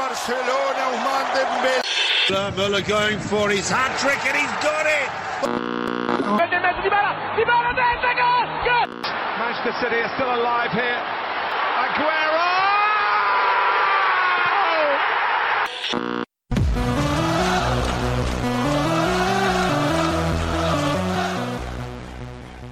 [0.00, 1.80] Barcelona, Ousmane Dembélé.
[2.56, 5.08] Muller going for his hat trick and he's got it.
[9.40, 11.00] Manchester City are still alive here.
[11.84, 12.48] Aguero!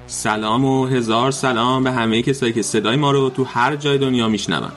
[0.07, 4.29] سلام و هزار سلام به همه کسایی که صدای ما رو تو هر جای دنیا
[4.29, 4.73] میشنون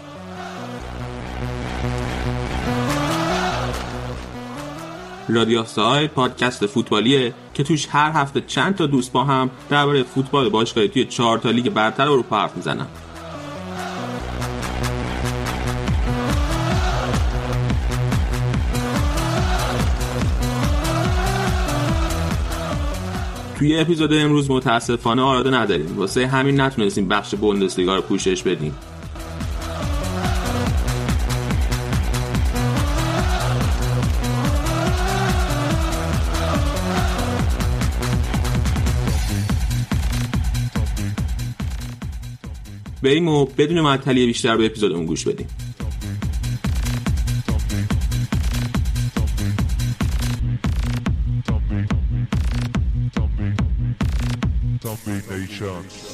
[5.33, 10.49] رادیو ساید پادکست فوتبالیه که توش هر هفته چند تا دوست با هم درباره فوتبال
[10.49, 12.87] باشگاهی توی چهار تا لیگ برتر اروپا حرف می‌زنن.
[23.59, 25.97] توی اپیزود امروز متاسفانه آراده نداریم.
[25.97, 28.75] واسه همین نتونستیم بخش بوندسلیگا رو پوشش بدیم.
[43.11, 45.47] بریم و بدون معطلی بیشتر به اپیزودمون گوش بدیم
[55.29, 56.10] Nations.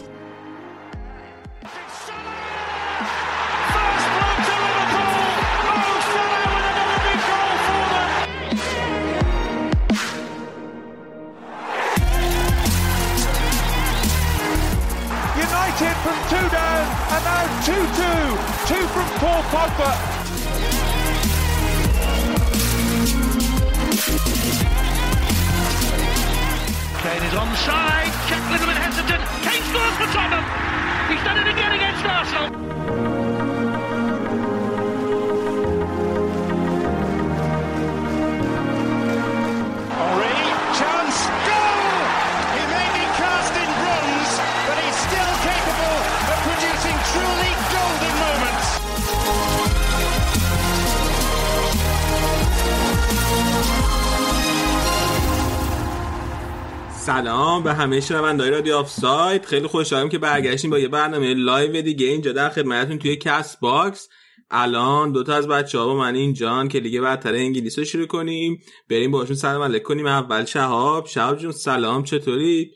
[57.77, 62.49] همه شنوندههای رادیو آفساید خیلی خوشحالم که برگشتیم با یه برنامه live دیگه اینجا در
[62.49, 64.09] خدمتتون توی کست باکس.
[64.51, 68.59] الان دوتا از بچه ها با من اینجان که لیگ برتر انگلیس رو شروع کنیم.
[68.89, 70.05] بریم باشون سلام علیک کنیم.
[70.05, 71.05] اول شهاب.
[71.05, 72.71] شهاب جون سلام چطوری؟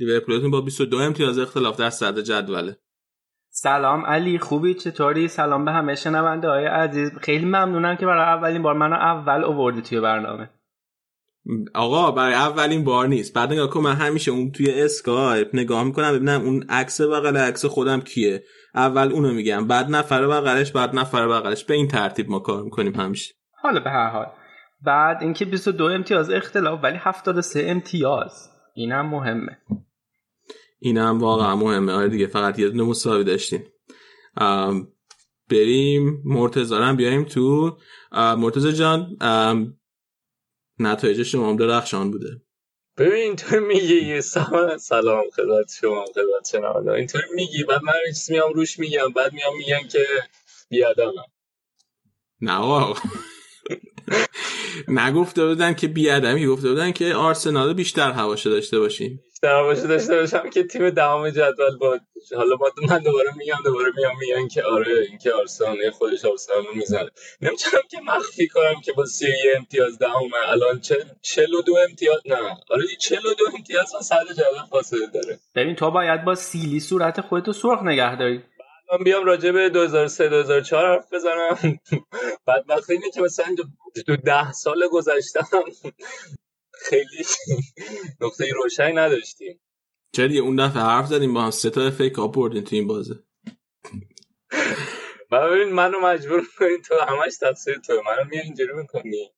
[0.00, 2.76] لیورپولتون با 22 امتیاز اختلاف در صدر جدوله
[3.54, 7.10] سلام علی خوبی؟ چطوری؟ سلام به همه شنونده های عزیز.
[7.20, 10.50] خیلی ممنونم که برای اولین بار منو اول اووردی توی برنامه.
[11.74, 13.34] آقا برای اولین بار نیست.
[13.34, 17.64] بعد نگاه کن من همیشه اون توی اسکایپ نگاه می‌کنم ببینم اون عکس بغل عکس
[17.64, 18.44] خودم کیه.
[18.74, 21.64] اول اونو میگم بعد نفر بغلش بعد نفر بغلش.
[21.64, 23.34] به این ترتیب ما کار می‌کنیم همیشه.
[23.62, 24.26] حالا به هر حال.
[24.84, 28.50] بعد اینکه 22 امتیاز اختلاف ولی 73 امتیاز.
[28.74, 29.58] اینم مهمه.
[30.78, 31.92] اینم واقعا مهمه.
[31.92, 33.64] آره دیگه فقط یه دونه مساوی داشتیم.
[35.50, 37.76] بریم مرتضی هم بیایم تو.
[38.12, 39.16] مرتضی جان
[40.80, 42.42] نتایج شما هم درخشان بوده.
[42.98, 48.32] ببین اینطور میگی سلام سلام خدمت شما خدمت شنونده اینطور میگی بعد من یه چیزی
[48.32, 50.06] میام روش میگم بعد میام میگن که
[50.68, 51.26] بیادمم
[52.40, 53.00] نه آقا.
[54.88, 59.20] نگفته بودن که بیادمی گفته بودن که آرسنال بیشتر هواشو داشته باشیم.
[59.42, 61.98] در باشه داشته باشم که تیم دهم جدول با
[62.36, 66.74] حالا با من دوباره میگم دوباره میام میگن که آره اینکه آرسنال خودش آرسنال رو
[66.74, 67.10] می‌زنه.
[67.42, 70.48] نمی‌تونم که مخفی کنم که با 31 امتیاز دهمه.
[70.48, 72.36] الان چه 42 امتیاز نه.
[72.70, 75.38] آره 42 امتیاز از صدر جدول فاصله داره.
[75.54, 78.42] ببین تو باید با سیلی صورت خودتو سرخ نگه داری.
[78.92, 81.78] من بیام راجع به 2003 2004 حرف بزنم.
[82.46, 83.56] بعد وقتی اینه که مثلا
[84.06, 85.48] تو ده سال گذشتم.
[86.74, 87.24] خیلی
[88.20, 89.60] نقطه روشنی نداشتیم.
[90.12, 92.86] چرا دیگه اون دفعه حرف زدیم با هم سه تا فیک آپ بردیم تو این
[92.86, 93.24] بازه.
[95.32, 99.32] ببین منو مجبور می‌کنی تو همش تقصیر تو منو میای اینجوری می‌کنی.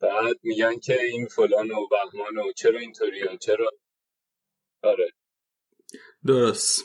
[0.00, 3.70] بعد میگن که این فلان و بهمان و چرا اینطوری و چرا؟
[4.82, 5.12] آره.
[6.26, 6.84] درست.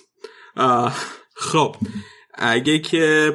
[1.35, 1.75] خب
[2.35, 3.33] اگه که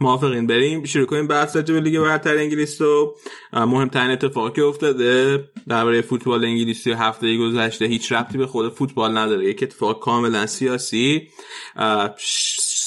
[0.00, 0.84] موافقین بریم.
[0.84, 6.44] شروع کنیم بحث راجع به لیگ برتر انگلیس آه، مهمترین اتفاقی که افتاده درباره فوتبال
[6.44, 9.44] انگلیسی هفته گذشته هیچ ربطی به خود فوتبال نداره.
[9.44, 11.28] یک اتفاق کاملا سیاسی.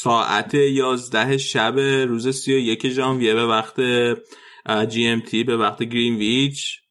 [0.01, 3.79] ساعت 11 شب روز 31 ژانویه به وقت
[4.89, 6.81] جی ام تی به وقت گرینویچ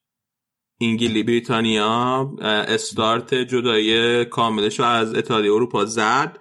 [0.81, 6.39] انگلی بریتانیا استارت جدایی کاملش از اتحادیه اروپا زد.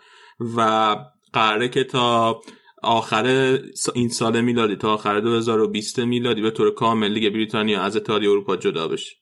[0.57, 0.95] و
[1.33, 2.41] قراره که تا
[2.83, 3.57] آخر
[3.95, 8.56] این سال میلادی تا آخر 2020 میلادی به طور کامل لیگ بریتانیا از اتحادیه اروپا
[8.56, 9.15] جدا بشه.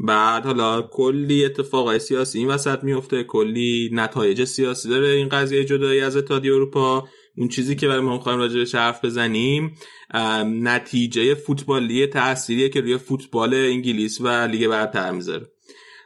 [0.00, 6.00] بعد حالا کلی اتفاقای سیاسی این وسط میفته کلی نتایج سیاسی داره این قضیه جدایی
[6.00, 7.08] از اتحادیه اروپا.
[7.36, 9.74] اون چیزی که برای ما می‌خوایم راجعش حرف بزنیم
[10.44, 15.46] نتیجه فوتبالی تأثیریه که روی فوتبال انگلیس و لیگ برتر می‌ذاره.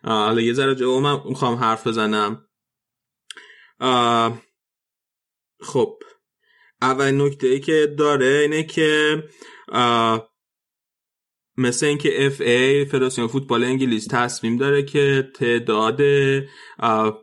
[0.04, 2.44] حالا یه ذره من می‌خوام حرف بزنم.
[5.62, 5.98] خب.
[6.82, 9.22] اول نکته ای که داره اینه که
[11.56, 16.00] مثل اینکه اف ای فدراسیون فوتبال انگلیس تصمیم داره که تعداد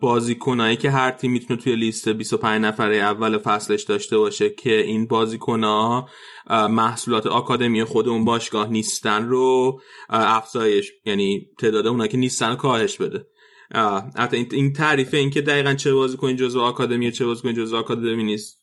[0.02, 5.08] بازیکنایی که هر تیم می‌تونه توی لیست 25 نفره اول فصلش داشته باشه که این
[5.08, 6.10] بازیکنها
[6.50, 13.26] محصولات آکادمی خود اون باشگاه نیستن رو افزایش یعنی تعداد اونایی که نیستن کاهش بده.
[13.74, 18.62] البته این تعریف این که دقیقا چه بازیکن جزو آکادمی چه بازیکن جزو آکادمی نیست.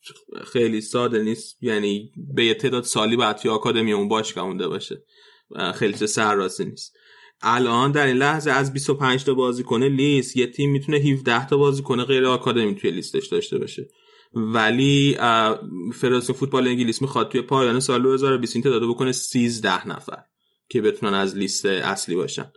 [0.52, 1.56] خیلی ساده نیست.
[1.60, 5.04] یعنی به یه تعداد سالی باید توی آکادمی اون باشگاه مونده باشه.
[5.74, 6.96] خیلی سرراستی نیست.
[7.42, 12.04] الان در این لحظه از 25 تا بازیکن لیست یه تیم می‌تونه 17 تا بازیکن
[12.04, 13.88] غیر آکادمی توی لیستش داشته باشه.
[14.34, 15.16] ولی
[15.94, 20.22] فدراسیون فوتبال انگلیس می‌خواد توی پایان سال 2020 این تعداد بکنه 13 نفر
[20.68, 22.52] که بتونن از لیست اصلی باشن.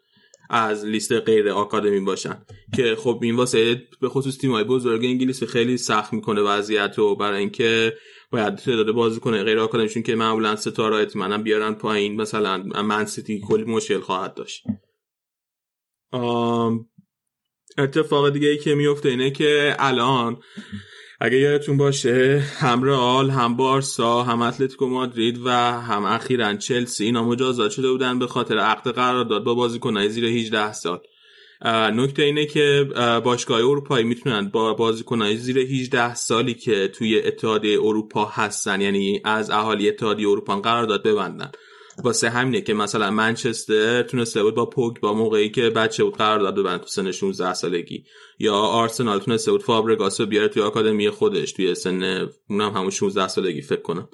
[0.51, 2.45] از لیست غیر آکادمی باشن.
[2.75, 7.15] که خب این واسه به خصوص تیم‌های بزرگ انگلیس خیلی سخت می‌کنه وضعیت رو.
[7.15, 7.97] برای اینکه
[8.31, 12.21] باید تعداد بازیکن غیر آکادمیشون که معمولا ستاره احتمالاً بیارن پایین.
[12.21, 14.63] مثلا من سیتی کلی مشکل خواهد داشت.
[17.77, 20.37] اتفاق دیگه ای که میفته اینه که الان
[21.23, 25.49] اگه یادتون باشه هم رئال هم بارسا هم اتلتیکو مادرید و
[25.81, 30.73] هم اخیرا چلسی اینا مجازات شده بودن به خاطر عقد قرارداد با بازیکنهای زیر 18
[30.73, 30.99] سال.
[31.93, 32.87] نکته اینه که
[33.23, 39.49] باشگاه اروپایی می‌تونن با بازیکنهای زیر 18 سالی که توی اتحادیه اروپا هستن یعنی از
[39.49, 41.51] اهالی اتحادیه اروپا قرارداد ببندن.
[42.03, 46.39] واسه همینه که مثلا منچستر تونسته بود با پوگ با موقعی که بچه بود قرار
[46.39, 48.03] داد ببند تو سن 16 سالگی
[48.39, 53.27] یا آرسنال تونسته بود فابرگاس رو بیاره توی آکادمی خودش توی سن اونم همون 16
[53.27, 54.09] سالگی فکر کنم.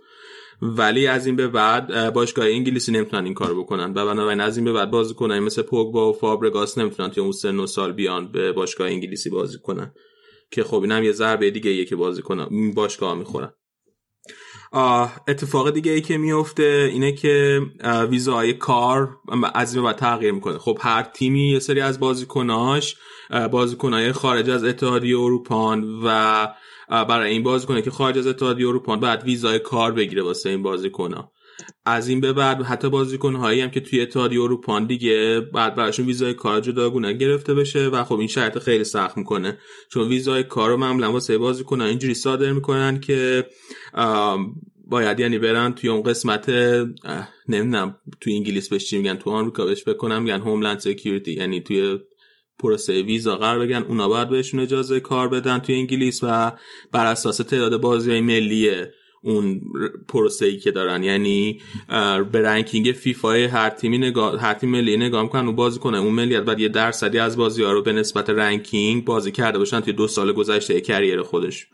[0.61, 4.65] ولی از این به بعد باشگاه انگلیسی نمی‌تونن این کارو بکنن و بنابراین از این
[4.65, 8.31] به بعد بازی کنن مثل پوگبا و فابرگاس نمی‌تونن توی اون سن و سال بیان
[8.31, 9.93] به باشگاه انگلیسی بازی کنن.
[10.51, 13.51] که خب اینم یه ضربه دیگه یه که بازی کنن باشگاه می‌خورن.
[15.27, 17.61] اتفاق دیگه ای که میفته اینه که
[18.09, 19.17] ویزای کار
[19.53, 20.57] از این تغییر می‌کنه.
[20.57, 22.95] خب هر تیمی یه سری از بازیکناش
[23.51, 26.47] بازیکنای خارج از اتحادیه اروپان و
[26.89, 31.31] برای این بازیکنه که خارج از اتحادیه اروپان بعد ویزای کار بگیره واسه این بازیکنها.
[31.87, 36.05] از این به بعد حتی بازیکن هایی هم که توی اتحادیه اروپا دیگه بعد براشون
[36.05, 39.57] ویزای کار جداگونه گرفته بشه و خب این شرط خیلی سخت می‌کنه.
[39.89, 43.45] چون ویزای کار رو معمولا واسه بازیکن اینجوری صادر می‌کنن که
[44.87, 46.49] باید یعنی برن توی اون قسمت
[47.49, 51.99] نمی‌دونم توی انگلیس بهش چی میگن تو آمریکا بهش بکنم میگن Homeland Security یعنی توی
[52.59, 56.51] پروسه ویزا قرار بگیرن اونا باید بهشون اجازه کار بدن توی انگلیس و
[56.91, 58.93] بر اساس تعداد بازی ملیه
[59.27, 59.61] اون
[60.07, 61.03] پروسه ای که دارن.
[61.03, 61.61] یعنی
[62.31, 65.97] به ranking فیفا هر تیمی نگاه هر تیم ملی نگاه می‌کنن و بازی کنه.
[65.97, 69.79] اون ملیت بعد یه درصدی از بازی ها رو به نسبت ranking بازی کرده باشن
[69.79, 71.67] توی دو سال گذشته career خودش.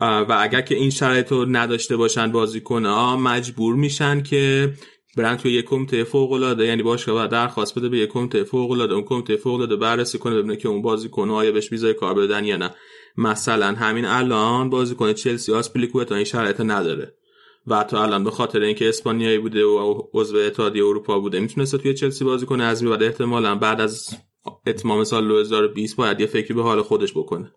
[0.00, 4.72] و اگر که این شرایط رو نداشته باشن بازیکن ها مجبور میشن که
[5.16, 8.70] برن توی یک کمیته فوق العاده یعنی باشگاه باید درخواست بده به یک کمیته فوق
[8.70, 12.14] العاده اون کمیته فوق العاده بررسی کنه ببینه که اون بازیکن آیا بهش ویزای کار
[12.14, 12.70] بدن یا نه.
[13.18, 17.14] مثلا همین الان بازیکن چلسی آسپلیکوتا این شرایط نداره.
[17.66, 21.94] و تا الان به خاطر اینکه اسپانیایی بوده و عضو اتحادیه اروپا بوده می‌تونسته توی
[21.94, 24.08] چلسی بازی کنه از بعد احتمالا بعد از
[24.66, 27.52] اتمام سال 2020 باید یه فکری به حال خودش بکنه.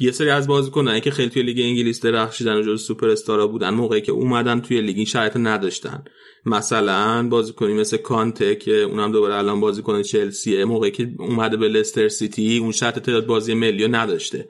[0.00, 3.70] یه سری از بازیکنایی که خیلی توی لیگ انگلیس درخشیدن و جز سوپر استارا بودن
[3.70, 6.04] موقعی که اومدن توی لیگ این شرایط نداشتن.
[6.46, 12.08] مثلا بازیکنی مثل کانته که اونم دوباره الان بازیکن چلسیه موقعی که اومده به لستر
[12.08, 14.48] سیتی اون شرط تعداد بازی ملی نداشته.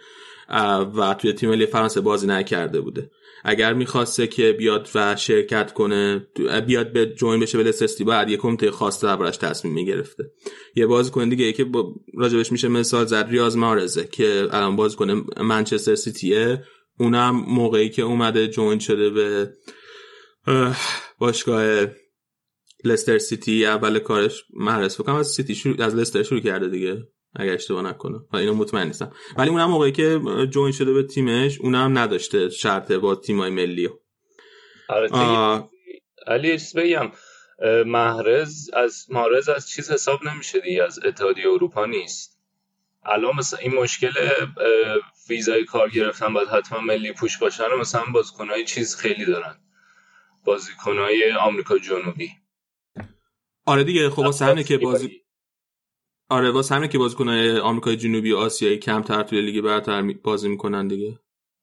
[0.96, 3.10] و توی تیم ملی فرانسه بازی نکرده بوده.
[3.44, 6.26] اگر می‌خواسته که بیاد و شرکت کنه
[6.66, 10.30] بیاد به join بشه به لسستی بعد یه کمیته خاص دربارش تصمیم می‌گرفته.
[10.74, 11.66] یه بازیکن دیگه که
[12.14, 16.64] راجبش میشه مثال زد ریاض محرزه که الان بازیکن منچستر سیتیه.
[16.98, 19.52] اونم موقعی که اومده join شده به
[21.18, 21.86] باشگاه
[22.84, 27.02] لستر سیتی اول کارش محرز فکر کنم از سیتی شروع از لستر شروع کرده دیگه.
[27.36, 29.12] اگر اشتباه نکنه اینو مطمئن نیستم.
[29.36, 33.88] ولی اونم موقعی که join شده به تیمش اونم نداشته شرط با تیمای ملی.
[34.88, 35.68] آره
[36.26, 37.12] علی بگم.
[37.86, 42.38] محرز از محرز از چیز حساب نمیشه دیگه از اتحادیه اروپا نیست.
[43.04, 44.10] الان مثلا این مشکل
[45.28, 49.54] ویزای کار گرفتن باید حتما ملی پوش باشن و مثلا بازیکنهای چیز خیلی دارن.
[50.44, 52.30] بازیکنهای آمریکا جنوبی.
[53.64, 55.21] آره دیگه خب واسه همینه که بازی.
[56.32, 60.88] آره واسه همینه که بازیکنهای آمریکای جنوبی و آسیایی کمتر توی لیگ برتر بازی می‌کنن
[60.88, 61.18] دیگه.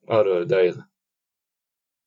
[0.08, 0.82] آره دقیقا.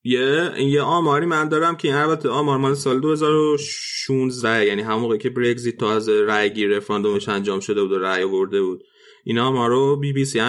[0.04, 5.18] یه یه آماری من دارم که این البته آمار مال سال 2016 یعنی همون موقعی
[5.18, 8.84] که برگزیت تازه رای گیری رفراندومش انجام شده بود و رای آورده بود.
[9.24, 10.40] این آمار رو بی بی سی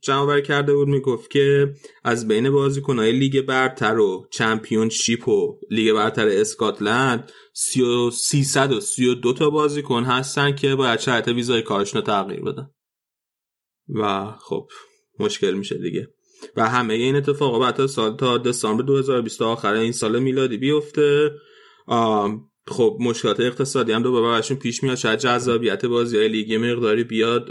[0.00, 1.72] جمع کرده بود می‌گفت که
[2.04, 10.54] از بین بازیکنهای لیگ برتر و چمپیونشیپ و لیگ برتر اسکاتلند 332 تا بازیکن هستن
[10.54, 12.70] که باید شرط ویزای کارشون رو تغییر بدن.
[13.88, 14.68] و خب
[15.18, 16.08] مشکل میشه دیگه.
[16.56, 21.30] و همه این اتفاقا بعد سال تا دسامبر 2020 آخر این سال میلادی بیفته.
[22.68, 24.96] خب مشکلات اقتصادی هم دوباره براشون پیش میاد.
[24.96, 27.48] شاید جذابیت بازی های لیگی مقداری بیاد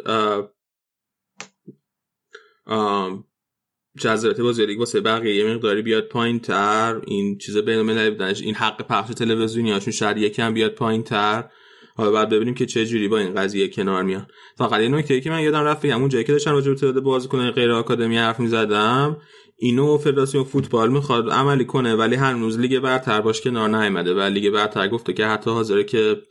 [4.00, 8.55] جذابیت بازی لیگ واسه بقیه یه مقداری بیاد پایین تر این چیز بین المللی این
[8.55, 11.50] حق پخش تلویزیونی هاشون شاید یکم بیاد پایین تر
[11.98, 14.27] حالا بعد ببینیم که چه جوری با این قضیه کنار میان.
[14.57, 17.51] فقط یه نکته که من یادم رفت همون جایی که داشتم راجع به تعداد بازیکن
[17.51, 19.17] غیر آکادمی حرف می‌زدم
[19.58, 24.50] اینو فدراسیون فوتبال می‌خواد عملی کنه ولی هنوز لیگ برتر باش کنار نیامده و لیگ
[24.50, 26.22] برتر گفته که حتی حاضره که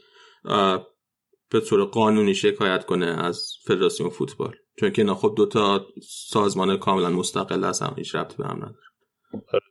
[1.50, 4.56] به طور قانونی شکایت کنه از فدراسیون فوتبال.
[4.80, 5.86] چون که اینا خب دو تا
[6.28, 8.84] سازمان کاملا مستقل هستن هیچ ربطی به هم نداره.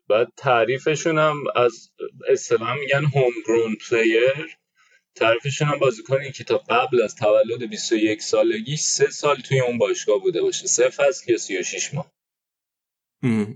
[0.10, 1.90] بعد تعریفشون هم از
[2.30, 4.58] اصطلاح میگن home-grown player
[5.16, 10.20] تعریفشون هم بازیکنی که تا قبل از تولد 21 سالگی سه سال توی اون باشگاه
[10.20, 10.68] بوده باشه.
[10.68, 12.12] سه فصل یا 36 ماه.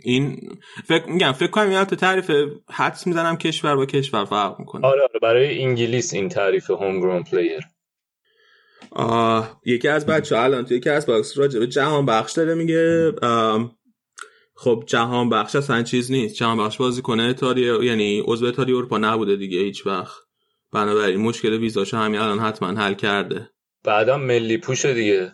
[0.04, 0.50] این
[0.88, 2.32] فکر میگم فکر کنم یه تعریف
[2.72, 4.88] حدس می‌زنم کشور با کشور فرق می‌کنه.
[4.88, 7.60] آره آره برای انگلیس این تعریف home-grown player
[9.66, 13.14] یکی از بچه الان توی یکی از box راجع به جهان بخش داره میگه
[14.56, 16.36] خب جهان بخش اصلا چیز نیست.
[16.36, 20.18] جهان بخش بازی کنه اتحادیه یعنی عضو اتحادیه اروپا نبوده دیگه هیچ وقت.
[20.74, 23.50] بنابراین مشکل ویزاشو همین الان حتما حل کرده.
[23.84, 25.32] بعدا ملی پوش دیگه.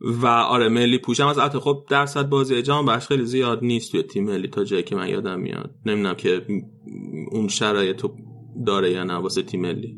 [0.00, 4.02] و آره ملی پوشم از حتی خب درصد بازی جهان بخش خیلی زیاد نیست توی
[4.02, 5.74] تیم ملی تا جایی که من یادم میاد.
[5.86, 6.46] نمی‌دونم که
[7.32, 8.06] اون شرایط
[8.66, 9.96] داره یا نه واسه تیم ملی.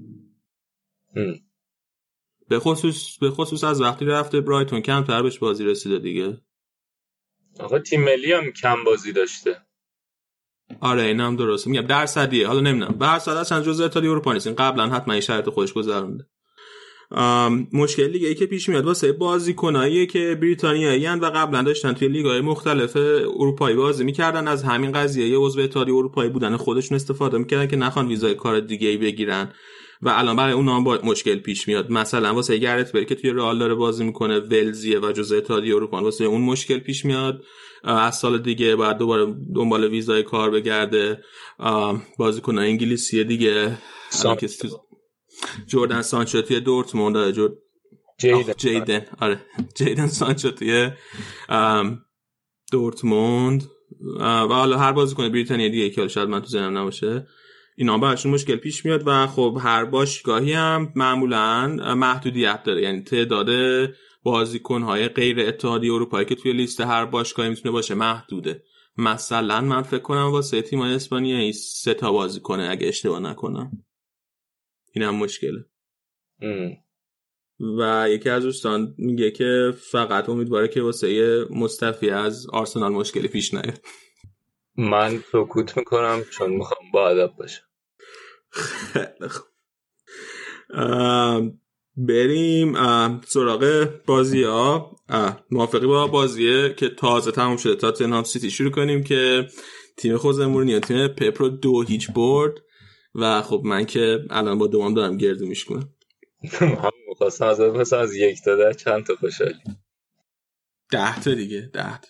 [2.49, 6.41] به خصوص به خصوص از وقتی رفته برایتون کمتر بهش بازی رسیده دیگه.
[7.61, 9.57] آقا تیم ملی هم کم بازی داشته.
[10.81, 11.71] آره این هم درسته.
[11.71, 12.47] میگم درصدیه.
[12.47, 12.99] حالا نمی‌دونم.
[12.99, 16.27] به هر صورت اصلا جزء اتحادیه اروپا نیست قبلا حتما این شرط خودش گذرونده
[17.73, 22.41] مشکل دیگه ای که پیش میاد واسه بازیکنایی که بریتانیایی و قبلا داشتن توی لیگ‌های
[22.41, 27.67] مختلف اروپایی بازی می‌کردن از همین قضیه یه عضو اتحادیه اروپایی بودن خودشون استفاده می‌کردن
[27.67, 29.53] که نخوان ویزای کار دیگه ای بگیرن.
[30.05, 31.91] و الان برای اونها هم مشکل پیش میاد.
[31.91, 36.03] مثلا واسه گرت بری که توی رئال داره بازی می‌کنه ولزیه و جزء اتحادیه اروپا
[36.03, 37.43] واسه اون مشکل پیش میاد.
[37.85, 41.19] از سال دیگه بعد دوباره دنبال ویزای کار بگرده.
[42.19, 43.79] بازیکن انگلیسی دیگه.
[45.67, 47.53] جردن سانچو توی دورتموند داره جورد
[48.19, 48.53] جیدن.
[48.57, 49.07] جیدن.
[49.21, 49.41] آره.
[49.77, 50.91] جیدن سانچو توی
[52.73, 53.71] دورتموند.
[54.21, 57.27] و حالا هر بازیکن بریتانیا دیگه که شاید من تو ذهنم نباشه
[57.77, 62.83] اینا براشون مشکل پیش میاد و خب هر باشگاهی هم معمولا محدودیت داره.
[62.83, 63.49] یعنی تعداد
[64.23, 68.63] بازیکنهای غیر اتحادیه اروپایی که توی لیست هر باشگاهی می‌تونه باشه محدوده.
[68.97, 73.71] مثلا من فکر کنم واسه تیم اسپانیا سه تا بازیکنه اگه اشتباه نکنم.
[74.93, 75.65] این هم مشکله.
[77.79, 83.55] و یکی از دوستان میگه که فقط امیدواره که واسه مصطفی از آرسنال مشکلی پیش
[83.55, 83.81] نیاد.
[84.77, 87.63] من سکوت می‌کنم چون می‌خوام با ادب باشم.
[91.97, 92.75] بریم
[93.21, 94.97] سراغ بازی ها
[95.51, 97.75] موافقی با بازیه که تازه تموم شده.
[97.75, 99.47] تا تنهام سیتی شروع کنیم که
[99.97, 102.55] تیم خوزمورنی تیم پپرو دو هیچ برد.
[103.15, 105.95] و خب من که الان با دوام دارم گردو میشکنم.
[106.61, 109.61] هم می‌خواستم از پس از یک تا ده چند تا خوشحالی؟
[110.91, 112.09] ده تا دیگه ده تا.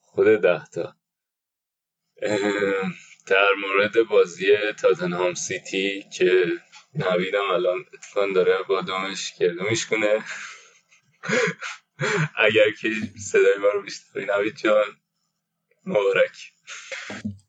[0.00, 0.96] خود ده تا.
[3.26, 4.46] در مورد بازی
[4.82, 6.44] تاتنهام سیتی که
[6.94, 10.24] نویدم الان اتفاق داره با دامش گردو میشکنه
[12.46, 14.96] اگر که صدای ما رو بیشتری نوید جان
[15.86, 16.52] مبارک.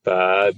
[0.03, 0.55] بعد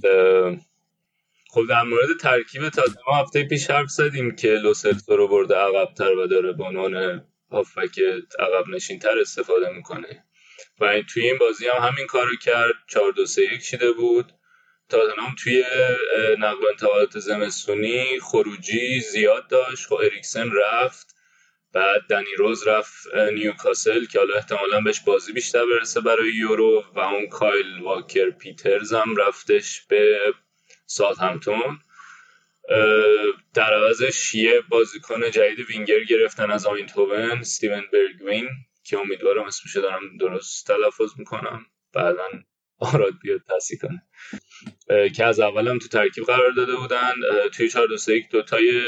[1.54, 6.12] خب در مورد ترکیب تازه ما هفته پیش حرف زدیم که لوسلسو رو برده عقبتر
[6.12, 7.98] و داره به عنوان هافک
[8.38, 10.24] عقب نشین تر استفاده می‌کنه.
[10.80, 12.74] و این توی این بازی هم همین کارو کرد.
[12.88, 14.32] 4 2 3 1 شده بود.
[14.88, 15.64] تاتنهام توی
[16.38, 19.86] نقل انتقالات زمستونی خروجی زیاد داشت.
[19.86, 21.16] خب اریکسن رفت.
[21.72, 26.84] بعد دنی روز رفت نیوکاسل که حالا احتمالا بهش بازی بیشتر برسه برای یورو.
[26.94, 30.18] و اون کایل واکر پیترز هم رفتش به
[30.92, 31.78] ساوتهمپتون
[33.54, 38.48] در عوضش یه بازیکن جدید وینگر گرفتن از آیندهوون استیون برگوین
[38.84, 41.66] که امیدوارم اسمشو دارم درست تلفظ می‌کنم.
[41.94, 42.28] بعدا
[42.78, 44.02] آراد بیاد تصحیح کنه.
[45.10, 47.12] که از اولم تو ترکیب قرار داده بودن.
[47.52, 48.82] توی 4 2 3 دو تای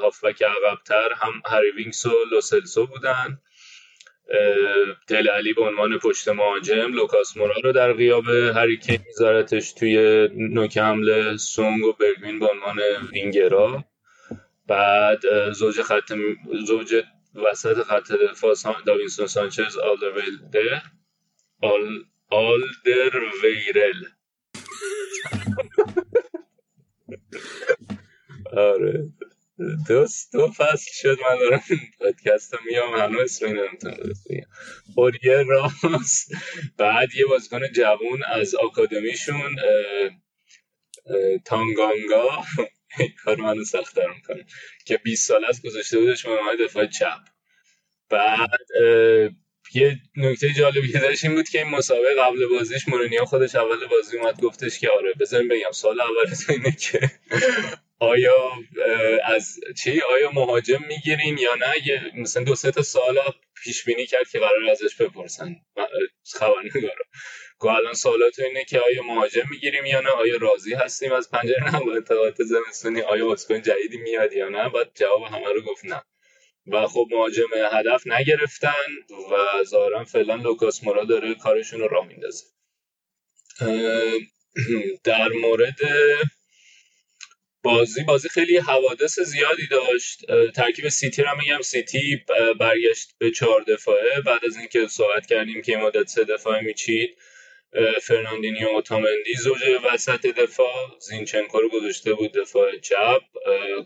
[0.00, 3.38] هافبک عقبتر هم هری وینکس و لوسلسو بودن.
[5.08, 10.28] دله الی به عنوان پشت مهاجم لوکاس مورا رو در غیاب هری کین میذارتش توی
[10.34, 12.80] نوک حمله سون و برگوین به عنوان
[13.12, 13.84] وینگرا.
[14.66, 16.12] بعد زوج خط
[16.66, 17.04] زوج
[17.34, 18.54] وسط خط دفاع
[18.86, 20.82] داوینسون سانچز آلدر
[21.62, 24.04] آل آلدر ویرل
[28.56, 29.08] آره.
[29.58, 31.62] دو دو فصل شد من دارم
[31.98, 34.44] پادکست میام همه اسم این
[34.96, 36.26] اوریه راس
[36.78, 39.56] بعد یه بازیکن جوون از آکادمیشون
[41.44, 42.44] تانگانگا.
[43.24, 44.46] کار منو سختتر می‌کنه
[44.86, 47.20] که 20 سال از گذاشته بودش به دفاع چپ.
[48.10, 48.60] بعد
[49.74, 53.86] یه نکته جالبی که داشت این بود که این مسابقه قبل بازیش مورینیو خودش اول
[53.86, 57.10] بازی اومد گفتش که آره بذاریم بگم سال اول اینه که
[57.98, 58.52] آیا
[59.24, 63.18] از چی؟ آیا مهاجم می‌گیرین یا نه؟ مثلا دو سه تا سال
[63.64, 65.56] پیش بینی کرد که قرار ازش بپرسن.
[66.32, 67.04] خبرنگارا
[67.58, 71.74] گو الان سوالات اینه که آیا مهاجم می‌گیریم یا نه؟ آیا راضی هستیم از پنجره
[71.74, 75.84] نه با انتقالات زمستونی؟ آیا بازیکن جدیدی میاد یا نه؟ بعد جواب همه رو گفت
[75.84, 76.02] نه.
[76.66, 78.90] و خب مهاجم هدف نگرفتن
[79.32, 82.44] و ظاهرا فعلا لوکاس مورا داره کارشون رو راه میندازه.
[85.04, 85.78] در مورد
[87.64, 90.24] بازی بازی خیلی حوادث زیادی داشت.
[90.54, 92.24] ترکیب سیتی رو میگم سیتی
[92.60, 94.20] برگشت به چهار دفاعه.
[94.26, 97.16] بعد از اینکه صحبت کردیم که مدت سه دفاعه میچید
[98.02, 99.60] فرناندینیو اوتامندی زوج
[99.92, 103.22] وسط دفاع زینچنکو رو گذاشته بود دفاع چپ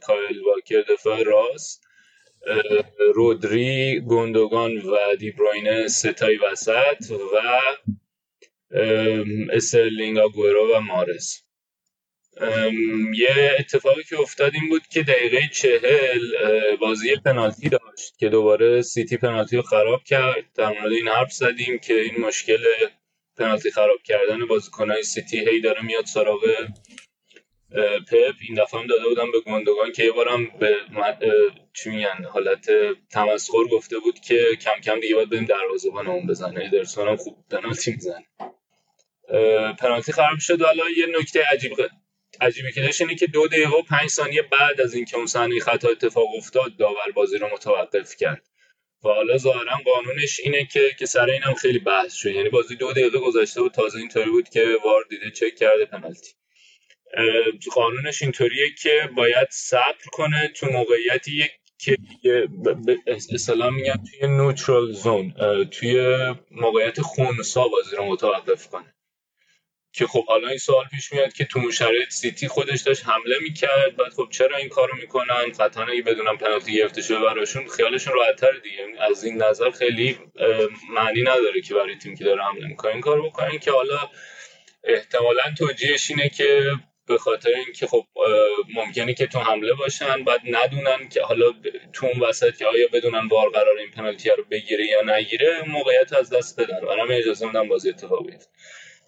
[0.03, 1.85] کایل واکر دفاع راست
[3.15, 7.61] رودری گوندوگان و دیبروینه سه تای وسط و
[9.53, 11.48] استرلینگ آگورو و محرز.
[13.15, 16.21] یه اتفاقی که افتاد این بود که دقیقه چهل
[16.81, 20.45] بازی پنالتی داشت که دوباره سیتی پنالتی رو خراب کرد.
[20.55, 22.65] در مورد این حرف زدیم که این مشکل
[23.39, 26.41] پنالتی خراب کردن بازیکنهای سیتی هی داره میاد سراغ
[28.11, 28.35] پپ.
[28.49, 30.77] این دفعه هم داده بودم به گندگان که یه بارم به
[31.75, 32.71] چی میگن حالت
[33.11, 36.65] تمسخر گفته بود که کم کم دیگه باید بریم دروازه‌بان اون بزنه.
[36.65, 38.27] ادرسون هم خوب پنالتی می‌زنه.
[39.79, 40.63] پنالتی خراب شد.
[40.63, 41.73] حالا یه نکته عجیب
[42.41, 45.61] عجیبی که داشت اینه که دو دقیقه و پنج ثانیه بعد از اینکه اون صحنه
[45.61, 48.43] خطا اتفاق افتاد داور بازی رو متوقف کرد.
[49.05, 52.31] و حالا ظاهرا قانونش اینه که که سر اینم خیلی بحث شد.
[52.31, 56.33] یعنی بازی دو دقیقه گذشته و تازه اینطوری بود که وار دیده چک کرده پنالتی.
[57.75, 61.97] قانونش اینطوریه که باید صبر کنه تو موقعیتی که
[63.35, 66.17] اصلا میگن توی نوترال زون توی
[66.51, 68.95] موقعیت خونسا بازی رو متوقف کنه.
[69.93, 73.97] که خب حالا این سوال پیش میاد که تو شرایط سیتی خودش داشت حمله می‌کرد.
[73.97, 78.53] بعد خب چرا این کارو می‌کنن؟ قطعا اگه بدونم پنالتی گرفته شده براشون خیالشون راحتتر
[78.53, 78.87] دیگه.
[79.11, 80.19] از این نظر خیلی
[80.91, 82.93] معنی نداره که برای تیم که داره حمله می‌کنه.
[82.93, 83.99] این کار بکنن که حالا
[84.85, 86.63] احتمالا توجیهش اینه که
[87.07, 88.05] به خاطر اینکه خب
[88.75, 91.53] ممکنه که تو حمله باشن بعد ندونن که حالا
[91.93, 96.13] تو اون وسط که آیا بدونن VAR قرار این پنالتی رو بگیره یا نگیره موقعیت
[96.13, 96.81] از دست بدن.
[96.81, 98.51] برا همین اجازه میدن بازی اتفاق بیفته.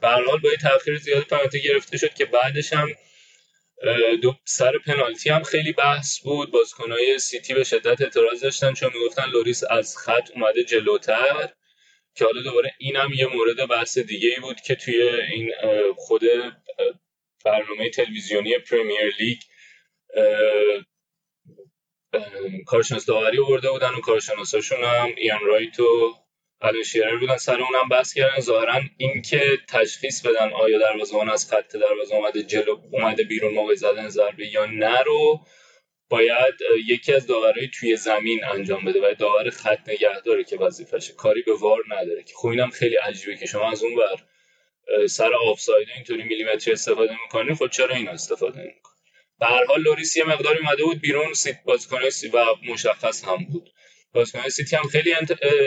[0.03, 2.89] به حال با تاخیر زیاد پنالتی گرفته شد که بعدش هم
[4.23, 6.51] دو سر پنالتی هم خیلی بحث بود.
[6.51, 11.49] بازیکنهای سیتی به شدت اعتراض داشتن چون می‌گفتن لوریس از خط اومده جلوتر
[12.15, 15.53] که حالا دوباره اینم یه مورد بحث دیگه ای بود که توی این
[15.97, 16.23] خود
[17.45, 19.39] برنامه تلویزیونی پریمیر لیگ
[22.67, 26.15] کارشناس داوری آورده بودن و کارشناساشون هم ایان رایت و
[26.63, 28.41] الان شیرر بودن سر اونم بحث کردن.
[28.41, 34.09] ظاهرا اینکه تشخیص بدن آیا دروازه‌بان از خط دروازه اومده جلو اومده بیرون موقع زدن
[34.09, 35.41] ضربه یا نه رو
[36.09, 36.55] باید
[36.87, 41.43] یکی از داورای توی زمین انجام بده و داور خط نگه داره که وظیفشه کاری
[41.43, 42.35] به وار نداره که.
[42.35, 44.23] خب اینم خیلی عجیبه که شما از اون ور
[45.07, 48.95] سر آفساید اینطوری میلیمتری استفاده می‌کنی خب چرا این استفاده نمی‌کنی؟
[49.41, 51.99] به هر حال لوریس یه مقداری اومده بود بیرون سیت بازیکن
[52.33, 53.71] و مشخص هم بود.
[54.13, 55.15] بازیکن سیتی هم خیلی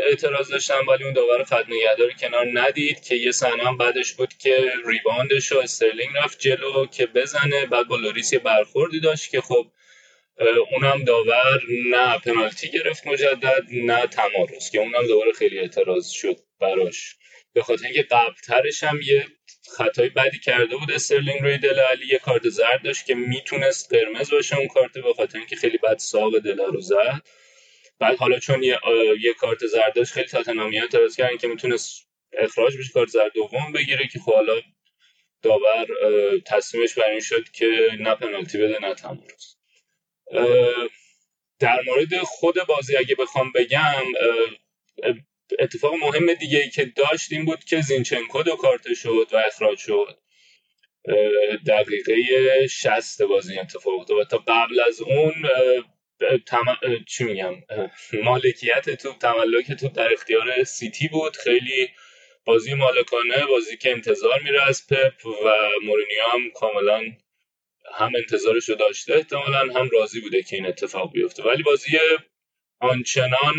[0.10, 4.34] اعتراض داشتن ولی اون داور خط نگهدار کنار ندید که یه صحنه هم بعدش بود
[4.34, 7.65] که rebound ش و استرلینگ رفت جلو که بزنه.
[7.65, 9.65] بعد با لوریس برخوردی داشت که خب
[10.71, 17.15] اونم داور نه پنالتی گرفت مجدد نه تمارض که اونم دوباره خیلی اعتراض شد براش.
[17.53, 19.25] به خاطر اینکه قبلترش هم یه
[19.77, 20.91] خطای بدی کرده بود.
[20.91, 25.13] استرلینگ روی دل علی یه کارت زرد داشت که می‌تونست قرمز باشه اون کارت به
[25.13, 27.21] خاطر اینکه خیلی بد ساق دل رو زد.
[27.99, 28.79] بعد حالا چون یه,
[29.21, 33.71] یه کارت زرد داشت خیلی تاتنامی اعتراض کردن که می‌تونست اخراج بشه کارت زرد دوم
[33.71, 34.62] بگیره که خب حالا
[35.41, 35.88] داور
[36.45, 39.56] تصمیمش بر این شد که نه پنالتی بده نه تمرز
[41.60, 44.03] در مورد خود بازی اگه بخوام بگم
[45.60, 49.77] اتفاق مهم دیگه ای که داشت این بود که زینچنکو دو کارت شد و اخراج
[49.77, 50.19] شد.
[51.67, 52.15] دقیقه
[52.67, 55.34] شست بازی اتفاق افتاد و تا قبل از اون
[56.47, 56.65] تم...
[57.08, 57.56] چی میگم؟
[58.23, 61.38] مالکیت توپ تملک توپ در اختیار سیتی بود.
[61.38, 61.89] خیلی
[62.45, 65.52] بازی مالکانه بازی که انتظار میره از پپ و
[65.86, 67.02] مورینیو هم کاملا
[67.95, 69.13] هم انتظارش رو داشته.
[69.13, 71.43] احتمالا هم راضی بوده که این اتفاق بیفته.
[71.43, 71.97] ولی بازی
[72.80, 73.56] آنچنان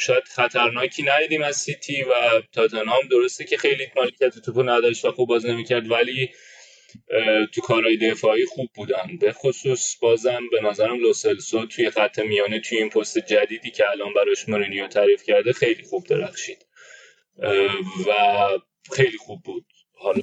[0.00, 3.08] شاید خطرناکی ندیدیم از سیتی و تاتنهام.
[3.10, 6.30] درسته که خیلی مالکیت توپو نداشت و خوب باز نمی‌کرد ولی
[7.52, 9.18] تو کارهای دفاعی خوب بودن.
[9.20, 14.14] به خصوص بازم به نظرم لوسلسو توی خط میانه توی این پست جدیدی که الان
[14.14, 16.66] براش مورینیو تعریف کرده خیلی خوب درخشید.
[18.06, 18.12] و
[18.92, 19.64] خیلی خوب بود.
[19.94, 20.22] حالا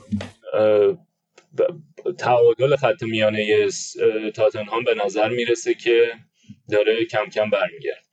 [2.17, 3.69] تعادل خط میانه
[4.35, 6.11] تاتنهام به نظر می‌رسه که
[6.71, 8.05] داره کم کم برمیگرد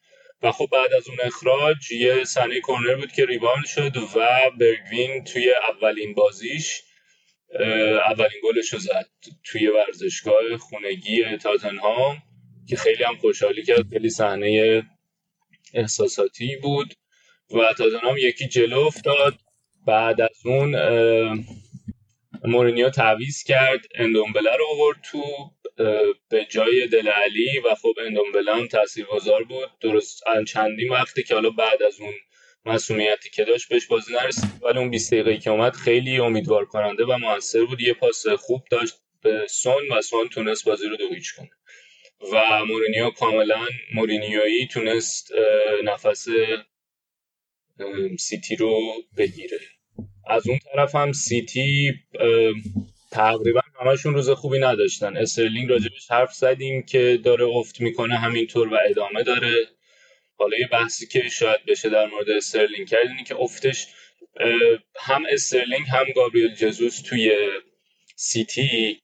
[0.43, 5.25] و خب بعد از اون اخراج یه صحنه کورنر بود که ریبان شد و برگوین
[5.25, 6.83] توی اولین بازیش
[8.11, 9.11] اولین گلش رو زد
[9.45, 12.23] توی ورزشگاه خونگی تاتنهام
[12.69, 14.83] که خیلی هم خوشحالی کرد خیلی صحنه
[15.75, 16.95] احساساتی بود
[17.51, 19.35] و تاتنهام یکی جلو افتاد.
[19.87, 20.77] بعد از اون
[22.45, 25.23] مورینیو تعویز کرد اندومبله رو آورد تو
[26.29, 29.71] به جای دل علی و خب اندومبله هم تاثیرگذار بود.
[29.81, 32.13] درست چندین وقتی که حالا بعد از اون
[32.67, 34.51] مسئولیتی که داشت بهش بازی نرسید.
[34.63, 37.81] ولی اون 20 دقیقه که اومد خیلی امیدوار کننده و موثر بود.
[37.81, 41.51] یه پاس خوب داشت به سون و سون تونست بازی رو دو هیچ کنه.
[42.33, 45.33] و مورینیو کاملا مورینیویی تونست
[45.85, 46.27] نفس
[48.19, 49.59] سیتی رو بگیره.
[50.29, 51.95] از اون طرف هم سیتی
[53.11, 55.17] تقریبا همشون روز خوبی نداشتن.
[55.17, 59.67] استرلینگ راجبش حرف زدیم که داره افت می‌کنه همینطور و ادامه داره.
[60.39, 63.87] حالا یه بحثی که شاید بشه در مورد استرلینگ کرد اینه که افتش
[64.97, 67.51] هم استرلینگ هم گابریل ژسوس توی
[68.17, 69.01] سیتی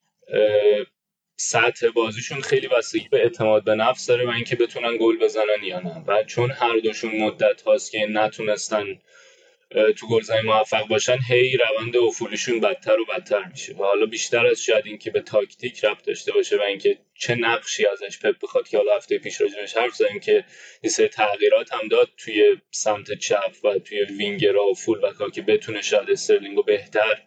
[1.37, 5.81] سطح بازیشون خیلی بستگی به اعتماد به نفس داره و اینکه بتونن گل بزنن یا
[5.81, 6.05] نه.
[6.07, 9.01] و چون هر دوشون مدت هاست که نتونستن
[9.73, 13.73] تو گلزنی موفق باشن هی روند افولیشون بدتر و بدتر میشه.
[13.73, 17.87] و حالا بیشتر از شاید اینکه به تاکتیک ربط داشته باشه و اینکه چه نقشی
[17.87, 20.45] ازش پپ بخواد که حالا هفته پیش راجبش حرف زدیم که
[20.83, 25.31] یه سری تغییرات هم داد توی سمت چپ و توی وینگرا و full back ا
[25.31, 27.23] که بتونه شاید استرلینگ رو بهتر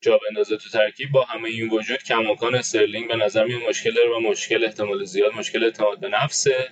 [0.00, 1.10] جا بندازه تو ترکیب.
[1.12, 5.34] با همه این وجود کماکان استرلینگ به نظر میاد مشکل داره و مشکل احتمال زیاد
[5.34, 6.68] مشکل اعتماد به نفسه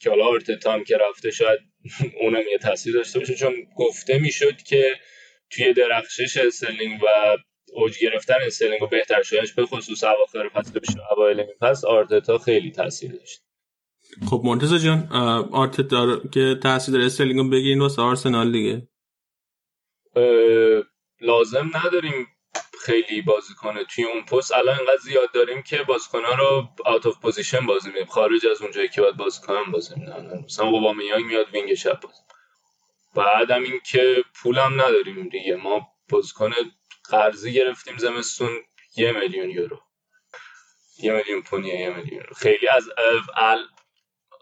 [0.00, 1.58] که حالا آرتتا هم که رفته شاید
[2.20, 4.96] اونم یه تاثیر داشته باشه چون گفته می‌شد که
[5.50, 7.36] توی درخشش استرلینگ و
[7.72, 12.38] اوج گرفتن استرلینگ و بهتر شدنش به خصوص اواخر فصل بشه اوایل این فصل آرتتا
[12.38, 13.42] خیلی تاثیر داشت.
[14.30, 15.08] خب مرتضی جان
[15.52, 18.88] آرتتا که تاثیر داره استرلینگ رو بگیرین واسه آرسنال دیگه.
[21.20, 22.26] لازم نداریم
[22.86, 23.84] خیلی بازی کنه.
[23.84, 28.06] توی اون پست الان انقدر زیاد داریم که بازیکن‌ها رو out of position بازی میدیم
[28.06, 32.20] خارج از اونجایی که باید بازی کنن بازی میدن مثلا اوبامیانگ میاد وینگ چپ بازی
[33.14, 35.56] بعدم این که پولم نداریم دیگه.
[35.56, 36.52] ما بازیکن
[37.10, 38.50] قرضی گرفتیم زمستون
[38.96, 39.80] یه میلیون یورو.
[40.98, 42.88] یه میلیون پونیه یه میلیون خیلی از
[43.36, 43.58] ال...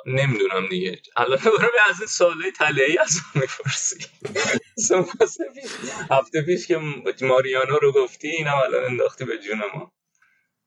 [0.06, 1.02] نمی‌دونم دیگه.
[1.16, 2.52] الان دوباره از این ساله
[2.88, 4.06] ای از می‌پرسی.
[6.10, 6.80] هفته پیش که
[7.22, 9.92] ماریانو رو گفتی اینم الان انداختی به جون ما.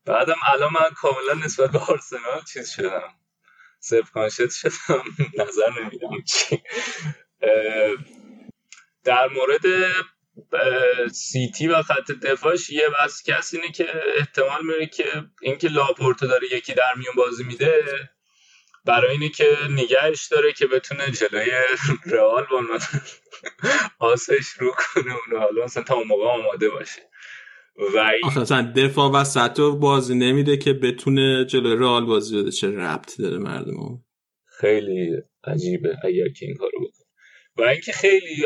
[0.06, 3.14] بعدم الان من کاملا نسبت به آرسنال چیز شدم.
[3.80, 5.04] self conscious شدم.
[5.40, 6.64] نظر نمیدم چی.
[9.04, 9.92] در مورد
[11.12, 16.48] سیتی و خط دفاعش یه best case اینه که احتمال میره که اینکه لاپورتو داره
[16.52, 17.84] یکی در میون بازی میده.
[18.88, 21.52] برای اینه که نگهش داره که بتونه جلوی
[22.06, 22.80] رئال با
[24.00, 27.02] آسش رو کنه اونو حالا مثلا تا اون موقع آماده باشه.
[27.96, 33.38] و مثلا دفاع وسط بازی نمیده که بتونه جلوی رئال بازی بده چه ربط داره
[33.38, 34.04] مردم؟
[34.46, 35.12] خیلی
[35.44, 37.08] عجیبه اگر که این کارو بکنه.
[37.58, 38.46] و اینکه خیلی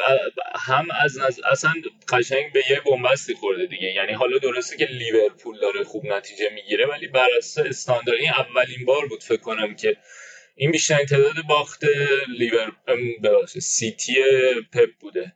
[0.55, 1.19] هم از
[1.51, 1.73] اصلا
[2.09, 3.93] قشنگ به یه بنبستی خورده دیگه.
[3.95, 8.85] یعنی حالا درسته که لیورپول داره خوب نتیجه می‌گیره ولی بر اساس استاندارد این اولین
[8.85, 9.97] بار بود فکر کنم که
[10.55, 11.83] این بیشترین تعداد باخت
[12.29, 12.71] لیور
[13.45, 14.15] سیتی
[14.73, 15.35] پپ بوده.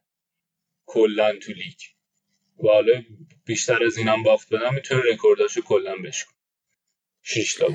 [0.86, 1.78] کلا تو لیگ.
[2.64, 3.04] و حالا
[3.46, 6.34] بیشتر از اینم باخت بده می‌تونه رکورداشو کلا بشکنه.
[7.22, 7.68] 6 تا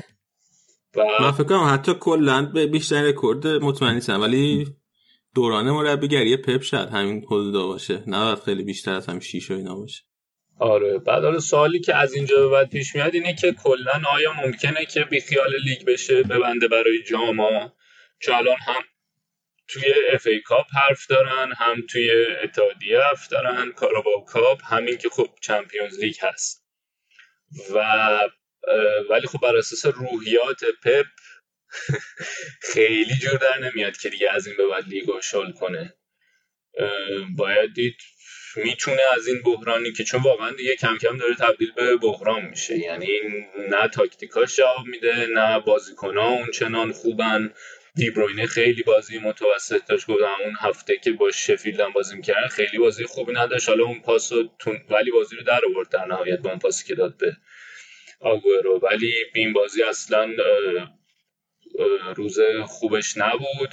[0.95, 4.67] و من فکر کنم حتی کلا بیشتر رکورد مطمئن نیستم ولی
[5.35, 8.03] دوران مربیگری پپ شد همین حدودا باشه.
[8.07, 10.03] نه خیلی بیشتر از هم 6 و اینا باشه.
[10.61, 10.97] آره.
[10.97, 14.85] بعد حالا سوالی که از اینجا به بعد پیش میاد اینه که کلا آیا ممکنه
[14.85, 17.73] که بیخیال لیگ بشه ببنده برای جام‌ها؟
[18.19, 18.83] چون الان هم
[19.67, 22.11] توی FA Cup حرف دارن هم توی
[22.43, 26.65] اتحادیه حرف دارن Carabao Cup همین که خب Champions League هست.
[27.73, 27.79] و
[29.09, 31.05] ولی خب بر اساس روحیات پپ
[32.73, 35.93] خیلی جور در نمیاد که دیگه از این به بعد لیگو شل کنه.
[37.37, 37.97] باید دید
[38.55, 42.77] می‌تونه از این بحرانی که چون واقعا دیگه کم کم داره تبدیل به بحران میشه.
[42.77, 43.07] یعنی
[43.69, 47.53] نه تاکتیکاش جواب میده نه بازیکنها اون چنان خوبن.
[47.95, 50.07] دیبروینه خیلی بازی متوسط داشت.
[50.07, 53.69] گفتم اون هفته که با شفیلد هم بازی می‌کرد خیلی بازی خوبی نداشت.
[53.69, 54.81] حالا اون پاس تون...
[54.89, 57.37] ولی بازی رو در آورد در نهایت با اون پاسی که داد به
[58.19, 60.31] آگورو ولی این بازی اصلا
[62.15, 63.69] روز خوبش نبود.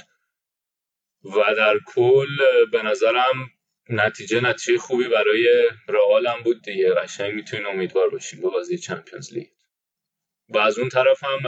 [1.23, 2.37] و در کل
[2.71, 3.51] به نظرم
[3.89, 6.93] نتیجه نتیجه خوبی برای رئال هم بود دیگه.
[6.93, 9.47] قشنگ می‌تونین امیدوار باشیم به بازی چمپیونز لیگ.
[10.49, 11.39] و از اون طرف هم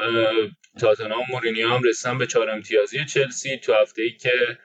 [0.80, 4.58] تاتنهام مورینیو هم رسیدن به چهار امتیازی چلسی تو هفته ای که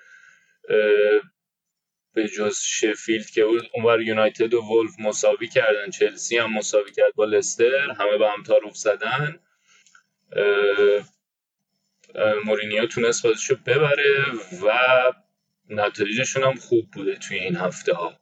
[2.14, 3.42] به جز شفیلد که
[3.74, 5.90] اونور یونایتد و وولز مساوی کردن.
[5.90, 7.90] چلسی هم مساوی کرد با لستر.
[7.90, 9.40] همه به هم تعارف زدن.
[12.44, 14.24] مورینیو تونست بازیشو ببره
[14.62, 14.72] و
[15.70, 18.20] نتایجشون هم خوب بوده توی این هفته ها.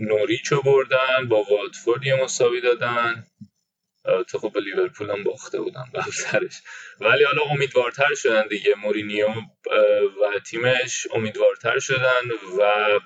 [0.00, 3.26] نوریچو بردن با واتفورد یه مساوی دادن.
[4.28, 6.62] تو خب به لیورپول هم باخته بودن قبلترش
[7.00, 8.74] ولی حالا امیدوارتر شدن دیگه.
[8.74, 9.28] مورینیو
[10.22, 13.00] و تیمش امیدوارتر شدن و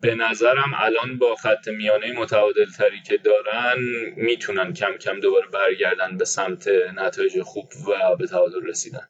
[0.00, 3.76] به نظرم الان با خط میانه متعادل تری که دارن
[4.16, 9.08] می‌تونن کم کم دوباره برگردن به سمت نتایج خوب و به تعادل رسیدن.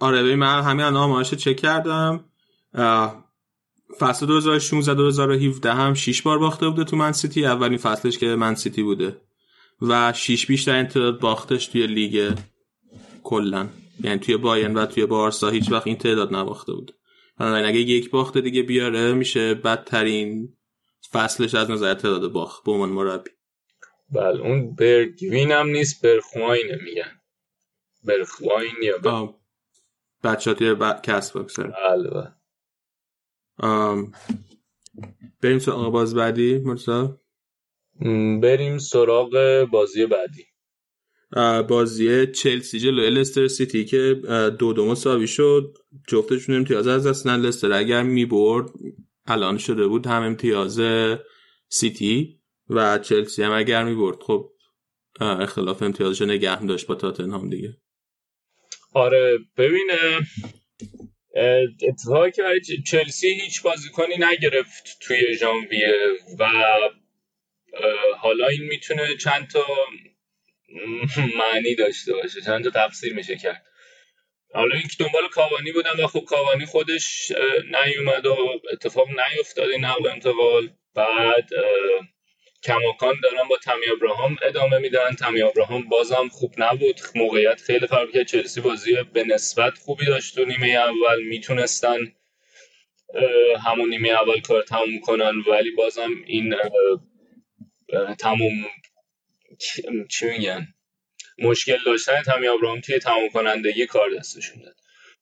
[0.00, 2.24] آره ببین من همین الان آمارش چک کردم.
[3.98, 7.46] فصل 2016 2017 هم 6 بار باخته بوده تو من سیتی.
[7.46, 9.16] اولین فصلش که من سیتی بوده.
[9.82, 12.34] و 6 بیشتر تعداد باختش توی لیگ
[13.22, 13.68] کلا
[14.04, 16.94] یعنی توی باین و توی بارسا هیچ وقت این تعداد نباخته بود
[17.38, 20.56] بنابراین اگه یک باخته دیگه بیاره میشه بدترین
[21.12, 23.30] فصلش از نظر تعداد باخت به عنوان مربی.
[24.10, 27.21] بله اون برگوین هم نیست برخواین میگن.
[28.04, 29.28] برخواین یا بر...
[30.24, 31.00] بچه ها توی ب...
[31.02, 32.32] کس باکسر بله, بله.
[35.42, 37.20] بریم سراغ باز بعدی مرسا
[38.42, 40.46] بریم سراغ بازی بعدی.
[41.68, 44.14] بازی چلسی جلو لستر سیتی که
[44.58, 45.78] دو دو مساوی شد.
[46.08, 48.70] جفتشون امتیاز از دستن لستر اگر می‌برد
[49.26, 50.80] الان شده بود هم امتیاز
[51.68, 54.22] سیتی و چلسی هم اگر می‌برد.
[54.22, 54.52] خب
[55.20, 57.81] اختلاف امتیازش نگه داشت با تاتنهام دیگه.
[58.94, 60.20] آره ببینه.
[61.88, 65.94] اتفاقی که برای چلسی هیچ بازیکنی نگرفت توی ژانویه
[66.38, 66.50] و
[68.18, 69.66] حالا این می‌تونه چند تا
[71.38, 72.40] معنی داشته باشه.
[72.40, 73.66] چند تا تفسیر میشه کرد.
[74.54, 77.32] حالا اینکه دنبال کاوانی بودن و خب کاوانی خودش
[77.86, 78.36] نیومد و
[78.72, 80.70] اتفاق نیفتاد این نقل انتقال.
[80.94, 81.48] بعد
[82.64, 85.10] کماکان دارن با تمی ابراهام ادامه میدن.
[85.12, 87.00] تمی ابراهام بازم خوب نبود.
[87.14, 91.98] موقعیت خیلی فرق که چلسی بازی به نسبت خوبی داشت و نیمه اول می‌تونستن
[93.66, 95.34] همون نیمه اول کار تموم کنن.
[95.50, 96.54] ولی بازم این
[98.18, 98.66] تموم
[100.10, 100.68] چی میگن؟
[101.38, 104.76] مشکل داشتن تمی ابراهام توی تموم کنندگی کار دستشون داد.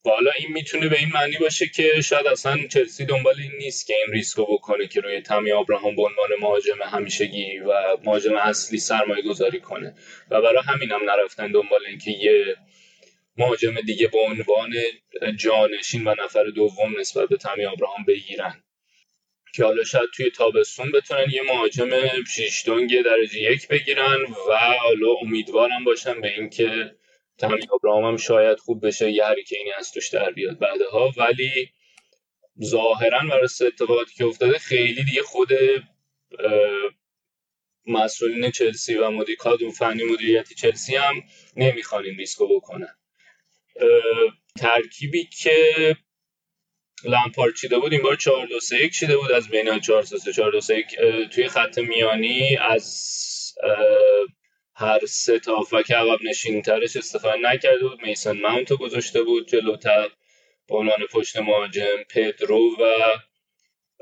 [0.05, 3.87] و حالا این می‌تونه به این معنی باشه که شاید اصلا چلسی دنبال این نیست
[3.87, 8.79] که این ریسکو بکنه که روی تمی ابراهام به عنوان مهاجم همیشگی و مهاجم اصلی
[8.79, 9.95] سرمایه گذاری کنه.
[10.31, 12.57] و برای همین هم نرفتن دنبال اینکه یه
[13.37, 14.73] مهاجم دیگه به عنوان
[15.37, 18.63] جانشین و نفر دوم نسبت به تمی ابراهام بگیرن.
[19.55, 21.91] که حالا شاید توی تابستون بتونن یه مهاجم
[22.35, 24.19] پیشتونگ درجه یک بگیرن
[24.51, 26.95] و حالا امیدوارم باشن به اینکه
[27.40, 31.12] تامی ابراهام هم شاید خوب بشه یه اینی از توش در بیاد بعدها.
[31.16, 31.70] ولی
[32.64, 35.48] ظاهرا برای اتفاقاتی که افتاده خیلی دیگه خود
[37.87, 41.22] مسئولین چلسی و مدیر کادر فنی مدیریتی چلسی هم
[41.57, 42.96] نمی‌خوان این ریسکو بکنن.
[44.59, 45.96] ترکیبی که
[47.05, 50.33] لمپارد چیده بود این بار 4 2 3 1 چیده بود از بین 4 3
[50.33, 50.87] 4 2 3 1
[51.31, 53.14] توی خط میانی از
[54.81, 58.03] هر سه تا هافبک عقب نشین ترش استفاده نکرده بود.
[58.03, 60.09] میسن ماونت رو گذاشته بود جلوتر.
[60.69, 62.95] به عنوان پشت مهاجم پدرو و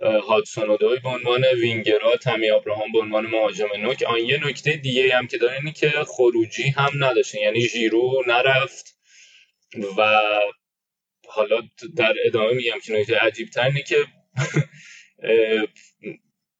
[0.03, 4.03] هادسون اودوی به عنوان وینگرها تمی ابراهام به عنوان مهاجم نوک.
[4.03, 8.99] آن یه نکته دیگه هم که داره اینه که خروجی هم نداشتن یعنی ژیرو نرفت
[9.99, 10.21] و
[11.29, 11.63] حالا
[11.97, 14.07] در ادامه میگم که نکته عجیب تر اینه که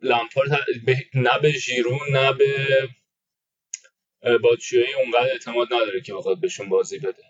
[0.03, 0.67] لامپارد
[1.15, 2.55] نه به ژیرو نه به
[4.43, 7.23] باتشوی اونقدر اعتماد نداره که بخواد بهشون بازی بده.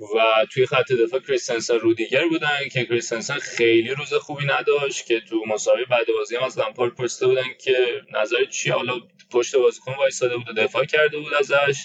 [0.00, 5.44] و توی خط دفاع کریستنسن رودیگر بودن که کریستنسن خیلی روز خوبی نداشت که تو
[5.48, 10.36] مسابقه بعد بازی هم از لامپارد پرسیده بودن که نظر چی؟ حالا پشت بازیکن وایساده
[10.36, 11.76] بود و دفاع کرده بود ازش.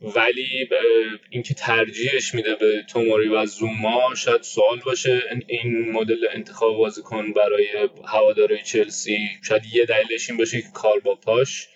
[0.00, 0.68] ولی
[1.30, 7.88] اینکه ترجیحش میده به توموری و زوما شاید سوال باشه این مدل انتخاب بازیکن برای
[8.06, 9.18] هواداره چلسی
[9.48, 11.68] شاید یه دلیلش این باشه که کار با پاش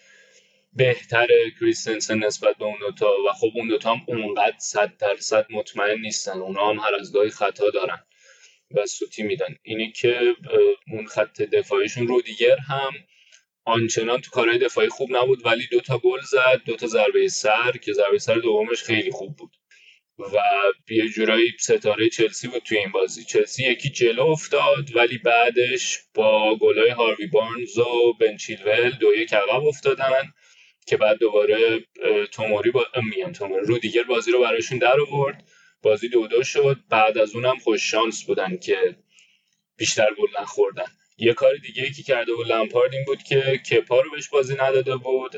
[0.73, 1.27] بهتر
[1.61, 6.39] کریستنسن نسبت به اون دوتا و خب اون دوتا هم اونقدر صد درصد مطمئن نیستن.
[6.39, 7.99] اونا هم هر از گاهی خطا دارن
[8.71, 9.57] و سوتی میدن.
[9.63, 10.35] اینی که
[10.93, 12.93] اون خط دفاعیشون رودیگر هم
[13.65, 18.19] آنچنان تو کارهای دفاعی خوب نبود ولی دوتا گل زد دوتا ضربه سر که ضربه
[18.19, 19.57] سر دومش خیلی خوب بود.
[20.19, 20.39] و
[20.91, 23.25] یه جورایی ستاره چلسی بود توی این بازی.
[23.25, 29.65] چلسی یکی جلو افتاد ولی بعدش با گلای هاروی بارنز و بنچیلول دو یک عقب
[29.65, 30.33] افتادن.
[30.91, 31.85] که بعد دوباره
[32.33, 35.45] توموری با میان توموری رو دیگر بازی رو براشون در آورد.
[35.83, 36.77] بازی دو دو شد.
[36.89, 38.97] بعد از اونم خوش شانس بودن که
[39.77, 40.87] بیشتر گل نخوردن.
[41.19, 44.55] یه کار دیگه ای که کرده بود لمپارد این بود که کپا رو بهش بازی
[44.55, 45.37] نداده بود.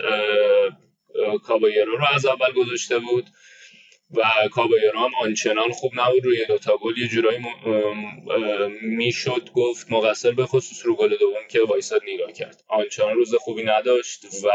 [1.45, 3.27] کابایرو رو از اول گذاشته بود
[4.11, 6.25] و کابایرو هم آنچنان خوب نبود.
[6.25, 7.38] روی دوتا گل یه جورایی
[8.83, 12.65] می‌شد گفت مقصر به خصوص رو گل دوم که وایساد نگاه کرد.
[12.69, 14.49] آنچنان روز خوبی نداشت و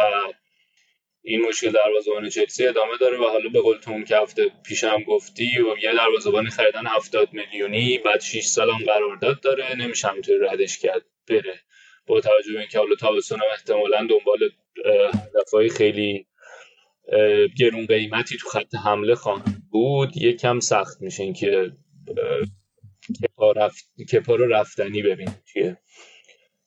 [1.30, 5.78] این مشکل دروازه‌بان چلسی ادامه داره و حالا به قول که هفته پیشم گفتی و
[5.84, 11.06] یه دروازه‌بان خریدن 70 میلیونی بعد 6 سال هم قرارداد داره نمیشه همینطوری ردش کرد
[11.30, 11.60] بره.
[12.06, 14.50] با توجه به اینکه حالا تابستون هم احتمالا دنبال
[15.42, 16.28] دفاعی خیلی
[17.58, 21.72] گرون قیمتی تو خط حمله خواهند بود یکم سخت میشه اینکه
[23.24, 23.86] کپا, رفت...
[24.12, 25.76] کپا رو رفتنی ببین توی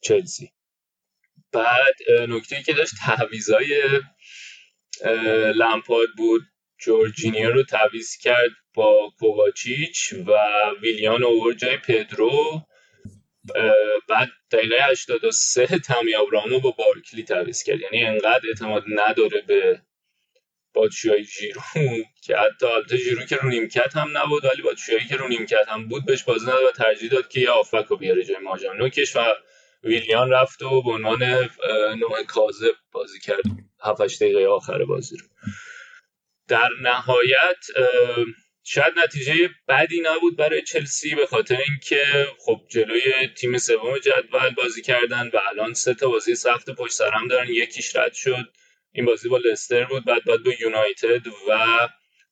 [0.00, 0.50] چلسی.
[1.52, 1.94] بعد
[2.28, 3.82] نکته که داشت تعویضای
[5.54, 6.42] لمپارد بود.
[6.78, 10.32] جورجینیو رو تعویض کرد با کوواچیچ و
[10.82, 12.62] ویلیان اوور جای پدرو.
[14.08, 17.80] بعد دقیقه 83 تامی ابراهامو با بارکلی تعویض کرد.
[17.80, 19.80] یعنی انقدر اعتماد نداره به
[20.74, 21.60] باتشوی ژیرو
[22.24, 23.50] که حتی البته ژیرو که رو
[23.94, 25.28] هم نبود ولی باتشوی که رو
[25.68, 28.72] هم بود بهش بازی نداد و ترجیح داد که یه آفک رو بیاره جای مهاجم.
[28.72, 29.20] نوکش و
[29.84, 31.22] ویلیان رفت و به عنوان
[31.98, 33.42] نوع کاذب بازی کرد.
[33.84, 35.26] 7 دقیقه آخر بازی رو.
[36.48, 37.66] در نهایت
[38.64, 43.02] شاید نتیجه بدی نبود برای چلسی به خاطر اینکه خب جلوی
[43.36, 47.48] تیم سوم جدول بازی کردن و الان سه تا بازی سخت پشت سر هم دارن.
[47.48, 48.52] یکیش رد شد.
[48.92, 50.04] این بازی با لستر بود.
[50.04, 51.88] بعد بعد با یونایتد و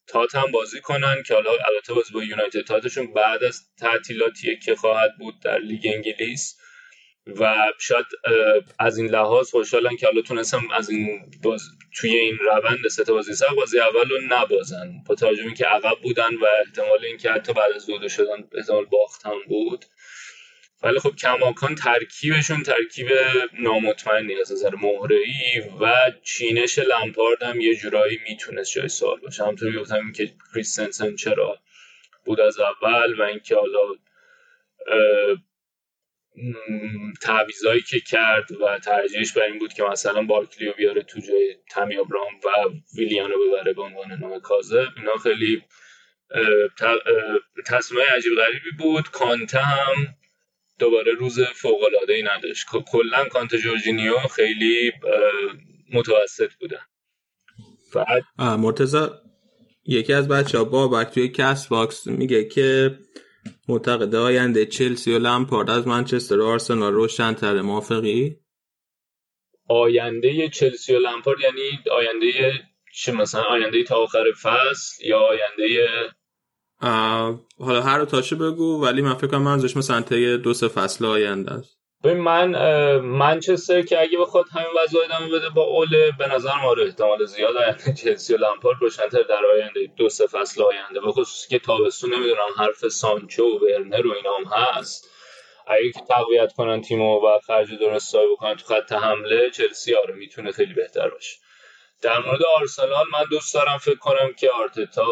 [0.07, 4.77] تات هم بازی کنن که حالا البته بازی با یونایتد تاتشون بعد از تعطیلاتیه که
[4.77, 6.58] خواهد بود در لیگ انگلیس.
[7.41, 8.07] و شاید
[8.79, 11.63] از این لحاظ خوشحالن که حالا تونستم از این باز
[11.95, 14.91] توی این روند سه بازی سر بازی اول رو نبازن.
[15.07, 19.27] با توجه که عقب بودن و احتمال اینکه حتی بعد از دو شدن احتمال باخت
[19.27, 19.85] هم بود.
[20.83, 23.09] ولی خب کماکان ترکیبشون ترکیب
[23.61, 24.75] نامطمئنی از نظر
[25.11, 29.45] ای و چینش لمپارد هم یه جورایی می‌تونست جای سوال باشه.
[29.45, 31.59] همطوری گفتم که کریستنسن چرا
[32.25, 33.81] بود از اول و اینکه حالا
[37.23, 41.97] تعویضایی که کرد و ترجیحش بر این بود که مثلا بارکلیو بیاره تو جای تمی
[41.97, 42.49] ابراهام و
[42.97, 44.89] ویلیانو ببره به عنوان نه کاذب.
[44.97, 45.63] اینا خیلی
[47.67, 49.09] تصمیم عجیب غریبی بود.
[49.09, 49.95] کانته هم
[50.79, 54.93] دوباره روز فوق العاده ای نداشت کلا کانته جورجینیو خیلی
[55.93, 56.81] متوسط بودن
[57.95, 59.07] بعد مرتضی
[59.87, 62.99] یکی از بچه ها بابک توی Castbox میگه که
[63.69, 68.37] معتقد آینده چلسی و لمپارد از منچستر و آرسنال روشن تره موافقی؟
[69.69, 72.53] آینده چلسی و لمپارد یعنی آینده
[72.93, 75.89] چه مثلا آینده تا آخر فصل یا آینده
[77.59, 81.53] حالا هر تاشه بگو ولی من فکر کنم منظورش مثلا طی دو سه فصل آینده
[81.53, 81.79] است.
[82.05, 82.51] ببین من
[82.99, 87.57] منچستر که اگه بخواد همین وضع ادامه بده با اوله به نظر ما احتمال زیاد
[87.57, 92.15] آینده چلسی و لامپارد روشنتر در آینده دو سه فصل آینده به خصوص که تابستون
[92.15, 95.11] نمی‌دونم حرف سانچو و ورنر و اینا هم هست.
[95.67, 100.53] اگه که تقویت کنن تیمو و خرج درست بکنن تو خط حمله چلسی آره می‌تونه
[100.53, 101.37] خیلی بهتر باشه.
[102.03, 105.07] در مورد آرسنال من دوست دارم فکر کنم که آرتتا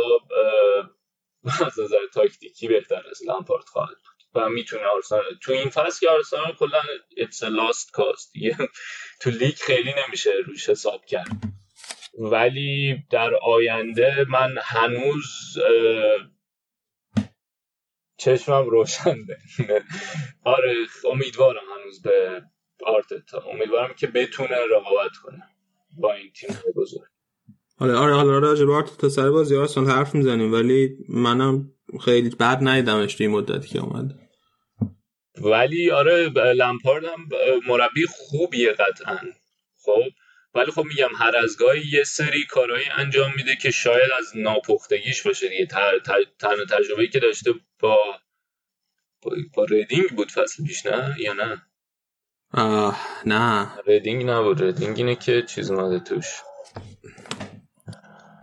[1.66, 3.97] از نظر تاکتیکی بهتر از لامپارد خواهد
[4.37, 6.82] و می‌تونه آرسنال تو این فصل که آرسنال کلا
[7.16, 8.32] اتس لاست کاست
[9.20, 11.28] تو لیگ خیلی نمیشه روش حساب کرد.
[12.18, 15.24] ولی در آینده من هنوز
[18.18, 19.14] چشمم روشنه
[20.45, 20.74] آره
[21.12, 22.43] امیدوارم هنوز به
[22.87, 23.43] آرتتا.
[23.53, 25.43] امیدوارم که بتونه رقابت کنه
[25.99, 27.09] با این تیم بزرگ.
[27.78, 31.72] آره آره حالا راجع به آرتتا سر بازی آرسنال حرف می‌زنیم ولی منم
[32.05, 34.26] خیلی بد ندیدمش توی مدتی که اومد.
[35.41, 37.28] ولی آره لمپارد هم
[37.66, 39.18] مربی خوبیه قطعا.
[39.84, 40.03] خب؟
[40.55, 45.22] ولی خب میگم هر از گاهی یه سری کارهایی انجام میده که شاید از ناپختگیش
[45.22, 45.66] باشه دیگه.
[46.39, 47.99] تنها تجربه که داشته با
[49.55, 51.62] با ریدینگ بود فصل پیش نه؟ یا نه؟
[52.53, 53.68] آه نه.
[53.87, 54.62] ریدینگ نبود.
[54.62, 56.26] ریدینگ اینه که چیز اومده توش.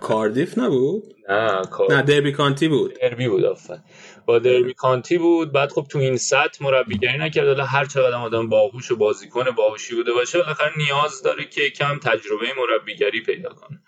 [0.01, 2.99] کاردیف نبود؟ نه نه دربی کانتی بود.
[3.01, 3.79] دربی بود آفر
[4.25, 5.51] با دربی کانتی بود.
[5.51, 7.47] بعد خب تو این سطح مربیگری نکرد.
[7.47, 11.99] حالا هر چقدر آدم باهوش و بازیکن باهوشی بوده باشه بالاخره نیاز داره که کم
[11.99, 13.81] تجربه مربیگری پیدا کنه.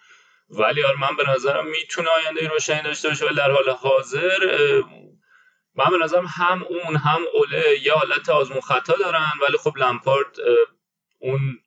[0.50, 3.26] ولی آره من به نظرم می‌تونه آینده روشنی داشته باشه.
[3.26, 4.40] ولی در حال حاضر
[5.76, 9.32] من به نظرم هم اون هم اوله یه حالت آزمون خطا دارن.
[9.48, 10.36] ولی خب لمپارد
[11.20, 11.60] اون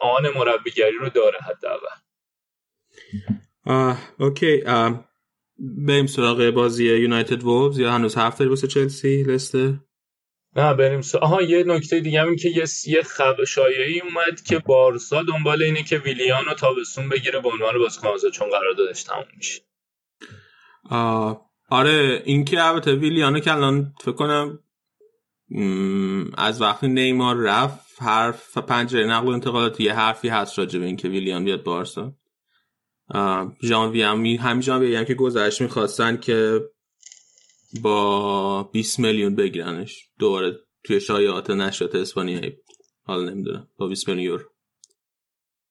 [0.00, 1.86] آن مربیگری رو داره حداقل.
[3.66, 4.62] آه اوکی.
[4.62, 5.13] آه.
[5.58, 9.80] بریم سراغ بازی یونایتد وولز یا هنوز هفت داری واسه چلسی لسته
[10.56, 11.24] نه بریم سراغ.
[11.24, 15.82] آها یه نکته دیگه هم که یه یه خب شایعی اومد که بارسا دنبال اینه
[15.82, 19.62] که ویلیانو تابستون بگیره به عنوان بازیکن آزاد چون قراردادش تموم میشه.
[21.70, 24.58] آره این که البته ویلیانو که الان فکر کنم
[26.36, 31.08] از وقتی نیمار رفت حرف پنجره نقل و انتقالات یه حرفی هست راجع به اینکه
[31.08, 32.12] ویلیان بیاد بارسا.
[33.62, 36.60] ژانوی هم همین ژانویه هم که گذشت می‌خواستن که
[37.82, 40.08] با 20 میلیون بگیرنش.
[40.18, 42.56] دوباره توی شایعات نشرات اسپانیایی
[43.02, 43.68] حالا نمی‌دونم.
[43.78, 44.44] با 20 میلیون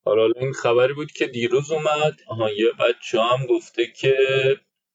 [0.06, 2.20] حالا این خبری بود که دیروز اومد.
[2.28, 4.16] آها یه بچه هم گفته که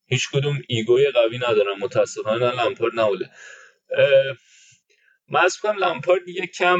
[0.07, 1.78] هیچ کدوم ایگوی قوی ندارن.
[1.80, 3.30] متاسفانه لمپارد نبوده.
[5.28, 6.78] من از لمپارد یکم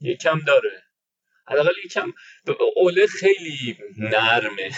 [0.00, 0.82] یکم داره.
[1.48, 2.12] حداقل یکم
[2.76, 4.70] اوله خیلی نرمه.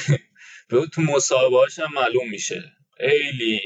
[0.68, 2.72] به تو مصاحبه هم معلوم میشه.
[2.96, 3.60] خیلی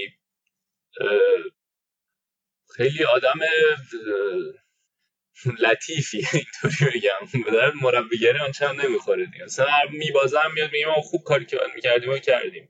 [2.76, 3.40] خیلی آدم
[5.58, 6.26] لطیفی.
[6.32, 7.42] اینطوری بگم.
[7.52, 9.44] به مربیگری آنچنان نمی‌خوره دیگه.
[9.44, 12.68] مثلا میبازم میاد میگه ما خوب کاری که می‌کردیم و کردیم.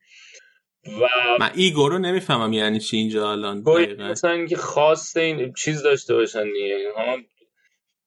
[0.86, 1.08] و
[1.40, 3.62] من ایگو رو نمی‌فهمم یعنی چی اینجا الان
[3.98, 6.92] مثلا اینکه خواست این چیز داشته باشن دیگه.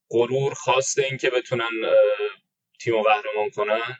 [0.09, 1.69] غرور خواسته این که بتونن
[2.85, 3.97] تیم قهرمان کنن؟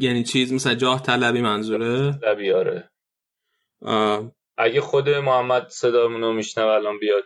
[0.00, 2.90] یعنی چیز مثل جاه طلبی منظوره؟ طلبی آره.
[4.56, 7.24] اگه خود محمد صدامونو میشنه الان بیاد.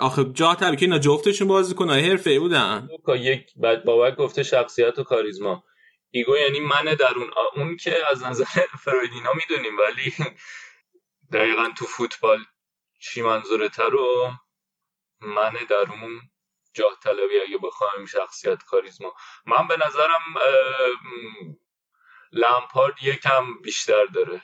[0.00, 2.88] آخه جاه طلبی که اینا جفتشون بازی کنه حرفه بودن.
[3.08, 5.64] یک بعد بابک گفته شخصیت و کاریزما.
[6.10, 8.44] ایگو یعنی من در اون اون که از نظر
[8.84, 10.32] فرویدینا می‌دونیم ولی
[11.32, 12.38] دقیقا تو فوتبال
[13.00, 14.30] چی منظورته رو
[15.20, 16.20] من درون
[16.74, 19.14] جاه طلبی اگه بخوایم شخصیت کاریزما.
[19.46, 20.20] من به نظرم
[22.32, 24.42] لامپارد یکم بیشتر داره.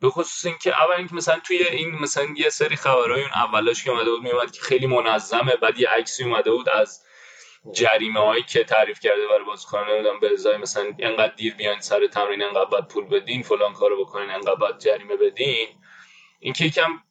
[0.00, 3.90] به خصوص اینکه اول اینکه مثلا توی این مثلا یه سری خبرهای اون اولاش که
[3.90, 7.04] اومده بود میومد که خیلی منظمه بعد یه عکسی اومده بود از
[7.74, 12.06] جریمه هایی که تعریف کرده برای بازیکن نمی‌دونم به ازای مثلا انقدر دیر بیاین سر
[12.06, 15.68] تمرین انقدر باید پول بدین فلان کارو بکنین انقدر باید جریمه بدین.
[16.40, 17.02] این که یکم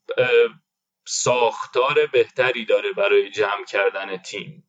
[1.11, 4.63] ساختار بهتری داره برای جمع کردن تیم.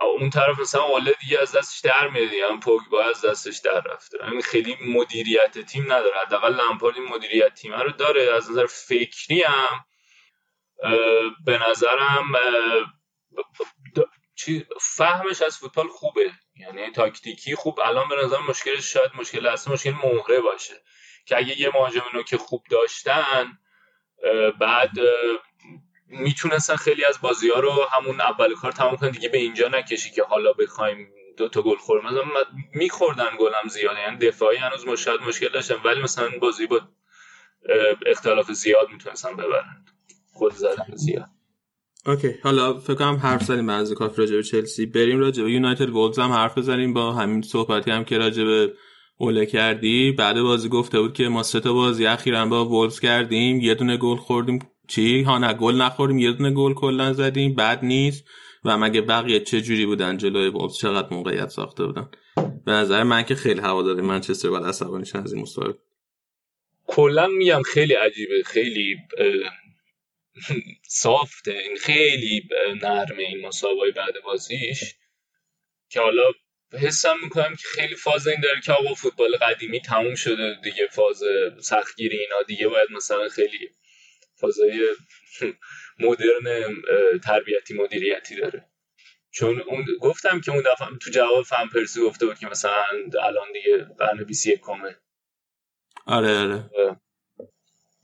[0.00, 4.18] اون طرف مثلا اوله دیگه از دستش در میاد هم پوگبا از دستش در رفته.
[4.20, 6.20] این یعنی خیلی مدیریت تیم نداره.
[6.26, 8.32] حداقل لامپارد مدیریت تیم رو داره.
[8.32, 9.84] از نظر فکری هم
[11.44, 12.32] به نظرم
[14.80, 16.32] فهمش از فوتبال خوبه.
[16.56, 17.80] یعنی تاکتیکی خوب.
[17.80, 20.82] الان به نظر مشکلش شاید مشکل اصلا مشکل مهره باشه.
[21.26, 23.58] که اگه یه مهاجم که خوب داشتن
[24.60, 24.90] بعد
[26.12, 30.10] می‌تونستن خیلی از بازی ها رو همون اول کار تمام کنن دیگه به اینجا نکشی
[30.10, 31.08] که حالا بخوایم
[31.38, 32.04] دو تا گل خوریم.
[32.04, 32.22] مثلا
[32.74, 36.80] میخوردن گلم زیاده یعنی دفاعی هنوز مشکل مشکل داشتن ولی مثلا بازی با
[38.06, 39.84] اختلاف زیاد می‌تونستن ببرن.
[40.34, 41.28] گل زدن زیاد.
[42.06, 44.86] اوکی حالا فکر کنم حرف زدیم از کافی راجع به چلسی.
[44.86, 46.94] بریم راجع به یونایتد وولز هم حرف بزنیم.
[46.94, 48.72] با همین صحبتی هم که راجع به
[49.16, 50.12] اوله کردی.
[50.12, 53.60] بعد بازی گفته بود که ما سه تا بازی اخیرا با وولز کردیم.
[53.60, 54.58] یه دونه گل خوردیم.
[54.94, 58.24] چی؟ ها نه گل نخوریم یه دونه گل کلا زدیم بد نیست.
[58.64, 62.10] و مگه بقیه چه جوری بودن جلوی وولز چقدر موقعیت ساخته بودن؟
[62.64, 65.78] به نظر من که خیلی هواداری منچستر بد عصبانی از این مسابقه
[66.86, 68.42] کلا میگم خیلی عجیبه.
[68.46, 68.96] خیلی
[70.82, 72.42] سافته این خیلی
[72.82, 74.94] نرمه این مسابقه بعد بازیش.
[75.88, 76.22] که حالا
[76.72, 81.22] حسم می‌کنم که خیلی فاز این داره که آقا فوتبال قدیمی تموم شده دیگه فاز
[81.60, 83.68] سختگیری اینا دیگه باید مثلا خیلی
[84.42, 84.96] فازای
[85.98, 86.74] مدرن
[87.24, 88.68] تربیتی مدیریتی داره.
[89.30, 92.84] چون اون گفتم که اون دفعه تو جواب فن پرسی گفته بود که مثلا
[93.22, 94.96] الان دیگه قرن 21 کمه
[96.06, 96.70] آره آره.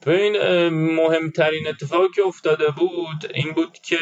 [0.07, 3.99] این مهمترین اتفاقی که افتاده بود این بود که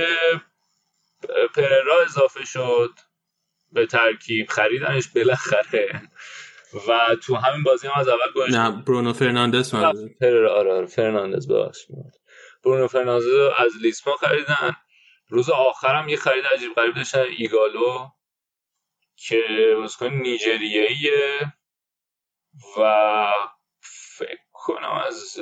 [1.55, 2.91] پررا اضافه شد
[3.73, 6.03] به ترکیب خریدنش بالاخره.
[6.89, 9.75] و تو همین بازی هم از اول گوش نه برونو فرناندز
[10.21, 11.97] پررا آره آره فرناندز ببخشید.
[12.67, 13.25] برونو فرناندز
[13.59, 14.77] از لیسما خریدن.
[15.29, 17.25] روز آخرم یه خرید عجیب غریب داشتن.
[17.37, 18.09] ایگالو
[19.17, 19.43] که
[19.77, 21.53] بازیکن نیجریه‌ایه
[22.79, 23.33] و
[24.19, 25.39] فکر کنم از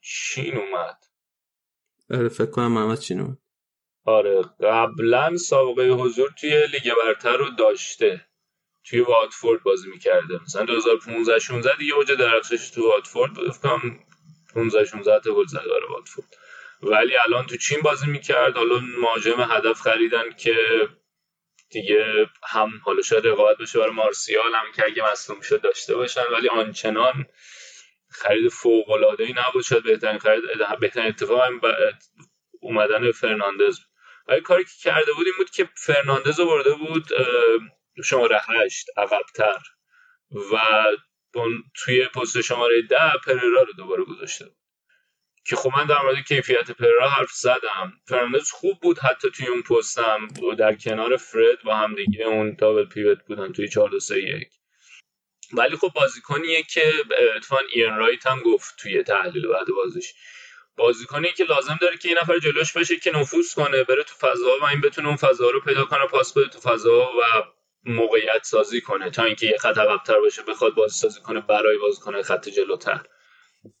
[0.00, 1.04] چین اومد.
[2.10, 3.38] آره فکر کنم محمد چین اومد.
[4.04, 8.26] آره قبلا سابقه حضور توی لیگ برتر رو داشته.
[8.84, 10.42] توی واتفورد بازی می‌کرده.
[10.42, 13.98] مثلا 2015 16 دیگه اوج درخشش تو واتفورد فکر کنم
[14.54, 16.36] 15 16 تا گل زد آره واتفورد.
[16.82, 18.56] ولی الان تو چین بازی می‌کرد.
[18.56, 20.88] حالا مهاجم هدف خریدن که
[21.70, 26.24] دیگه هم حالا شاید رقابت بشه برای مارسیال هم که اگه مصدوم شد داشته باشن.
[26.32, 27.26] ولی آنچنان
[28.10, 29.64] خرید فوق العاده ای نبود.
[29.64, 30.42] شاید بهترین خرید
[30.80, 31.42] بهترین اتفاق
[32.60, 33.78] اومدن فرناندز
[34.28, 37.08] ولی کاری که کرده بود این بود که فرناندز رو برده بود
[38.04, 39.58] شماره هشت عقبتر.
[40.52, 40.56] و
[41.74, 44.63] توی پست شماره ده پررا رو دوباره گذاشته بود.
[45.44, 47.92] که خب من در مورد کیفیت پررا حرف زدم.
[48.08, 50.28] فرناندز خوب بود حتی توی اون پستم
[50.58, 54.48] در کنار فرد با هم دیگه اون دابل پیوت بودن توی 4 2 3 1
[55.52, 56.92] ولی خب بازیکنیه که
[57.36, 60.14] اتفاقا ایرن رایت هم گفت توی تحلیل بعد بازیش.
[60.76, 64.58] بازیکنی که لازم داره که یه نفر جلوش باشه که نفوذ کنه بره تو فضا
[64.62, 67.22] و این بتونه اون فضا رو پیدا کنه پاس بده تو فضا و
[67.84, 72.22] موقعیت سازی کنه تا اینکه یه خط عقب‌تر باشه بخواد بازی سازی کنه برای بازیکن
[72.22, 73.00] خط جلوتر.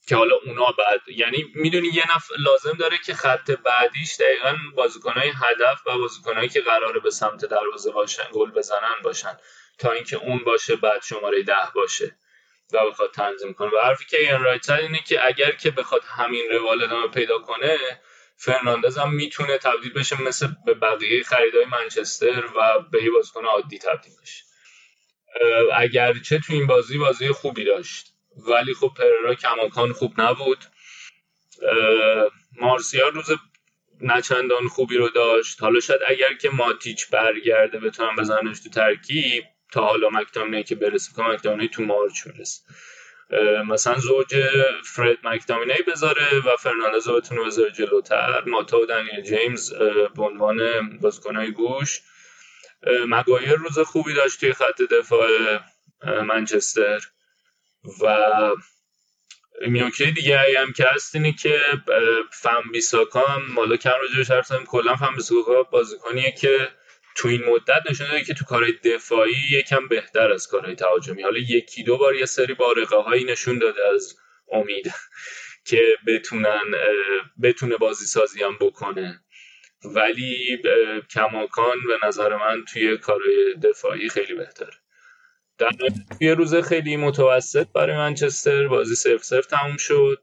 [0.08, 5.28] که حالا اونا بعد یعنی می‌دونی یه نفر لازم داره که خط بعدیش دقیقا بازیکنهای
[5.28, 9.36] هدف و بازیکنهایی که قراره به سمت دروازه باشن گل بزنن باشن.
[9.78, 12.16] تا اینکه اون باشه بعد شماره ده باشه.
[12.72, 13.68] و بخواد تنظیم کنه.
[13.68, 17.78] و حرفی که این رایت اینه که اگر که بخواد همین روال ادامه پیدا کنه
[18.36, 23.78] فرناندز هم می‌تونه تبدیل بشه مثل به بقیه خریدای منچستر و به یه بازیکن عادی
[23.78, 24.44] تبدیل بشه.
[25.72, 28.13] اگرچه تو این بازی بازی خوبی داشت.
[28.36, 30.58] ولی خب پررا کماکان خوب نبود.
[32.60, 33.30] مارسیال روز
[34.00, 35.62] نچندان خوبی رو داشت.
[35.62, 41.12] حالا شاید اگر که ماتیچ برگرده بتونم بزنش تو ترکیب تا حالا مکتامینه که برسه
[41.16, 42.60] که مکتامینه تو مارچ برسه.
[43.68, 44.46] مثلا زوج
[44.84, 48.42] فرد مکتامینه بذاره و فرناندز بتونه بذاره جلوتر.
[48.46, 49.72] ماتا و دنیل جیمز
[50.16, 50.58] به عنوان
[50.98, 52.00] بازیکنهای گوش.
[53.06, 55.28] مگایر روز خوبی داشت توی خط دفاع
[56.22, 57.00] منچستر.
[58.00, 58.16] و
[59.66, 61.60] میوکی دیگه هم که هست اینه که
[62.32, 66.68] فم بیساکا هم مالا کم راجبش حرف زدیم کلا فم بیساکا بازیکنیه که
[67.16, 71.22] تو این مدت نشون داده که تو کارهای دفاعی یکم بهتر از کارهای تهاجمی.
[71.22, 74.16] حالا یکی دو بار یه سری بارقه هایی نشون داده از
[74.52, 74.92] امید
[75.68, 76.74] که بتونن
[77.42, 79.20] بتونه بازی سازی هم بکنه.
[79.84, 80.58] ولی
[81.10, 84.83] کماکان به نظر من توی کارهای دفاعی خیلی بهتره.
[85.58, 85.70] در
[86.20, 90.22] یه روز خیلی متوسط برای منچستر بازی صرف صرف تموم شد.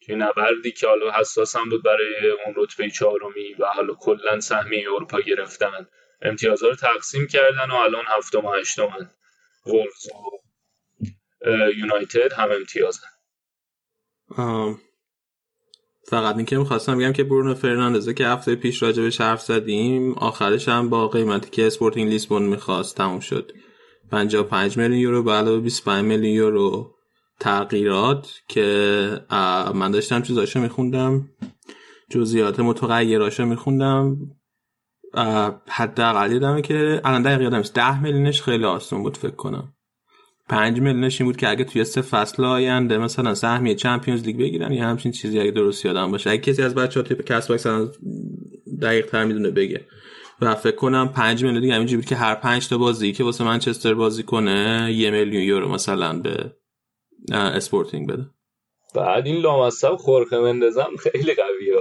[0.00, 4.92] توی نبردی که حالا حساس هم بود برای اون رتبه چهارمی و حالا کلا سهمیه
[4.92, 5.86] اروپا گرفتن.
[6.22, 8.52] امتیازها رو تقسیم کردن و الان هفتم و
[9.66, 10.40] وولز و
[11.76, 13.08] یونایتد هم امتیازن.
[16.08, 20.90] فقط اینکه می‌خواستم بگم که برونو فرناندزه که هفته پیش راجبش حرف زدیم آخرش هم
[20.90, 23.52] با قیمتی که اسپورتینگ لیسبون می‌خواست تموم شد.
[24.10, 26.94] 55 میلیون یورو به علاوه 25 میلیون یورو
[27.40, 29.20] تغییرات که
[29.74, 31.28] من داشتم چیزاشو میخوندم
[32.10, 34.16] جزئیات متغیراشو میخوندم.
[35.68, 39.72] حداقل یادمه که الان دقیق یادم 10 میلیونش خیلی آسون بود فکر کنم.
[40.48, 44.72] 5 میلیونش این بود که اگه توی سه فصل آینده مثلا سهمیه Champions League بگیرن
[44.72, 46.30] یا همچین چیزی اگه درست یادم باشه.
[46.30, 47.66] اگه کسی از بچه‌ها توی Castbox
[48.82, 49.86] دقیق تر می‌دونه بگه.
[50.40, 53.94] و فکر کنم 5 میلیون دیگه همینجوری که هر 5 تا بازی که واسه منچستر
[53.94, 56.56] بازی کنه یه میلیون یورو مثلا به
[57.32, 58.26] اسپورتینگ بده.
[58.94, 61.76] بعد این لامصب خورخه مندزم خیلی قویه.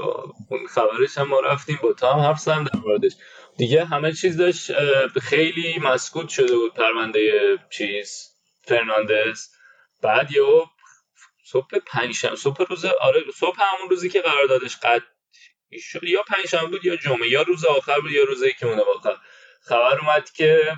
[0.50, 3.12] اون خبرش هم ما رفتیم با تا هم حرف زدم در موردش.
[3.58, 4.72] دیگه همه چیز داشت
[5.20, 7.22] خیلی مسکوت شده بود پرونده
[7.70, 8.30] چیز
[8.64, 9.48] فرناندز.
[10.02, 10.42] بعد یه
[11.46, 15.02] صبح پنجشنبه صبح روز آره صبح همون روزی که قراردادش قد
[16.04, 19.16] یا پنجشنبه بود یا جمعه یا روز آخر بود یا روزی که مونده آخر.
[19.62, 20.78] خبر اومد که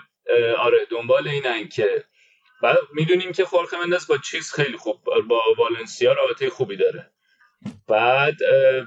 [0.57, 2.03] آره دنبال اینن که
[2.61, 7.11] بعد می‌دونیم که خورخه مندس با چیز خیلی خوب با والنسیا رابطه خوبی داره.
[7.87, 8.35] بعد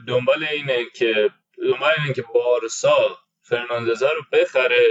[0.09, 1.31] دنبال اینه که
[1.63, 4.85] دنبال اینه که بارسا فرناندزا رو بخره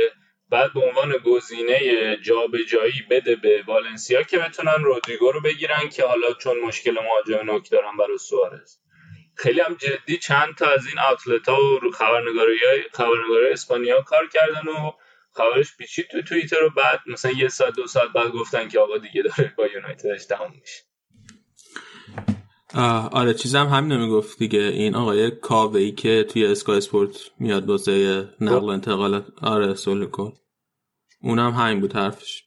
[0.49, 6.33] بعد به عنوان گزینه جابجایی بده به والنسیا که بتونن رودریگو رو بگیرن که حالا
[6.33, 8.77] چون مشکل مهاجم نوک دارن برای سوارز.
[9.39, 12.59] خیلی هم جدی چند تا از این آتلتا و خبرنگاری
[12.93, 14.91] خبرنگاری اسپانیا کار کردن و
[15.33, 18.97] خبرش پیچید تو توییتر رو بعد مثلا یه ساعت دو ساعت بعد گفتن که آقا
[18.97, 20.83] دیگه داره با یونایتدش تموم میشه.
[23.11, 24.59] آره چیزم همین می‌گفت دیگه.
[24.59, 29.25] این آقای کاوه که توی اسکای اسپورت میاد واسه نقل و انتقالات.
[29.41, 30.33] آره سول کن.
[31.21, 32.43] اونم همین بود حرفش.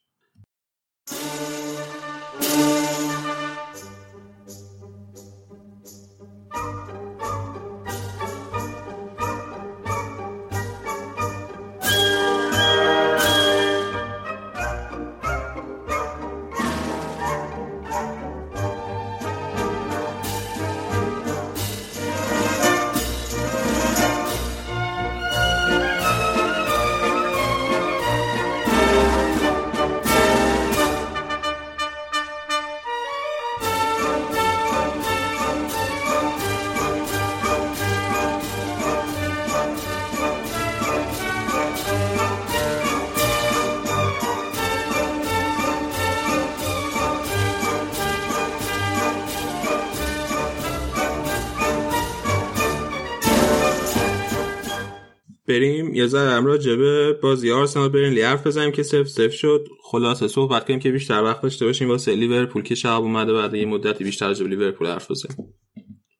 [55.95, 59.68] یه ذره هم راجبه بازی آرسنال بریم حرف بزنیم که سف سف شد.
[59.82, 63.66] خلاصه صحبت کنیم که بیشتر وقت داشته باشیم واسه لیورپول که شب اومده بعد یه
[63.66, 65.55] مدتی بیشتر راجب لیورپول حرف بزنیم.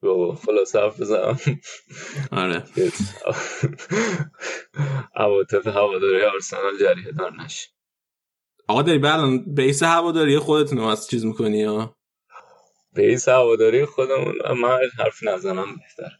[0.03, 1.39] بابا خلاص حرف بزنم.
[2.33, 2.65] آره.
[5.17, 7.69] عواطف هواداری آرسنال جریه دار نشه.
[8.69, 11.97] آقا داری الان بیس هواداری خودتون از چیز می‌کنی یا؟
[12.95, 16.17] بیس هواداری خودمون من حرف نزنم بهتر.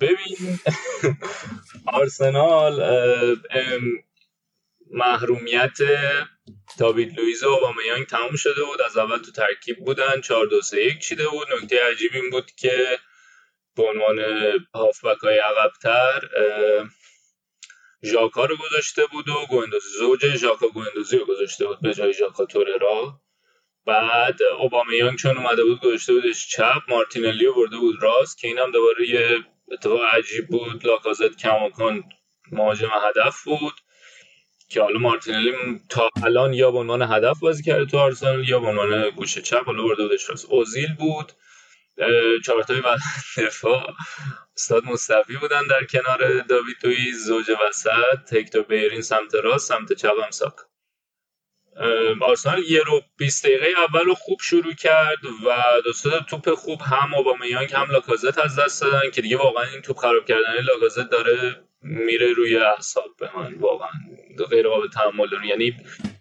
[0.00, 0.58] ببین.
[1.86, 2.82] آرسنال
[4.90, 5.78] محرومیت
[6.78, 8.82] تابید لویز و اوبامیانگ تموم شده بود.
[8.82, 11.48] از اول تو ترکیب بودن 4 2 3 1 چیده بود.
[11.52, 12.98] نکته عجیب این بود که
[13.76, 14.18] به عنوان
[14.74, 16.20] هافبک های عقبتر
[18.04, 22.44] ژاکا رو گذاشته بود و گوندوزی زوج ژاکا گوندوزی رو گذاشته بود به جای ژاکا
[22.44, 23.20] توررا.
[23.86, 28.70] بعد اوبامیانگ چون اومده بود گذاشته بودش چپ مارتینلی رو برده بود راست که اینم
[28.70, 30.86] دوباره یه اتفاق عجیب بود.
[30.86, 32.04] لاکازت کماکان
[32.52, 33.74] مهاجم هدف بود
[34.68, 35.52] که حالا مارتینلی
[35.88, 39.66] تا الان یا به عنوان هدف بازی کرده تو آرسنال یا به عنوان گوشه چپ.
[39.66, 41.32] حالا برده بودش راست اوزیل بود.
[42.44, 42.98] چهارتای بعد
[43.38, 43.94] دفاع
[44.56, 50.14] استاد مصطفی بودن در کنار داوید دوی زوج وسط هکتور بیرین سمت راست سمت چپ
[50.24, 50.54] هم ساک
[52.20, 55.54] آرسنال یه رو 20 دقیقه اول رو خوب شروع کرد و
[55.84, 59.98] دوستا توپ خوب هم اوبامیانگ هم لاکازت از دست دادن که دیگه واقعا این توپ
[59.98, 63.90] خراب کردن لاکازت داره میره روی اعصاب به من واقعا.
[64.50, 65.46] غیر قابل تحمل داره.
[65.46, 65.76] یعنی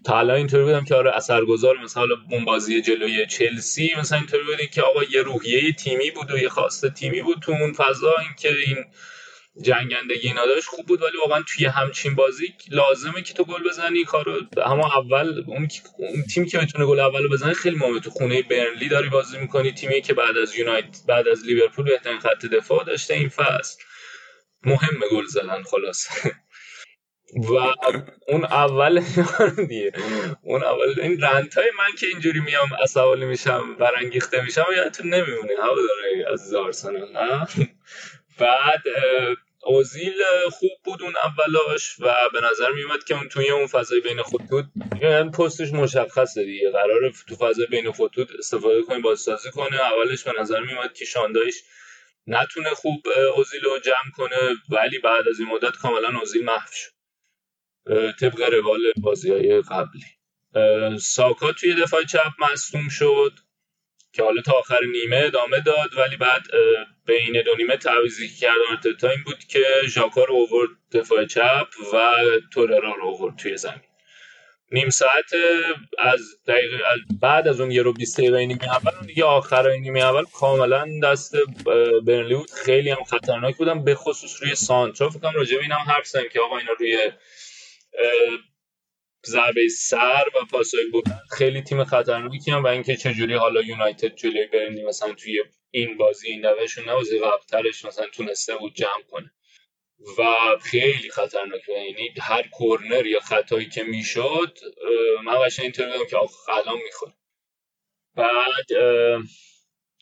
[0.05, 4.67] تا الان اینطوری بودم که آره اثرگذار مثلا اون بازی جلوی چلسی مثلا اینطوری بودی
[4.67, 8.49] که آقا یه روحیه تیمی بود و یه خواسته تیمی بود تو اون فضا اینکه
[8.67, 8.85] این
[9.63, 14.03] جنگندگی اینا داشت خوب بود ولی واقعا توی همچین بازی لازمه که تو گل بزنی.
[14.03, 17.99] کارو اما اول اون, اون تیمی که بتونه گل اولو بزنه خیلی مهمه.
[17.99, 19.71] تو خونه برنلی داری بازی می‌کنی.
[19.71, 23.83] تیمی که بعد از یونایت بعد از لیورپول بهترین خط دفاع داشته این فصل.
[24.63, 26.07] مهمه گل زدن خلاص
[27.35, 27.53] و
[28.27, 28.99] اون اول
[29.67, 29.91] دیگه.
[30.43, 35.53] اون اول این رنتای من که اینجوری میام عصبانی میشم برانگیخته میشم یادتون نمیمونه.
[35.63, 37.17] هوا داره از آرسنال
[38.41, 38.83] بعد
[39.63, 44.23] اوزیل خوب بود اون اولاش و به نظر میومد که اون توی اون فضای بین
[44.23, 44.65] خطوط
[45.01, 46.71] یعنی پستش مشخصه دیگه.
[46.71, 51.55] قراره تو فضای بین خطوط استفاده کنه بازسازی کنه اولش به نظر میومد که شاندایش
[52.27, 54.37] نتونه خوب اوزیل رو جمع کنه
[54.69, 56.91] ولی بعد از این مدت کاملا اوزیل محو شد.
[58.19, 60.05] طبق روال بازی های قبلی
[60.99, 63.33] ساکا توی دفاع چپ مصوم شد.
[64.13, 66.41] که حالا تا آخر نیمه ادامه داد ولی بعد
[67.05, 72.11] بین دو نیمه تعویضی کرد آرتتا این بود که ژاکا رو اوورد دفاع چپ و
[72.53, 73.81] توررا رو اوورد توی زمین.
[74.71, 75.33] نیم ساعت
[75.99, 76.77] از دقیقه
[77.21, 80.87] بعد از اون یه رو 20 دقیقه نیمه اول اون دیگه آخر نیمه اول کاملا
[81.03, 81.35] دست
[82.05, 82.51] برنلی بود.
[82.51, 86.57] خیلی هم خطرناک بودم به خصوص روی سانترا فکر کنم به اینم حرف که آقا
[86.57, 87.11] اینا روی
[89.25, 94.47] ضربه سر و پاسای بودن خیلی تیم خطرناکی هم و اینکه چجوری حالا یونایتد جلوی
[94.47, 99.31] برنلی مثلا توی این بازی این نه بازی قبلترش مثلا تونسته بود جمع کنه.
[100.17, 100.23] و
[100.61, 104.57] خیلی خطرناک یعنی هر کورنر یا خطایی که می‌شد
[105.23, 107.13] من قشنگ اینطور بودم که آخ الان می‌خوره.
[108.15, 108.67] بعد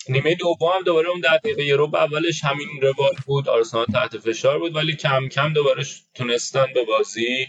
[0.10, 4.60] نیمه دوم هم دوباره اون دقیقه یه رو اولش همین روال بود آرسنال تحت فشار
[4.60, 7.48] بود ولی کم کم دوباره تونستن به بازی.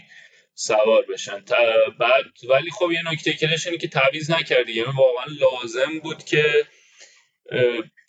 [0.53, 1.43] سوار بشن.
[1.99, 4.73] بعد ولی خب یه نکته کلش اینه که تعویض نکردی.
[4.73, 6.65] یعنی واقعا لازم بود که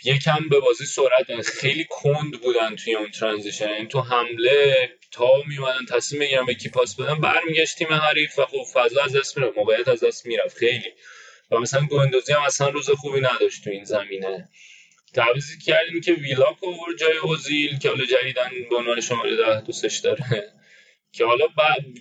[0.04, 3.70] یکم به بازی سرعت خیلی کند بودن توی اون ترانزیشن.
[3.70, 8.46] یعنی تو حمله تا میومدن تصمیم بگیرن به کی پاس بدن برمیگشت تیم حریف و
[8.46, 10.56] خب فضا از دست می‌رفت موقعیت از دست می‌رفت.
[10.56, 10.92] خیلی.
[11.50, 14.48] و مثلا گوندوزی هم اصلا روز خوبی نداشت تو این زمینه.
[15.14, 19.98] تعویضی کردیم که ویلاک اوور جای اوزیل که حالا جدیدن به عنوان شماره ده دوستش
[19.98, 20.52] داره.
[21.12, 21.46] که حالا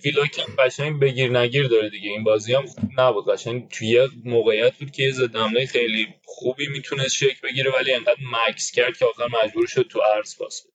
[0.04, 2.10] ویلاک قشنگ بگیر نگیر داره دیگه.
[2.10, 3.30] این بازی هم خوب نبود.
[3.30, 8.72] قشنگ توی موقعیت بود که ضد حمله خیلی خوبی می‌تونست شک بگیره ولی انقدر مکس
[8.72, 10.74] کرد که آخر مجبور شد تو ارز پاس بده.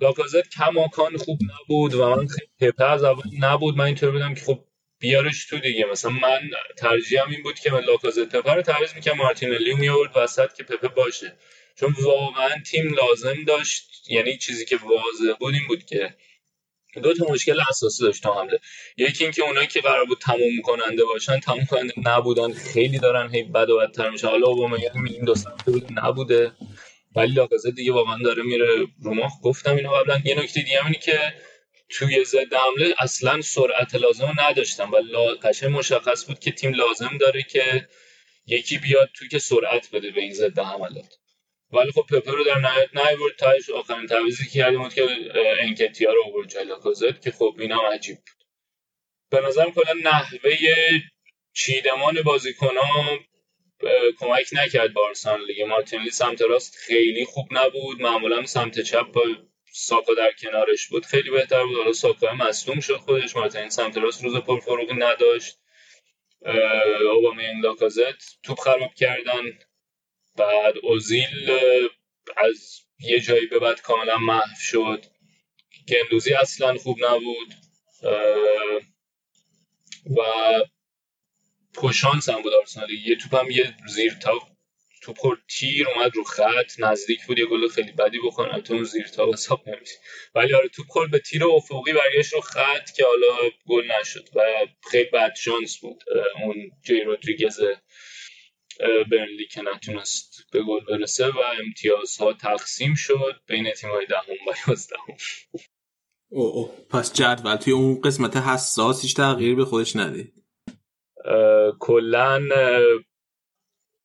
[0.00, 2.26] لاکازت کماکان خوب نبود و من
[2.60, 3.76] پپه از اول نبود.
[3.76, 4.64] من اینطور بودم که خب
[4.98, 5.84] بیارش تو دیگه.
[5.84, 6.40] مثلا من
[6.76, 10.88] ترجیحم این بود که من لاکازت پپه رو تعویض می‌کنم مارتینلی میورد وسط که پپه
[10.88, 11.36] باشه.
[11.80, 14.10] چون واقعا تیم لازم داشت.
[14.10, 16.14] یعنی چیزی که واضح بود این بود که
[17.02, 18.60] دو تا مشکل اساسی داشت تو حمله
[18.96, 23.42] یکی اینکه اونایی که قرار بود تموم کننده باشن تموم کننده نبودن خیلی دارن هی
[23.42, 24.28] بد و بدتر میشه.
[24.28, 26.52] حالا اوبامیان میگیم دو سمته بود نبوده.
[27.16, 28.66] ولی لاکازت دیگه واقعا داره میره
[29.02, 30.22] رو ما گفتم اینو قبلا.
[30.24, 31.34] یه نکته دیگه اینه که
[31.90, 34.90] توی ضد حمله اصلا سرعت لازم نداشتم.
[34.90, 34.96] و
[35.42, 37.88] قشنگ مشخص بود که تیم لازم داره که
[38.46, 41.14] یکی بیاد توی که سرعت بده به این ضد حملات.
[41.76, 45.06] ولی خب پپر رو در نهایت نیورد تایش آخرین تعویضی که کردیم بود که
[45.60, 48.44] انکتیا رو آورد جای که خب این هم عجیب بود.
[49.30, 50.56] به نظرم کلا نحوه
[51.52, 52.16] چیدمان
[52.80, 53.18] ها
[54.18, 55.64] کمک نکرد بارسان دیگه.
[55.64, 58.02] مارتینلی سمت راست خیلی خوب نبود.
[58.02, 59.22] معمولا سمت چپ با
[59.72, 61.06] ساکا در کنارش بود.
[61.06, 61.76] خیلی بهتر بود.
[61.76, 63.36] حالا ساکا مصدوم شد خودش.
[63.36, 65.58] مارتینلی سمت راست روز پرفروغی نداشت.
[67.12, 69.58] اوبامیانگ لاکازت توپ خراب کردن.
[70.36, 71.50] بعد اوزیل
[72.36, 75.04] از یه جایی به بعد کاملا محو شد.
[75.88, 77.54] گندوزی اصلا خوب نبود.
[80.16, 80.22] و
[81.74, 84.32] پشانس هم بود آرسنال یه توپ هم یه زیر تا
[85.02, 88.84] توپ خورد تیر اومد رو خط نزدیک بود یه گل خیلی بدی بکنه تو اون
[88.84, 89.94] زیر تا حساب نمیشه.
[90.34, 94.42] ولی آره توپ خورد به تیر افقی برگشت رو خط که حالا گل نشد و
[94.90, 96.04] خیلی بد شانس بود
[96.42, 97.60] اون جی رودریگز
[99.10, 105.16] برنلی که نتونست به گل برسه و امتیازها تقسیم شد بین تیم‌های دهم و یازدهم.
[106.28, 110.32] او او پس جدول توی اون قسمت حساسیش تغییر به خودش ندید؟
[111.78, 112.40] کلا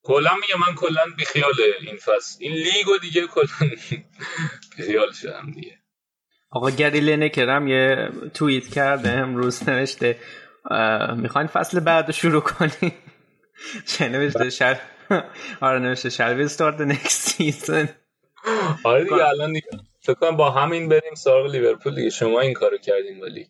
[0.03, 2.38] کلا میگه من کلا بیخیال این فصل.
[2.39, 3.69] این لیگو دیگه کلا
[4.78, 5.78] بیخیال شدم دیگه.
[6.49, 10.19] آقا گری لنکرم یه توییت کرده امروز نوشته
[11.17, 12.93] می‌خواین فصل بعد شروع کنیم؟
[14.01, 14.74] نوشته شل
[15.62, 17.88] آره نوشته شل ویل start the next season.
[18.84, 19.68] آره دیگه الان دیگه.
[20.01, 22.09] فکر کنم با همین بریم سراغ لیورپول دیگه.
[22.09, 23.47] شما این کارو کردین ولی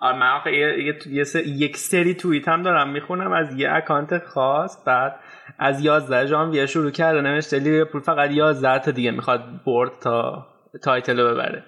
[0.00, 3.32] آره من آخه یه, یه, یک سری توییت هم دارم می‌خونم.
[3.32, 5.20] از یه اکانت خاص بعد
[5.58, 10.46] از 11 ژانویه شروع کرده نوشته لیورپول فقط 11 تا دیگه می‌خواد برد تا
[10.82, 11.64] title رو ببره.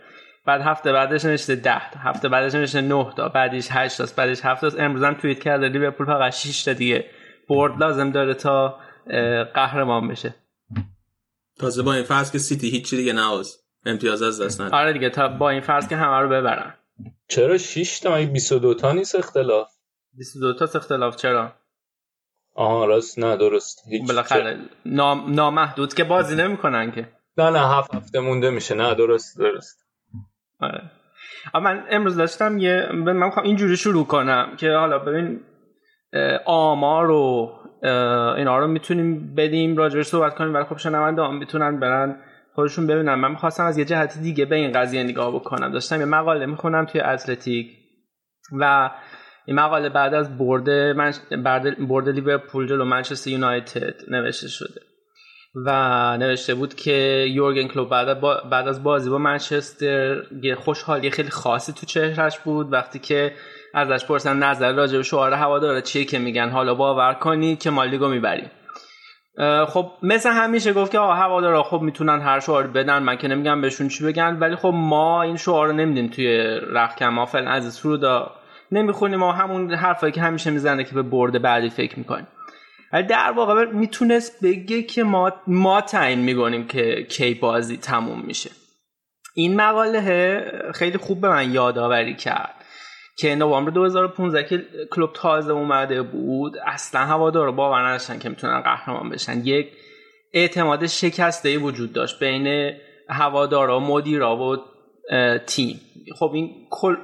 [0.47, 4.45] بعد هفته بعدش نوشته 10 تا هفته بعدش نوشته 9 تا بعدش 8 تا بعدش
[4.45, 7.05] 7 تا امروز هم توییت کرده لیورپول فقط 6 تا دیگه
[7.49, 8.79] برد لازم داره تا
[9.55, 10.35] قهرمان بشه.
[11.59, 14.83] تازه با این فرض که سیتی هیچی دیگه نواز امتیاز از دست نداره.
[14.83, 16.75] آره دیگه تا با این فرض که همه رو ببرن.
[17.29, 19.69] چرا 6 تا؟ مگه 22 تا نیست اختلاف؟
[20.15, 21.53] 22 تا اختلاف چرا؟
[22.55, 23.83] آها راست نه درست.
[24.09, 25.35] بالاخره نام...
[25.35, 27.09] نامحدود که بازی نمی‌کنن که.
[27.39, 28.75] نه نه هفت هفته مونده میشه.
[28.75, 29.87] نه درست درست.
[30.61, 30.91] آره.
[31.55, 35.41] من امروز داشتم یه من می‌خوام اینجوری شروع کنم که حالا ببین
[36.45, 37.53] آمار و
[38.37, 40.55] اینا رو می‌تونیم بدیم راجعش صحبت کنیم.
[40.55, 42.17] ولی خب شنونده هم می‌تونن برن
[42.55, 43.15] خودشون ببینن.
[43.15, 45.73] من می‌خواستم از یه جهت دیگه به این قضیه نگاه بکنم.
[45.73, 47.71] داشتم یه مقاله می‌خونم توی اتلتیک
[48.53, 48.91] و
[49.47, 51.13] این مقاله بعد از برد من
[51.89, 54.81] برد لیورپول جلو منچستر یونایتد نوشته شده.
[55.67, 60.23] و نوشته بود که یورگن کلوب بعد, بعد از بازی با منچستر
[60.57, 62.73] خوشحالی خیلی خاصی تو چهرش بود.
[62.73, 63.33] وقتی که
[63.77, 67.85] ازش پرسن نظر راجع به شعار هوادارا چیه که میگن؟ حالا باور کنی که ما
[67.85, 68.51] لیگو می‌بریم
[69.68, 73.03] خب مثل همیشه گفت که هوادارا خب می‌تونن هر شعار بدن.
[73.03, 77.09] من که نمیگم بهشون چی بگن ولی خب ما این شعار رو نمیدیم توی رخکم
[77.09, 78.31] ما فعلا از سرودا
[78.72, 82.27] نمی‌خونیم ما همون حرفایی که همیشه می‌زنه که به برد بعدی فکر می‌کنیم.
[82.93, 88.51] ولی در واقع می‌تونست بگه که ما ما تعیین می‌کنیم که کی بازی تموم میشه.
[89.35, 90.43] این مقاله
[90.74, 92.56] خیلی خوب به من یادآوری کرد.
[93.19, 99.09] که نوامبر 2015 که کلوب تازه اومده بود اصلا هوادارا باور نداشتن که می‌تونن قهرمان
[99.11, 99.41] بشن.
[99.45, 99.73] یک
[100.35, 102.73] اعتماد شکسته وجود داشت بین
[103.09, 104.57] هوادارا مدیرا و
[105.47, 105.81] تیم.
[106.19, 106.51] خب این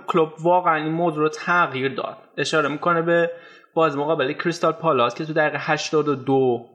[0.07, 2.17] کلوب واقعا این موضوع رو تغییر داد.
[2.39, 3.31] اشاره می‌کنه به
[3.75, 6.67] باز مقابل کریستال پالاس که تو دقیقه 82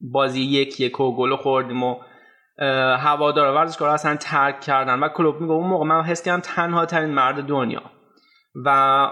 [0.00, 1.96] بازی یک یک و گل خوردیم و
[2.98, 7.10] هوادار ورزشکار اصلا ترک کردن و کلوب میگه اون موقع من حس کردم تنها ترین
[7.10, 7.82] مرد دنیا.
[8.54, 8.68] و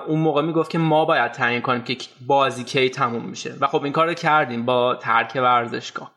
[0.07, 3.55] اون موقع می‌گفت که ما باید تعیین کنیم که بازی کی تموم میشه.
[3.61, 6.13] و خب این کار رو کردیم با ترک ورزشگاه.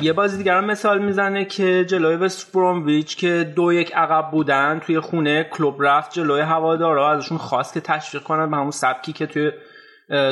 [0.00, 5.00] یه بازی دیگر مثال می‌زنه که جلوی وست برومویچ که دو یک عقب بودن توی
[5.00, 9.52] خونه کلوب رفت جلوی هوادارا ازشون خواست که تشویق کنن به همون سبکی که توی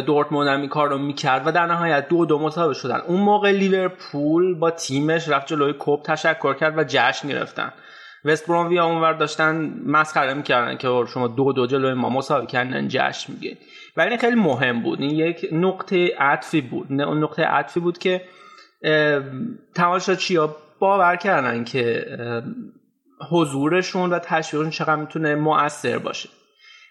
[0.06, 3.00] دورتموند هم این کار رو می‌کرد و در نهایت دو دو مساوی شدن.
[3.00, 7.72] اون موقع لیورپول با تیمش رفت جلوی کوب تشکر کرد و جشن گرفتن.
[8.24, 13.32] وست برومویا اونور داشتن مسخره می‌کردن که شما دو دو جلوی ما مساوی کردن جشن
[13.32, 13.58] میگه.
[13.96, 15.00] ولی خیلی مهم بود.
[15.00, 16.92] این یک نقطه عطفی بود.
[16.92, 18.22] اون نقطه عطفی بود که
[20.18, 22.06] چیا باور کردن که
[23.30, 26.28] حضورشون و تشویقشون چقدر می‌تونه مؤثر باشه.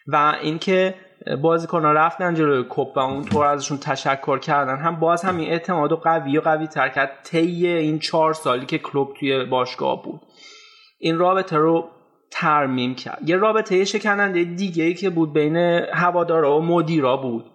[0.07, 0.95] و اینکه
[1.41, 5.95] بازیکن‌ها رفتن جلوی کپ و اونطور ازشون تشکر کردن هم باز هم این اعتماد و
[5.95, 10.21] قوی و قوی تر کرد طی این چهار سالی که کلوب توی باشگاه بود.
[10.99, 11.89] این رابطه رو
[12.31, 13.29] ترمیم کرد.
[13.29, 15.57] یه رابطه شکننده دیگه ای که بود بین
[15.93, 17.45] هوادارا و مدیرا بود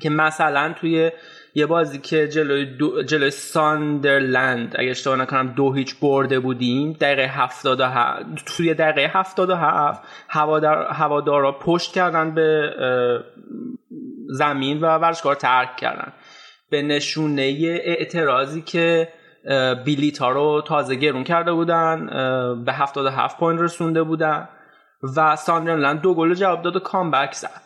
[0.00, 1.10] که مثلا توی
[1.54, 7.22] یه بازی که جلوی, دو جلوی ساندرلند اگه اشتباه نکنم دو هیچ برده بودیم دقیقه
[7.22, 7.82] هفتاد
[8.46, 10.86] توی دقیقه هفتاد و هفت هوادار...
[10.92, 12.70] هوادارا پشت کردن به
[14.28, 16.12] زمین و ورزشگاه ترک کردن.
[16.70, 17.42] به نشونه
[17.84, 19.08] اعتراضی که
[19.84, 22.06] بلیت ها رو تازه گرون کرده بودن
[22.64, 24.48] به 77 پوند رسونده بودن
[25.16, 27.62] و ساندرلند دو گل جواب داد و comeback زد.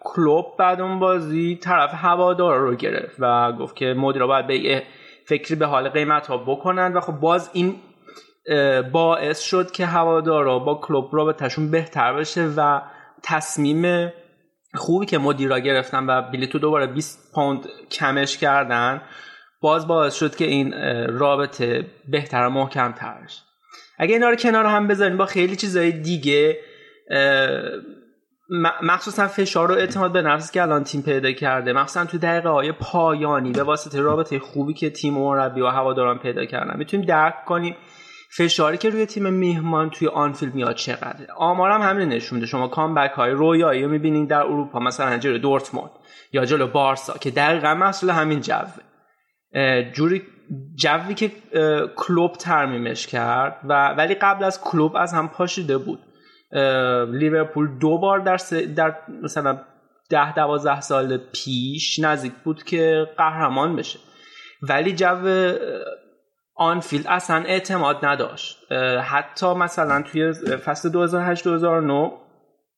[0.00, 4.82] کلوب بعد اون بازی طرف هوادار رو گرفت و گفت که مدیرا باید به
[5.26, 7.76] فکری به حال قیمت ها بکنن و خب باز این
[8.92, 12.80] باعث شد که هوادارا با کلوب تشون بهتر بشه و
[13.22, 14.12] تصمیم
[14.74, 19.02] خوبی که مدیرا گرفتن و بلیتو دوباره 20 پوند کمش کردن
[19.64, 20.72] باز باعث شد که این
[21.18, 23.42] رابطه بهتر و محکم تر بشه
[23.98, 26.58] اگه اینا رو کنار هم بذاریم با خیلی چیزهای دیگه
[28.82, 32.72] مخصوصا فشار و اعتماد به نفس که الان تیم پیدا کرده مخصوصا تو دقیقه های
[32.72, 37.44] پایانی به واسطه رابطه خوبی که تیم و مربی و هواداران پیدا کردن می‌تونیم درک
[37.44, 37.76] کنیم
[38.36, 41.26] فشاری که روی تیم میهمان توی آنفیلد میاد چقدره.
[41.36, 42.46] آمارم همین نشون میده.
[42.46, 45.90] شما کامبک های رویایی رو می‌بینید در اروپا مثلا جلو دورتموند
[46.32, 48.93] یا جلو بارسا که دقیقا محصول همین جوه.
[49.92, 50.22] جوری
[50.74, 51.30] جوی که
[51.96, 55.98] کلوب ترمیمش کرد و ولی قبل از کلوب از هم پاشیده بود.
[57.10, 58.36] لیورپول دو بار در,
[58.76, 59.58] در مثلا
[60.10, 63.98] ده دوازده سال پیش نزدیک بود که قهرمان بشه.
[64.62, 65.52] ولی جو
[66.56, 68.72] آنفیلد اصلا اعتماد نداشت.
[69.02, 70.32] حتی مثلا توی
[70.64, 71.08] فصل
[72.10, 72.12] 2008-2009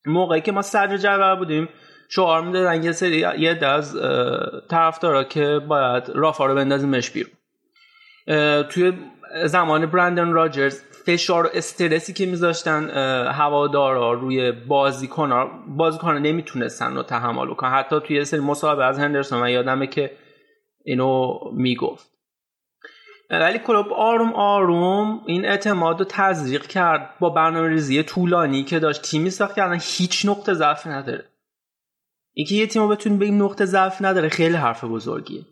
[0.07, 1.69] موقعی که ما صدر جدول بودیم
[2.09, 3.97] شعار می‌دادن یه سری یه از
[4.71, 7.33] طرفدارا که باید رافا رو بندازیمش بیرون.
[8.63, 8.93] توی
[9.45, 12.91] زمان برندن راجرز فشار و استرسی که میذاشتن
[13.29, 17.71] هوادارا روی بازیکن بازیکن نمی‌تونستن رو تحمل کنن.
[17.71, 20.11] حتی توی سری مصاحبه از هندرسون من یادمه که
[20.85, 22.11] اینو می‌گفت.
[23.31, 29.03] ولی کلوب آروم آروم این اعتماد رو تزریق کرد با برنامه ریزی طولانی که داشت.
[29.03, 31.25] تیمی ساخت کردن هیچ نقطه ضعف نداره.
[32.39, 35.43] اینکه یه تیم رو بتونی به این نقطه ضعف نداره خیلی حرف بزرگیه.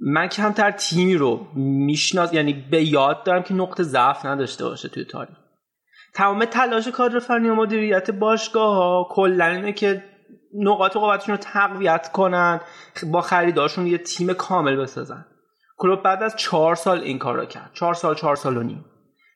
[0.00, 5.04] من کمتر تیمی رو میشناس یعنی به یاد دارم که نقطه ضعف نداشته باشه توی
[5.04, 5.36] تاریخ.
[6.14, 10.04] تمام تلاش کادر فنی و مدیریت باشگاه ها کلا اینه که
[10.54, 12.60] نقاط قوتشون رو تقویت کنن
[13.12, 15.26] با خریداشون یه تیم کامل بسازن.
[15.76, 17.70] کلوب بعد از چهار سال این کار رو کرد.
[17.74, 18.84] چهار سال چهار سال و نیم.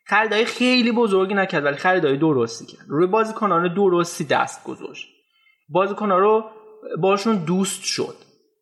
[0.06, 2.86] خریدای خیلی بزرگی نکرد ولی خریدای درستی کرد.
[2.88, 5.08] روی بازیکنان درستی دست گذاشت.
[5.68, 6.50] بازیکنان رو
[7.00, 8.14] باشون دوست شد.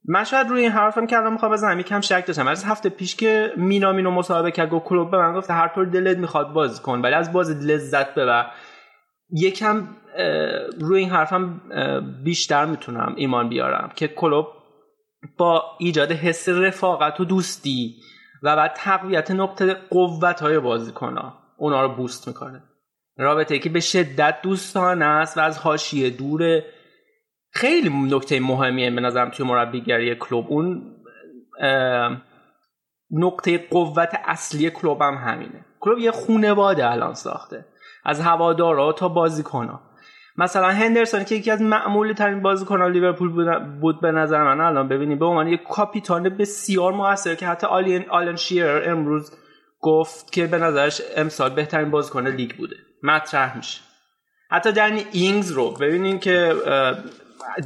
[0.08, 2.48] من شاید روی این حرفم که الان می‌خوام بزنم یکم شک داشتم.
[2.48, 6.18] از هفته پیش که مینامینو مصاحبه کرد گفت کلوب به من گفت هر طور دلت
[6.18, 8.46] می‌خواد بازی کن ولی از بازی لذت ببر.
[9.32, 9.88] یکم
[10.80, 11.60] روی این حرفم
[12.24, 14.46] بیشتر می‌تونم ایمان بیارم که کلوب
[15.36, 17.94] با ایجاد حس رفاقت و دوستی
[18.42, 22.62] و بعد تقویت نقطه قوت های بازیکن ها اونا رو بوست می‌کنه.
[23.18, 26.64] رابطه که به شدت دوستانه است و از حاشیه دوره
[27.50, 30.46] خیلی نکته مهمیه به نظرم توی مربیگری کلوب.
[30.48, 30.96] اون
[33.10, 35.64] نقطه قوت اصلی کلوب هم همینه.
[35.80, 37.64] کلوب یه خونواده الان ساخته.
[38.04, 39.80] از هوادارا تا بازیکنها.
[40.36, 44.60] مثلا هندرسون که یکی از معمولی ترین بازیکنان لیورپول بود به نظر من.
[44.60, 49.32] الان ببینید به عنوان یک کاپیتان بسیار موثر که حتی آلن، آلن شیرر امروز
[49.80, 52.76] گفت که به نظرش امسال بهترین بازیکن لیگ بوده.
[53.02, 53.80] مطرح میشه.
[54.50, 56.54] حتی دنی اینگز رو ببینین که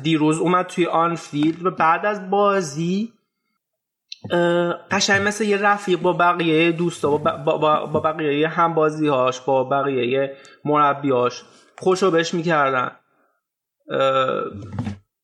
[0.02, 3.12] دیروز اومد توی آنفیلد و بعد از بازی
[4.90, 9.64] قشنگ مثل یه رفیق با بقیه دوستا با, با, با بقیه هم بازی هاش با
[9.64, 11.42] بقیه مربیاش
[11.78, 12.90] خوشو بهش می‌کردن.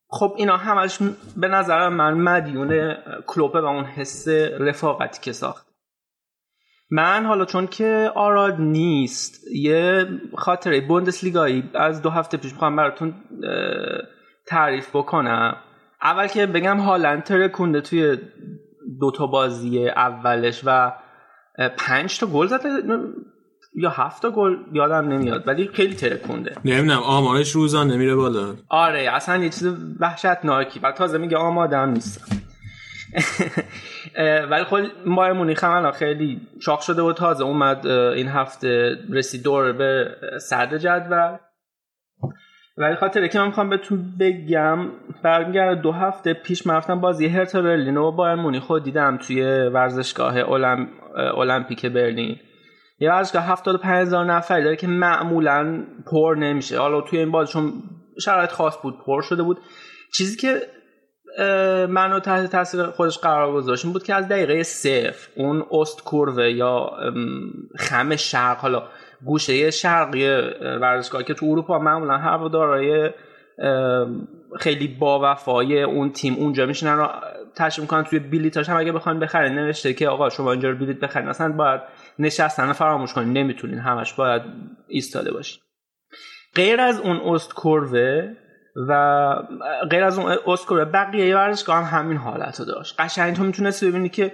[0.08, 0.98] خب اینا همش
[1.36, 2.94] به نظر من مدیون
[3.26, 4.28] کلوپه و اون حس
[4.60, 5.66] رفاقتی که ساخت.
[6.90, 13.14] من حالا چون که آراد نیست یه خاطره بوندسلیگایی از دو هفته پیش می‌خوام براتون
[14.46, 15.56] تعریف بکنم.
[16.02, 18.18] اول که بگم هالند ترکونده توی
[19.00, 20.92] دوتا بازی اولش و
[21.78, 22.68] پنج تا گل زده
[23.74, 28.54] یا هفت تا گل یادم نمیاد ولی خیلی ترکونده نمی‌دونم آمارش روزان نمیره بالا.
[28.68, 30.80] آره اصلا یه چیز وحشتناکی.
[30.80, 32.36] و تازه میگه آمادم نیستم.
[34.50, 39.72] ولی خود بایر مونیخ هم خیلی شاخ شده و تازه اومد این هفته رسید دور
[39.72, 41.38] به صدر جدول.
[42.80, 44.78] ولی خاطر که من می‌خوام بهتون بگم
[45.22, 50.34] برمیگرده دو هفته پیش من رفتم بازی هرتا برلین و بایر مونیخ دیدم توی ورزشگاه
[51.38, 52.36] المپیک برلین.
[52.98, 56.78] یه ورزشگاه 75 هزار نفری داره که معمولا پر نمیشه.
[56.78, 57.72] حالا توی این بازی چون
[58.24, 59.58] شرایط خاص بود پر شده بود.
[60.12, 60.60] چیزی که
[61.88, 66.90] منو تحت تاثیر خودش قرار گذاشت بود که از دقیقه صفر اون است کورو یا
[67.78, 68.82] خم شرق حالا
[69.24, 70.28] گوشه شرقی
[70.80, 73.10] ورزشگاه که تو اروپا معمولا هوادارهای
[74.58, 76.96] خیلی با وفای اون تیم اونجا میشینن.
[76.96, 77.08] رو
[77.56, 81.00] تشریف می‌کنن توی بلیتاش هم اگه بخوان بخرین نوشته که آقا شما اینجا رو بلیت
[81.00, 81.28] بخرین.
[81.28, 81.80] اصلا باید
[82.18, 84.42] نشستن فراموش کنین نمی‌تونین همش باید
[84.88, 85.60] ایستاده باشین.
[86.54, 88.28] غیر از اون است کروه
[88.88, 89.34] و
[89.90, 93.00] غیر از اون است کروه بقیه ورزشگاه هم همین حالت رو داشت.
[93.00, 94.32] قشنگ تو می‌تونستی ببینی که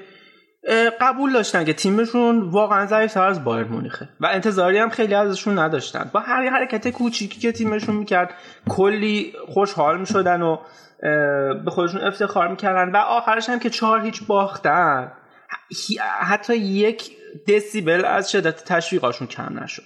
[1.01, 4.09] قبول داشتن که تیمشون واقعا ضعیفتر از بایر مونیخه.
[4.21, 6.11] و انتظاری هم خیلی ازشون نداشتن.
[6.15, 8.35] با هر حرکت کوچیکی که تیمشون می‌کرد
[8.69, 10.59] کلی خوشحال می‌شدن و
[11.65, 12.93] به خودشون افتخار می‌کردن.
[12.93, 15.13] و آخرش هم که چهار هیچ باختن
[16.21, 17.11] حتی یک
[17.49, 19.83] دسیبل از شدت تشویقاشون کم نشد.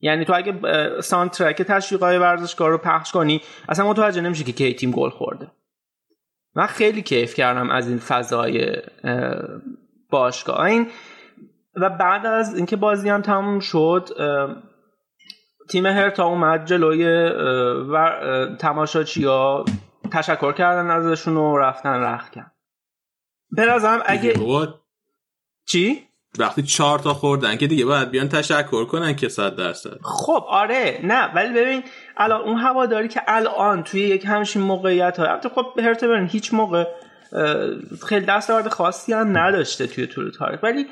[0.00, 0.54] یعنی تو اگه
[1.00, 5.50] سانترک تشویقای ورزشگاه رو پخش کنی اصلا متوجه نمیشه که کی تیم گل خورده.
[6.56, 8.76] من خیلی کیف کردم از این فضای
[10.10, 10.60] باشگاه.
[10.60, 10.90] این
[11.76, 14.08] و بعد از اینکه بازی هم تموم شد
[15.70, 17.30] تیم هرتا اومد جلوی
[18.56, 19.64] تماشاچی ها
[20.12, 22.52] تشکر کردن ازشون و رفتن رخ کرد.
[23.50, 24.34] به نظرم اگه
[25.66, 29.98] چی؟ وقتی چهار تا خوردن که دیگه باید بیان تشکر کنن که صد درصد.
[30.02, 31.82] خب آره نه ولی ببین
[32.16, 36.84] الان اون هواداری که الان توی یک همچین موقعیت ها خب هرتا برن هیچ موقع
[38.08, 40.62] خیلی دستاورد خاصی هم نداشته توی طول تاریخ.
[40.62, 40.86] ولی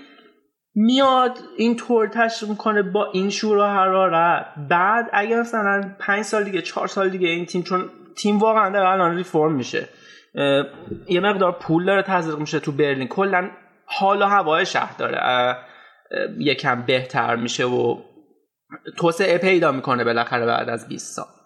[0.74, 4.46] میاد این طور تشریف کنه با این شور و حرارت.
[4.70, 7.84] بعد اگر مثلا پنج سال دیگه چهار سال دیگه این تیم چون
[8.16, 9.88] تیم واقعا داره الان ریفرم میشه.
[11.08, 13.08] یه مقدار پول داره تزریق میشه تو برلین.
[13.08, 13.50] کلا
[13.86, 15.56] حال و هوای شهر داره.
[16.38, 17.96] یکم بهتر میشه و
[18.96, 21.37] توسعه پیدا می‌کنه بالاخره بعد از 20 سال.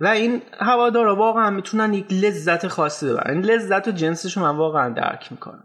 [0.00, 3.34] و این هوادارا واقعا می‌تونن یک لذت خاصی ببرن.
[3.34, 5.64] این لذت و جنسش من واقعا درک می‌کنم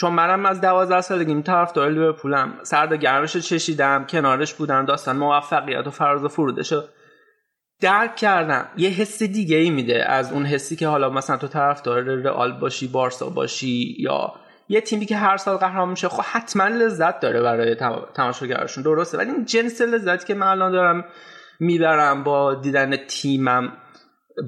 [0.00, 2.54] چون منم از دوازده سالگیم طرفدار لیورپولم.
[2.62, 6.82] سرد و گرمش چشیدم کنارش بودم داستان موفقیت و فراز و فرودش رو
[7.80, 8.68] درک کردم.
[8.76, 12.88] یه حس دیگه ای میده از اون حسی که حالا مثلا تو طرفدار رئال باشی
[12.88, 14.32] بارسا باشی یا
[14.68, 17.76] یه تیمی که هر سال قهرمان میشه خب حتما لذت داره برای
[18.14, 18.84] تماشاگرشون.
[18.84, 19.18] درسته.
[19.18, 21.04] ولی این جنس لذتی که من الان دارم
[21.60, 23.72] می‌برم با دیدن تیمم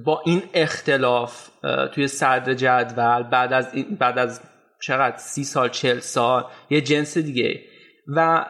[0.04, 1.48] با این اختلاف
[1.92, 4.40] توی صدر جدول بعد از بعد از
[4.82, 7.60] چقدر سی سال چل سال یه جنس دیگه.
[8.16, 8.46] و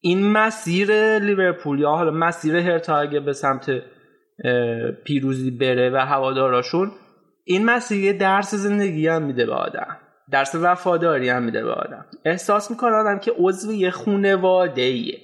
[0.00, 3.70] این مسیر لیورپول یا حالا مسیر هرتا اگه به سمت
[5.04, 6.90] پیروزی بره و هواداراشون
[7.44, 9.96] این مسیر درس زندگی هم میده به آدم.
[10.30, 12.06] درس وفاداری هم میده به آدم.
[12.24, 15.18] احساس می‌کنه آدم که عضو یه خونواده ایه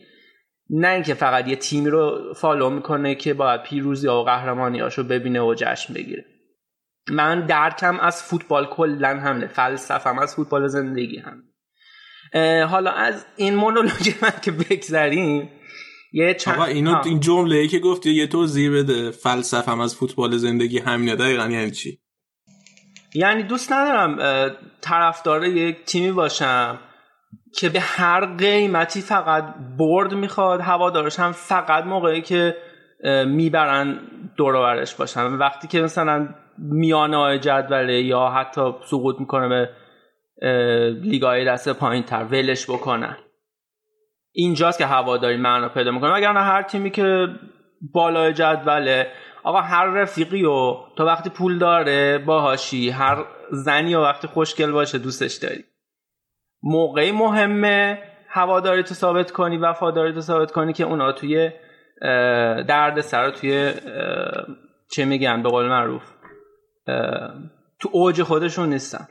[0.72, 5.40] نه اینکه فقط یه تیمی رو فالو می‌کنه که باید پیروزی و قهرمانی رو ببینه
[5.40, 6.24] و جشن بگیره.
[7.10, 11.42] من درکم از فوتبال کلا همه فلسفم از فوتبال زندگی هم
[12.66, 15.50] حالا از این مونولوژی من که بگذریم
[16.12, 20.36] یه چند آقا اینو این جمله ای که گفتی یه توضیح بده فلسفم از فوتبال
[20.36, 22.00] زندگی همینه دقیقا یعنی چی؟
[23.14, 24.18] یعنی دوست ندارم
[24.80, 26.78] طرفدار یک تیمی باشم.
[27.54, 32.56] که به هر قیمتی فقط برد می‌خواد هوادارش هم فقط موقعی که
[33.26, 33.98] می‌برن
[34.36, 35.32] دورورش باشن.
[35.32, 36.28] وقتی که مثلا
[36.58, 39.68] میانه جدوله یا حتی سقوط می‌کنه به
[41.02, 43.16] لیگای دست پایین تر ولش بکنن.
[44.32, 46.12] اینجاست که هواداری معنا پیدا می‌کنه.
[46.12, 47.26] وگرنه هر تیمی که
[47.92, 49.06] بالای جدوله
[49.42, 54.98] آقا هر رفیقی و تا وقتی پول داره باهاشی هر زنی و وقتی خوشگل باشه
[54.98, 55.64] دوستش داری.
[56.62, 61.50] موقعی مهمه هواداری تو ثابت کنی وفاداری تو ثابت کنی که اونا توی
[62.68, 63.72] درد سر توی
[64.90, 66.12] چه میگن به قول معروف
[67.78, 69.08] تو اوج خودشون نیستن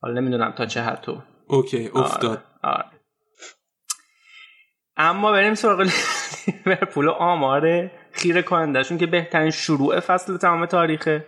[0.00, 2.74] حالا نمی‌دونم تا چه حد تو اوکی افتاد آره.
[2.74, 2.90] آره.
[4.96, 5.80] اما بریم سراغ
[6.66, 11.26] لیورپول آمار خیره کنندشون که بهترین شروع فصل تمام تاریخه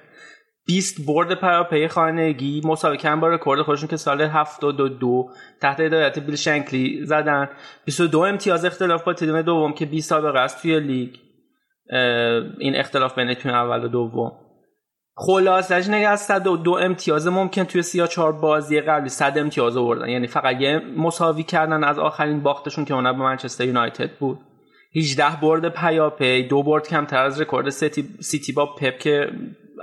[0.67, 2.62] 20 برد پیاپی خانگی
[2.99, 7.49] کردن با رکورد خودشون که سال 72 تحت هدایت بیل شنکلی زدن.
[7.85, 11.14] 22 امتیاز اختلاف با تیم دوم که 20 سابقه است توی لیگ.
[12.59, 14.33] این اختلاف بین تیم اول و دوم.
[15.19, 20.09] خلاصش اینکه از 102 امتیاز ممکن توی 34 بازی قبلی 100 امتیاز آوردن.
[20.09, 24.39] یعنی فقط یه مساوی کردن از آخرین باختشون که اون به منچستر یونایتد بود.
[24.97, 29.31] 18 برد پیاپی دو برد کمتر از رکورد سیتی, سیتی با پپ که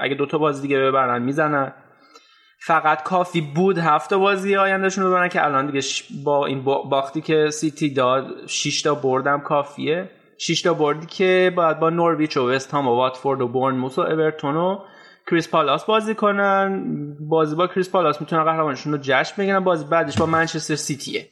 [0.02, 1.74] اگه دوتا بازی دیگه ببرن می‌زنن.
[2.66, 5.82] فقط کافی بود هفته بازی آیندهشون ببرن که الان دیگه
[6.24, 10.10] با این باختی که سیتی داد 6 تا بردم کافیه.
[10.38, 14.02] 6 تا بردی که باید با نورویچ و وست هام و واتفورد و بورنموث و
[14.02, 14.80] اورتون و
[15.32, 16.84] کریس پالاس بازی کنن.
[17.20, 19.60] بازی با کریس پالاس می‌تونن قهرمانشون رو جشن بگیرن.
[19.60, 21.30] بازی بعدش با منچستر سیتیه.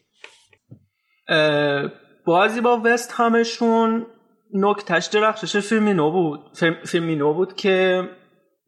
[2.26, 4.06] بازی با وست همشون
[4.54, 6.40] نکتش درخشش فیرمینو بود.
[6.86, 8.04] فیرمینو بود که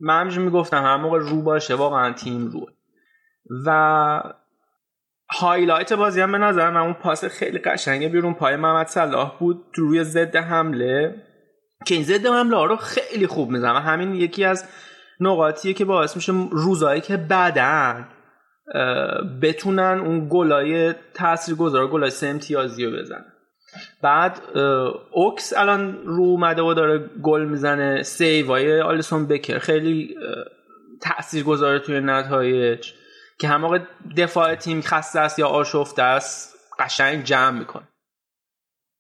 [0.04, 2.70] من همیشه می‌گفتم هر موقع رو باشه واقعا تیم روه
[3.66, 4.22] و
[5.32, 9.66] highlight بازی هم به نظر من اون پاس خیلی قشنگه بیرون پای محمد صلاح بود
[9.76, 11.16] روی ضد حمله.
[11.86, 13.80] که این ضد حمله رو خیلی خوب می‌زنه.
[13.80, 14.70] همین یکی از
[15.20, 18.10] نقاطیه که باعث میشه روزایی که بعدن
[19.42, 23.33] بتونن اون گلای تاثیرگذار گلای سه امتیازی رو بزنن.
[24.02, 24.42] بعد
[25.12, 28.04] اوکس الان رو اومده و داره گل می‌زنه.
[28.04, 30.16] سیوای آلیسون بکر خیلی
[31.02, 32.94] تأثیر گذاره توی نتایج
[33.40, 33.80] که هم موقع
[34.18, 37.88] دفاع تیم خسته است یا آشفته است قشنگ جمع می‌کنه.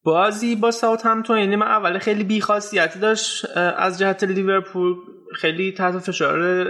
[0.06, 4.96] بازی با ساوت همتون یعنی من اول خیلی بیخاصیتی داشت از جهت لیورپول
[5.36, 6.66] خیلی تحت فشار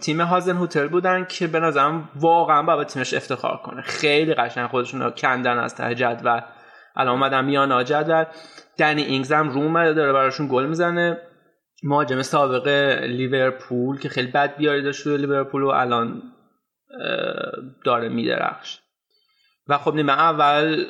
[0.00, 3.82] تیم هازن هوتل بودن که به نظرم واقعا باید تیمش افتخار کنه.
[3.82, 6.40] خیلی قشنگ خودشون رو کندن از ته جدول.
[6.96, 8.28] الان اومدن میان آجد
[8.78, 11.18] دنی اینگز هم رو اومده داره براشون گل می‌زنه.
[11.84, 12.68] مهاجم سابق
[13.02, 16.22] لیورپول که خیلی بد بیاری داشت لیورپول و الان
[17.84, 18.78] داره میدرخش.
[19.68, 20.84] و خب نیمه اول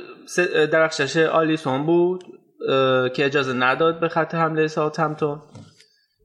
[0.72, 2.24] درخشش آلیسون بود
[3.14, 5.42] که اجازه نداد به خط حمله همتون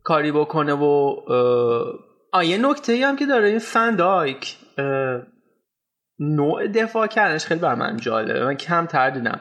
[0.03, 1.15] کاری بکنه و
[2.33, 4.57] آیه نکته هم که داره این فندایک
[6.19, 8.45] نوع دفاع کردنش خیلی بر من جالبه.
[8.45, 9.39] من کم تر دیدم.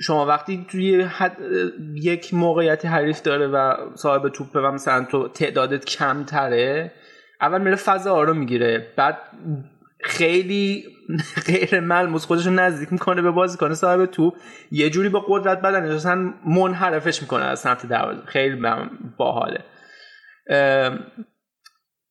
[0.00, 1.36] شما وقتی توی حد
[1.94, 6.92] یک موقعیت حریف داره و صاحب توپه و مثلا تو تعدادت کمتره
[7.40, 9.18] اول میره فضا رو می‌گیره بعد
[10.00, 10.84] خیلی
[11.46, 14.34] غیر ملموس خودش رو نزدیک می‌کنه به بازی کنه صاحب توپ.
[14.70, 18.22] یه جوری با قدرت بدن اصلا منحرفش می‌کنه از سمت دروازه.
[18.26, 18.62] خیلی
[19.18, 19.64] باحاله.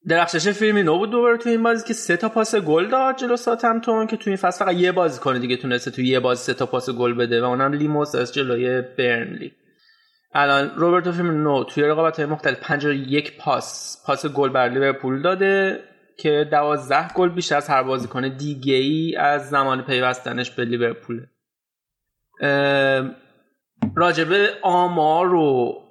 [0.07, 4.07] درخشش فیلمینو بود دوباره تو این بازی که سه تا پاس گل داد جلو ساتمتون
[4.07, 6.65] که تو این فصل فقط یه بازی کنه دیگه تونسته تو یه بازی سه تا
[6.65, 9.51] پاس گل بده و اونم لیموس از جلوی برنلی.
[10.33, 15.83] الان روبرتو فیلمینو توی رقابت های مختلف 51 پاس پاس گل بر لیورپول داده
[16.17, 21.25] که 12 گل بیشتر از هر بازیکن دیگه ای از زمان پیوستنش به لیورپول
[23.95, 25.86] راجبه آمار و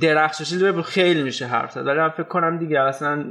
[0.00, 1.86] درخشش لیورپول خیلی میشه حرف زد.
[1.86, 3.24] ولی من فکر کنم دیگه اصلا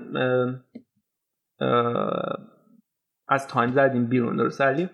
[3.28, 4.90] از time زدیم بیرون درست علی؟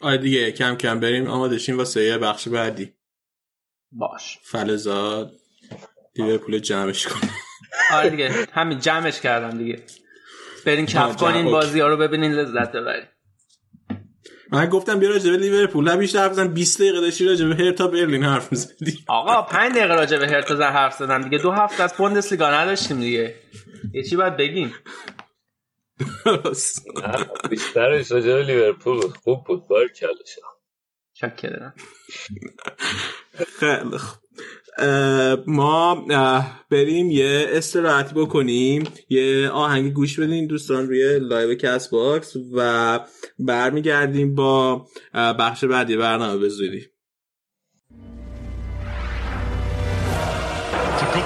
[0.00, 1.26] آره دیگه کم کم بریم.
[1.26, 2.92] آماده شیم واسه یه بخش بعدی.
[3.92, 4.38] باشه.
[4.42, 5.32] فلزاد
[6.16, 7.28] لیورپول جمعش کن
[7.92, 9.82] آره دیگه همین جمعش کردم دیگه.
[10.66, 11.16] برین آه، کف.
[11.16, 11.44] کنین.
[11.44, 13.06] بازی ها رو ببینین لذت ببرین.
[14.52, 15.88] من گفتم بیا راجع به لیورپول.
[15.88, 16.48] نه بیشتر حرف بزن.
[16.48, 19.04] 20 دقیقه داشتی راجع به هرتا برلین حرف می‌زدی.
[19.06, 21.38] آقا پنج دقیقه راجع به هرتا حرف زدم دیگه.
[21.38, 23.34] دو هفته از بوندسلیگا نداشتیم دیگه.
[23.92, 24.74] یه چی باید بگیم؟
[27.50, 29.00] بیشترش راجع به لیورپول.
[29.24, 29.68] خوب بود.
[29.68, 30.38] بار کلش
[31.14, 31.74] شک کردم
[33.58, 34.20] خیلی خوب.
[35.46, 36.04] ما
[36.70, 43.00] بریم یه استراحتی بکنیم یه آهنگ گوش بدین دوستان روی live کست باکس و
[43.38, 46.86] برمیگردیم با بخش بعدی برنامه به زودی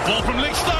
[0.06, 0.73] good.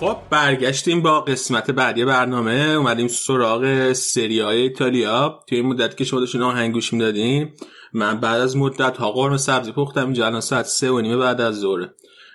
[0.00, 2.52] خب برگشتیم با قسمت بعدی برنامه.
[2.52, 5.40] اومدیم سراغ سری های ایتالیا.
[5.48, 7.52] توی این مدت که شما داشتین آهنگ گوش می‌دادین
[7.92, 10.04] من بعد از مدت ها قرمه سبزی پختم.
[10.04, 11.94] اینجا الان ساعت سه و نیمه بعد از ظهره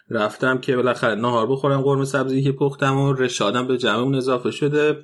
[0.10, 4.98] رفتم که بالاخره نهار بخورم قرمه سبزی که پختم و رشادم به جمعمون اضافه شده.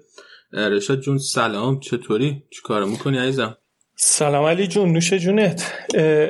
[0.54, 1.80] رشاد جون سلام.
[1.80, 3.58] چطوری؟ چی کار می‌کنی عزیزم؟
[3.96, 4.92] سلام علی جون.
[4.92, 5.74] نوش جونت.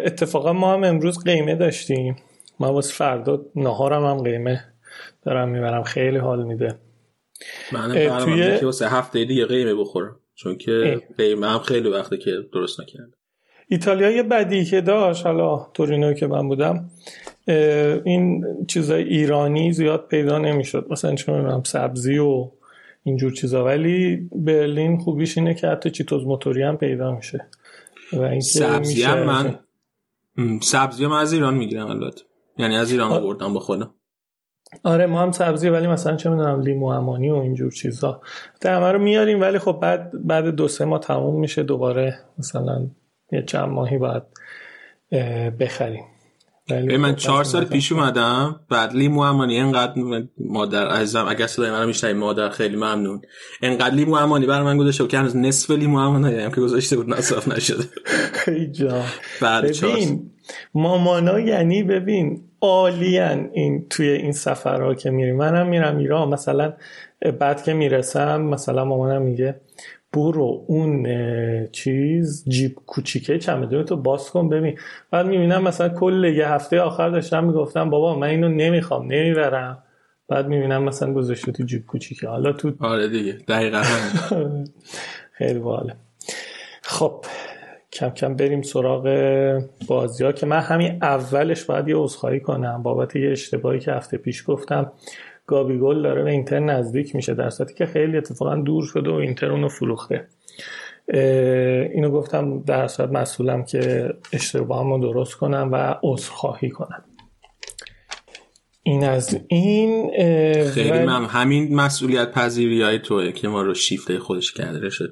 [0.06, 2.15] اتفاقا ما هم امروز قیمه داشتیم.
[2.60, 4.68] من واسه فردا نهارم هم قیمه.
[5.23, 5.83] دارم می‌برم.
[5.83, 6.75] خیلی حال میده.
[7.71, 10.19] من توی- که واسه هفته دیگه قیمه بخورم.
[10.35, 13.13] چون که قیمه هم خیلی وقته که درست نکردم.
[13.67, 16.89] ایتالیا یه بدی که داشت حالا تورینو که من بودم
[18.05, 20.87] این چیزای ایرانی زیاد پیدا نمی‌شد.
[20.89, 22.51] مثلا چه می‌دونم سبزی و
[23.03, 23.65] اینجور چیزا.
[23.65, 27.45] ولی برلین خوبیش اینه که حتی چیتوز موتوری هم پیدا میشه.
[28.13, 29.59] و اینکه سبزی هم من
[30.61, 32.21] سبزی هم از ایران می‌گیرم البته.
[32.57, 33.93] یعنی از ایران آوردم با خودم
[34.83, 38.21] آره ما هم سبزی ولی مثلا چه می‌دونم لیمو امانی و اینجور چیزا.
[38.61, 42.87] ده همه رو میاریم ولی خب بعد بعد دو سه ماه تموم میشه دوباره مثلا
[43.31, 44.23] یه چند ماهی باید
[45.59, 46.03] بخریم.
[46.69, 49.93] ولی من خب چهار سال پیش اومدم بعد لیمو امانی انقدر
[50.37, 53.21] مادر عزیزم اگر صدای من میشنوی مادر خیلی ممنون.
[53.61, 56.95] انقدر لیمو امانی برای من گذاشته بود که هنوز نصف لیمو امانی هم که گذاشته
[56.95, 57.83] بود مصرف نشده.
[58.47, 59.03] ای جان.
[59.41, 60.01] بعد چهار سال.
[60.01, 60.31] ببین
[60.73, 65.36] مامانا یعنی ببین عالیان این توی این سفرها که میریم.
[65.36, 66.30] منم میرم ایران.
[66.30, 66.73] مثلا
[67.40, 69.56] بعد که می‌رسم مثلا مامانم میگه
[70.14, 71.07] برو اون
[71.72, 74.80] چیز جیب کوچیکه چمدون تو باز کن ببین.
[75.11, 79.84] بعد می‌بینم مثلا کل یه هفته آخر داشتم می‌گفتم بابا من اینو نمی‌خوام نمی‌برم.
[80.27, 82.27] بعد می‌بینم مثلا گذاشته تو جیب کوچیکه.
[82.27, 83.81] حالا تو آره دیگه دقیقا
[85.38, 85.95] خیلی باحاله.
[86.81, 87.26] خب
[87.91, 89.07] کم کم بریم سراغ
[89.87, 92.83] بازی ها که من همین اولش باید یه عذرخواهی کنم.
[92.83, 94.91] بابت یه اشتباهی که هفته پیش گفتم
[95.47, 99.13] گابی گل داره به اینتر نزدیک میشه در صورتی که خیلی اتفاقا دور شده و
[99.13, 100.27] اینتر اونو فروخته.
[101.93, 107.03] اینو گفتم در صورت مسئولم که اشتباهمو درست کنم و عذرخواهی کنم.
[108.83, 110.11] این از این
[110.69, 115.09] خیلی من همین مسئولیت پذیری های توه که ما رو شیفته خودش کرده جون.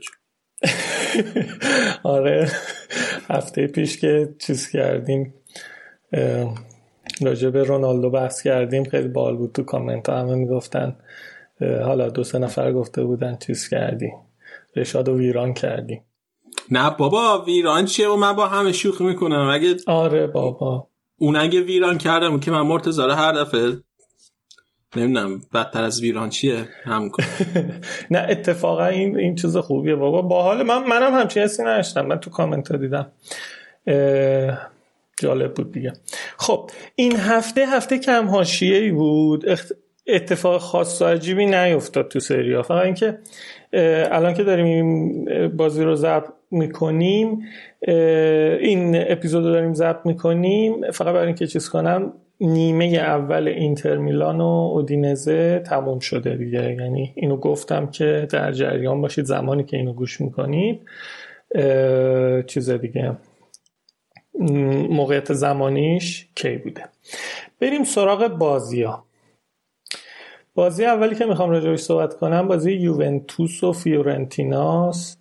[2.04, 2.52] آره.
[3.30, 5.34] هفته پیش که چیز کردیم
[7.22, 8.84] راجع به رونالدو بحث کردیم.
[8.84, 10.20] خیلی بال بود تو کامنت ها.
[10.20, 10.96] همه می‌گفتن
[11.62, 14.12] حالا دو سه نفر گفته بودن چیز کردی.
[14.76, 16.02] رشاد و ویران کردی.
[16.72, 19.50] نه بابا ویران چیه؟ و من با همه شوخی می‌کنم.
[19.54, 20.88] اگه آره بابا.
[21.18, 23.72] اون اگه ویران کردم که من مرتضی هر دفعه
[24.96, 27.12] نمی‌دونم بدتر از ویران چیه؟ هم
[28.12, 30.22] نه اتفاقا این این چیز خوبیه بابا.
[30.22, 32.06] با حال من منم همچین حسی نداشتم.
[32.06, 33.12] من تو کامنت ها دیدم
[35.20, 35.94] جالب بود دیگه.
[36.38, 39.46] خب این هفته هفته کم حاشیه ای بود
[40.08, 43.20] اتفاق خاص و عجیبی نیفتاد تو سریا فقط اینکه
[44.12, 45.26] الان که داریم
[45.58, 47.42] بازی رو ضبط می‌کنیم
[48.60, 50.92] این اپیزود رو داریم ضبط می‌کنیم.
[50.92, 56.74] فقط برای اینکه چیز کنم نیمه اول اینتر میلان و اودینزه تموم شده دیگه.
[56.74, 60.82] یعنی اینو گفتم که در جریان باشید زمانی که اینو گوش می‌کنید.
[62.48, 63.18] چیز دیگه.
[64.90, 66.84] موقعیت زمانیش کی بوده؟
[67.60, 69.06] بریم سراغ بازی ها
[70.56, 75.18] بازی اولی که می‌خوام راجعش صحبت کنم بازی یوونتوس و فیورنتیناس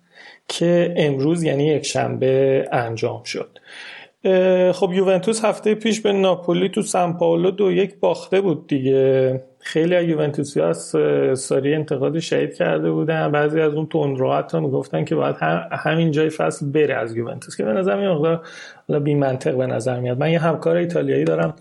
[0.47, 3.59] که امروز یعنی یک شنبه انجام شد.
[4.73, 9.43] خب یوونتوس هفته پیش به ناپولی تو سان پائولو دو یک باخته بود دیگه.
[9.59, 10.95] خیلی از یوونتوسی از
[11.33, 13.31] ساری انتقاد شدید کرده بودن.
[13.31, 15.35] بعضی از اون تون حتی می‌گفتن که باید
[15.71, 18.41] همین جای فصل بره از یوونتوس که به نظر میاد مقدار
[18.99, 20.19] بی منطق به نظر میاد.
[20.19, 21.55] من یه همکار ایتالیایی دارم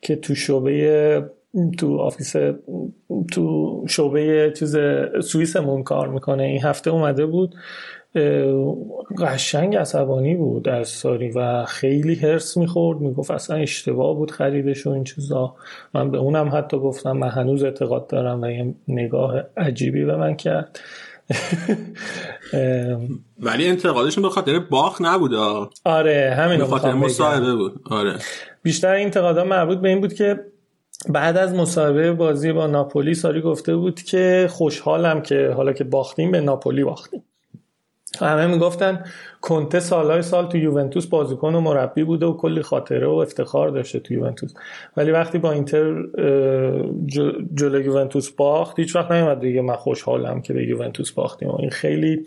[0.00, 1.24] که تو شعبه
[1.78, 2.34] تو office
[3.32, 4.76] تو شعبه چیز
[5.20, 6.42] سوئیسمون کار می‌کنه.
[6.42, 7.54] این هفته اومده بود.
[9.18, 13.00] قشنگ عصبانی بود از ساری و خیلی هرس می‌خورد.
[13.00, 15.54] می‌گفت اصلا اشتباه بود خریدش و این چیزا.
[15.94, 20.36] من به اونم حتی گفتم من هنوز اعتقاد دارم و یه نگاه عجیبی به من
[20.36, 20.80] کرد.
[23.38, 25.34] ولی انتقادشون به خاطر باخ نبود.
[25.84, 27.80] آره همین به خاطر مصاحبه بود.
[27.90, 28.18] آره.
[28.62, 30.40] بیشتر انتقادا مربوط به این بود که
[31.08, 36.30] بعد از مصاحبه بازی با ناپولی ساری گفته بود که خوشحالم که حالا که باختیم
[36.30, 37.24] به ناپولی باختیم.
[38.20, 39.04] همه می‌گفتن
[39.40, 44.00] کنته سالهای سال تو یوونتوس بازیکن و مربی بوده و کلی خاطره و افتخار داشته
[44.00, 44.54] تو یوونتوس.
[44.96, 46.02] ولی وقتی با اینتر
[47.54, 51.48] جلو یوونتوس باخت هیچ وقت نمیاد دیگه من خوشحالم که به یوونتوس باختیم.
[51.48, 52.24] و این خیلی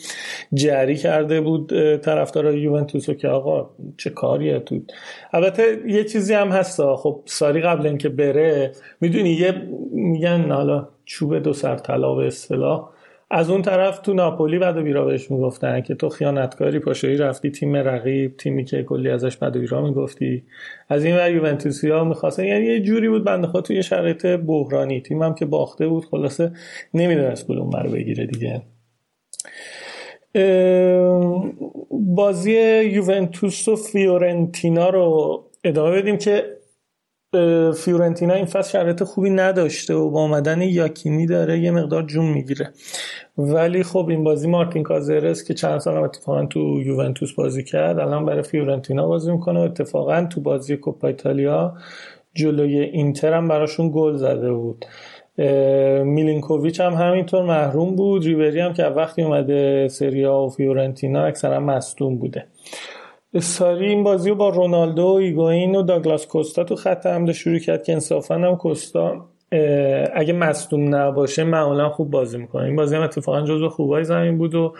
[0.54, 4.80] جری کرده بود طرفدار یوونتوس که آقا چه کاریه تو؟
[5.34, 8.72] البته یه چیزی هم هست خب ساری قبل اینکه بره
[9.02, 12.90] می‌دونی یه میگن حالا چوب دو سر طلا به اصطلاح.
[13.32, 17.76] از اون طرف تو ناپولی بعد بیرا بهش می‌گفتن که تو خیانتکاری پاشایی رفتی تیم
[17.76, 20.44] رقیب تیمی که کلی ازش بعد بیرا می‌گفتی.
[20.90, 22.46] از این ور یوونتوسی ها می‌خواستن.
[22.46, 25.02] یعنی یه جوری بود بنده خود توی شرایط بحرانی.
[25.02, 26.52] تیم هم که باخته بود خلاصه
[26.94, 28.62] نمی‌دونست کدوم رو بگیره دیگه.
[31.92, 36.55] بازی یوونتوس و فیورنتینا رو ادامه بدیم که
[37.78, 42.70] فیورنتینا این فصل شرایط خوبی نداشته و با آمدن یاکینی داره یه مقدار جون می‌گیره.
[43.38, 48.00] ولی خب این بازی مارتین کاسرس که چند سال هم اتفاقا تو یوونتوس بازی کرد
[48.00, 51.74] الان برای فیورنتینا بازی می‌کنه و اتفاقا تو بازی کوپا ایتالیا
[52.34, 54.86] جلوی اینتر هم براشون گل زده بود.
[56.04, 58.26] میلینکوویچ هم همینطور محروم بود.
[58.26, 62.46] ریبری هم که وقتی اومده سریا و فیورنتینا اکثرا مصدوم بوده.
[63.40, 67.60] ساری این بازی رو با رونالدو و ایگواین و داگلاس کوستا تو خط حمله شروع
[67.60, 69.26] کرد که انصافا هم کوستا
[70.14, 72.64] اگه مصدوم نباشه معمولا خوب بازی می‌کنه.
[72.64, 74.74] این بازی هم اتفاقا جزو خوبای زمین بود و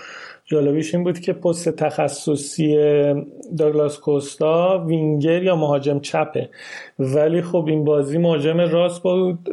[0.46, 2.78] جالبیش این بود که پست تخصصی
[3.58, 6.50] داگلاس کوستا وینگر یا مهاجم چپه.
[7.00, 9.50] ولی خب این بازی مهاجم راست بود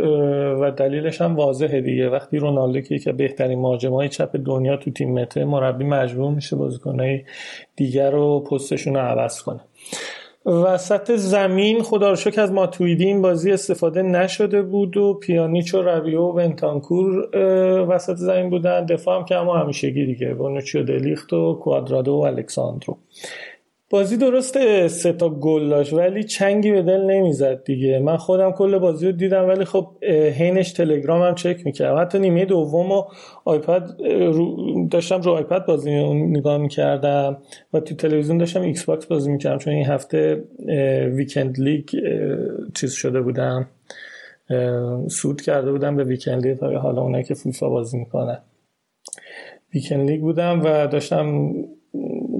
[0.61, 2.09] و دلیلش هم واضحه دیگه.
[2.09, 7.25] وقتی رونالدو که یکی بهترین مهاجم های چپ دنیا تو تیم مربی مجبور میشه بازیکنهای
[7.77, 9.61] دیگر رو پستشون رو عوض کنه.
[10.47, 15.83] وسط زمین خدا رو شکر از ماتویدی این بازی استفاده نشده بود و پیانیچ و
[15.83, 17.29] رویو و بنتانکور
[17.89, 18.87] وسط زمین بودن.
[18.87, 22.97] دفاع هم که اما همیشگی دیگه بونوچیو دلیخت و کوادرادو و الکساندرو.
[23.93, 27.99] بازی درسته سه تا گل داشت ولی چنگی به دل نمی‌زد دیگه.
[27.99, 29.97] من خودم کل بازی رو دیدم ولی خب
[30.39, 33.05] هینش تلگرام هم چک می‌کردم حتی نیمه دوم و
[33.45, 33.91] iPad
[34.91, 37.39] داشتم رو iPad بازی نگاه می‌کردم
[37.73, 40.45] و تو تلویزیون داشتم Xbox بازی می‌کردم چون این هفته
[41.13, 41.89] Weekend League
[42.75, 43.69] چیز شده بودم.
[45.11, 48.39] صعود کرده بودم به Weekend League حالا اونایی که فیفا بازی می‌کنن.
[49.75, 51.53] Weekend League بودم و داشتم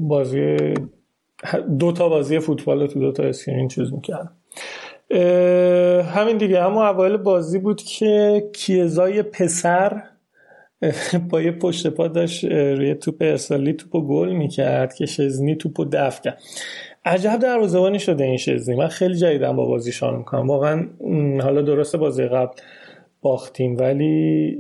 [0.09, 0.57] بازی
[1.79, 4.33] دو تا بازی فوتبال تو دو تا screen چیز می‌کردم.
[6.03, 6.59] همین دیگه.
[6.59, 10.03] اما اوایل بازی بود که کیه‌زای پسر
[11.31, 16.23] با یه پشت پا داشت روی توپ ارسالی توپ گل می‌کرد که شزنی توپ دفع
[16.23, 16.39] کرد.
[17.05, 18.77] عجب دروازه‌بانی شده این شزنی.
[18.77, 20.49] من خیلی جدیدم با بازیشان می‌کنم.
[20.49, 20.87] واقعا
[21.43, 22.55] حالا درسته بازی قبل
[23.23, 24.59] باختیم ولی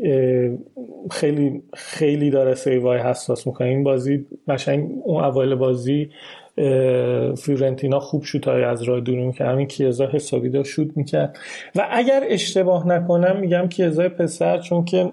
[1.10, 3.68] خیلی خیلی داره سیوای حساس می‌کنه.
[3.68, 6.10] این بازی قشنگ اون اول بازی
[7.36, 9.48] فیورنتینا خوب های از راه دور می‌کرد.
[9.48, 11.38] همین کیزا حسابی داشت شوت می‌کرد.
[11.76, 15.12] و اگر اشتباه نکنم میگم کیزا پسر چون که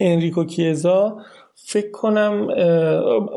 [0.00, 1.16] انریکو کیزا
[1.54, 2.46] فکر کنم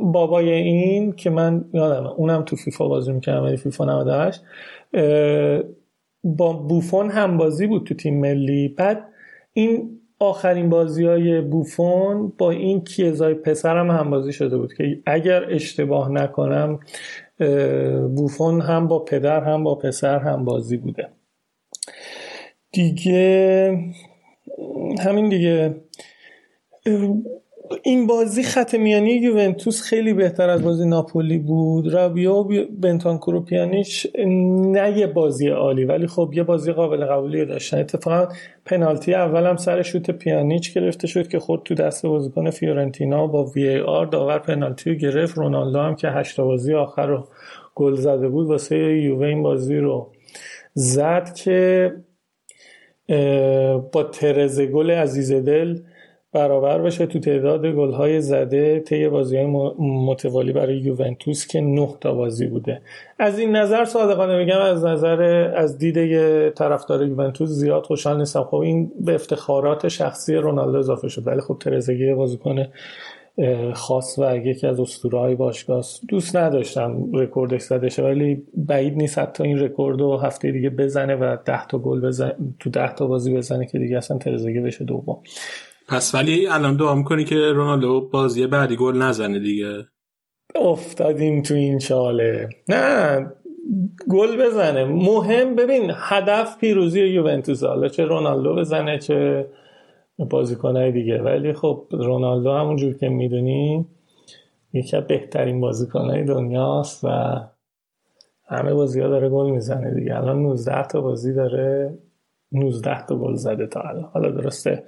[0.02, 4.42] بابای این که من یادم اونم تو فیفا بازی می‌کردم ولی فیفا 98
[6.24, 8.68] با بوفون هم بازی بود تو تیم ملی.
[8.68, 9.08] بعد
[9.54, 15.54] این آخرین بازی های بوفون با این کیزای پسرم هم بازی شده بود که اگر
[15.54, 16.80] اشتباه نکنم
[18.16, 21.10] بوفون هم با پدر هم با پسر هم بازی بوده.
[22.72, 23.80] دیگه
[25.00, 25.76] همین دیگه.
[27.84, 31.94] این بازی خط میانی یوونتوس خیلی بهتر از بازی ناپولی بود.
[31.94, 37.46] رابیو و بنتانکور و پیانیچ نه یه بازی عالی ولی خب یه بازی قابل قبولی
[37.46, 37.80] داشتن.
[37.80, 38.34] اتفاقا
[38.66, 43.68] پنالتی اولم سر شوت پیانیچ گرفته شد که خود تو دست بازیکن فیورنتینا با وی
[43.68, 45.38] ای آر داور پنالتی رو گرفت.
[45.38, 47.28] رونالدو هم که هشت بازی آخر رو
[47.76, 50.12] گل زده بود واسه یووه این بازی رو
[50.74, 51.92] زد که
[53.92, 55.80] با ترز گل عزیز دل
[56.36, 59.46] برابر بشه تو تعداد گل‌های زده طی بازی‌های
[59.80, 62.82] متوالی برای یوونتوس که نه تا بازی بوده.
[63.20, 65.22] از این نظر صادقانه میگم از نظر
[65.56, 68.44] از دید طرفدار یوونتوس زیاد خوشحال نیستم.
[68.44, 71.28] خب این به افتخارات شخصی رونالدو اضافه شد.
[71.28, 72.66] ولی خب ترزگی بازیکن
[73.74, 79.44] خاص و یکی از اسطوره‌های باشگاه دوست نداشتم رکوردش زده شه ولی بعید نیست حتی
[79.44, 83.36] این رکورد رو هفته دیگه بزنه و 10 تا گل بزنه تو 10 تا بازی
[83.36, 85.18] بزنه که دیگه اصلا ترزگه بشه دوم.
[85.88, 89.86] پس ولی الان دعا می‌کنی که رونالدو بازی بعدی گل نزنه دیگه؟
[90.56, 92.50] افتادیم تو این چاله.
[92.70, 93.32] نه
[94.10, 94.86] گل بزنه.
[94.86, 99.48] مهم ببین هدف پیروزی یوونتوس حالا چه رونالدو بزنه چه
[100.30, 101.22] بازیکنهای دیگه.
[101.22, 103.86] ولی خب رونالدو همونجور که می‌دونی
[104.74, 107.40] یکی از بهترین بازیکنهای دنیاست و
[108.48, 110.18] همه بازی ها داره گل می‌زنه دیگه.
[110.18, 111.98] الان 19 تا بازی داره
[112.52, 114.10] 19 تا گل زده تا الان.
[114.14, 114.84] حالا درسته.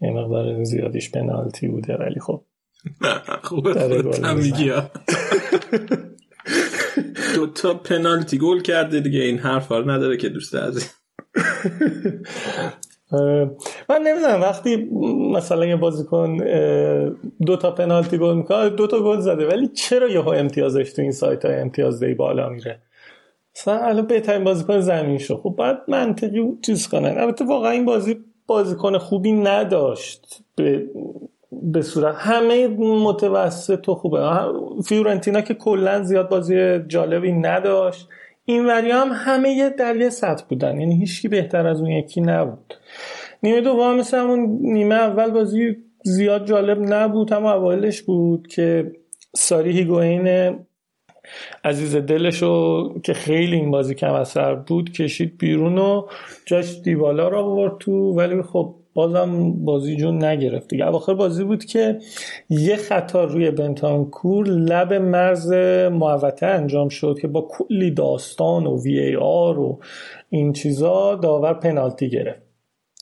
[0.00, 2.44] یه مقدار زیادیش پنالتی بوده ولی خب.
[3.42, 4.02] خوبه
[4.36, 4.72] میگی.
[7.34, 10.90] دو تا پنالتی گل کرده دیگه این حرف نداره که دوست عزیز.
[13.88, 14.88] من نمی‌دونم وقتی
[15.32, 16.36] مثلا یه بازیکن
[17.46, 21.12] دو تا پنالتی گل می‌کنه دو تا گل زده ولی چرا یهو امتیازش تو این
[21.12, 22.82] سایت های امتیازدهی بالا میره؟
[23.56, 27.18] مثلا الان بهترین بازیکن زمین شو خب بعد منطقی چیز کنن.
[27.18, 30.86] البته واقعا این بازی بازیکن خوبی نداشت به
[31.62, 34.20] به صورت همه متوسط و خوبه.
[34.84, 38.08] فیورنتینا که کلا زیاد بازی جالبی نداشت.
[38.44, 40.80] این وری هم همه در یه سطح بودن.
[40.80, 42.74] یعنی هیچکی بهتر از اون یکی نبود.
[43.42, 48.92] نیمه دوم مثل همون نیمه اول بازی زیاد جالب نبود هم اولش بود که
[49.36, 50.56] ساری هیگوین
[51.64, 56.06] عزیز دلشو که خیلی این بازی کم اثر بود کشید بیرون و
[56.46, 60.86] جاش دیوالا رو آورد تو ولی خب بازم بازی جون نگرفت دیگه.
[60.86, 61.98] اواخر بازی بود که
[62.50, 65.52] یه خطا روی بنتانکور لب مرز
[65.92, 69.80] محوطه انجام شد که با کلی داستان و وی ای آر و
[70.30, 72.42] این چیزا داور پنالتی گرفت.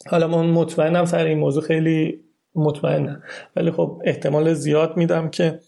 [0.07, 2.21] حالا من مطمئنم سر این موضوع خیلی
[2.55, 3.23] مطمئنم.
[3.57, 5.59] ولی خب احتمال زیاد میدم که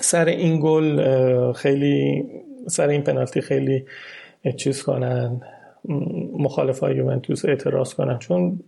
[0.00, 2.24] سر این گل خیلی
[2.66, 3.84] سر این پنالتی خیلی
[4.56, 5.40] چیز کنن
[6.38, 8.18] مخالف های یوونتوس اعتراض کنن.
[8.18, 8.60] چون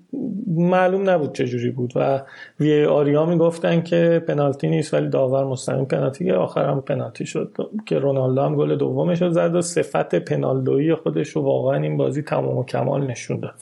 [0.47, 2.23] معلوم نبود چجوری بود و
[2.61, 7.99] وی آریا می‌گفتن که پنالتی نیست ولی داور مستقیم پنالتی آخر هم پنالتی شد که
[7.99, 12.59] رونالدو هم گل دومش رو زد و صفت پنالدویی خودش رو واقعا این بازی تمام
[12.59, 13.55] و کمال نشون داد.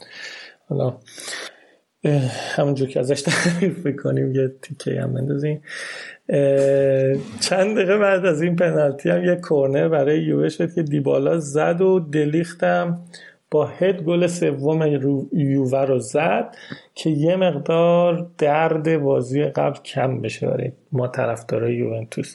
[0.69, 0.97] حالا
[2.55, 5.61] همونجور که ازش تعریف می‌کنیم یه تیکه هم بندازیم.
[7.39, 11.81] چند دقیقه بعد از این پنالتی هم یه کورنر برای یووه شد که دیبالا زد
[11.81, 12.99] و دلیختم
[13.51, 14.81] با هد گل سوم
[15.33, 16.55] یووه رو زد
[16.95, 22.33] که یه مقدار درد بازی قبل کم بشه برای ما طرفدارای یوونتوس.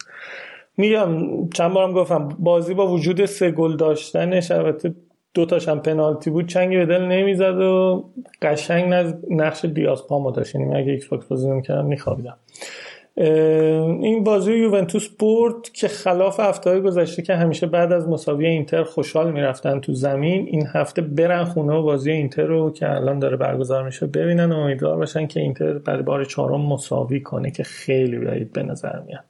[0.76, 1.08] میگم
[1.50, 4.94] چند بارم گفتم بازی با وجود سه گل داشتنش البته
[5.34, 8.04] دو تاشم پنالتی بود چنگی به دل نمی‌زد و
[8.42, 10.54] قشنگ نقش دیازپامو داشت.
[10.54, 12.36] یعنی اگه Xbox بازی نمی‌کردم میخوابیدم.
[13.16, 19.32] این بازی یوونتوس برد که خلاف هفته گذشته که همیشه بعد از مساوی اینتر خوشحال
[19.32, 23.84] می‌رفتن تو زمین این هفته برن خونه و بازی اینتر رو که الان داره برگزار
[23.84, 28.52] میشه ببینن و امیدوار باشن که اینتر برای بار چهارم مساوی کنه که خیلی بعید
[28.52, 29.24] به نظر میاد.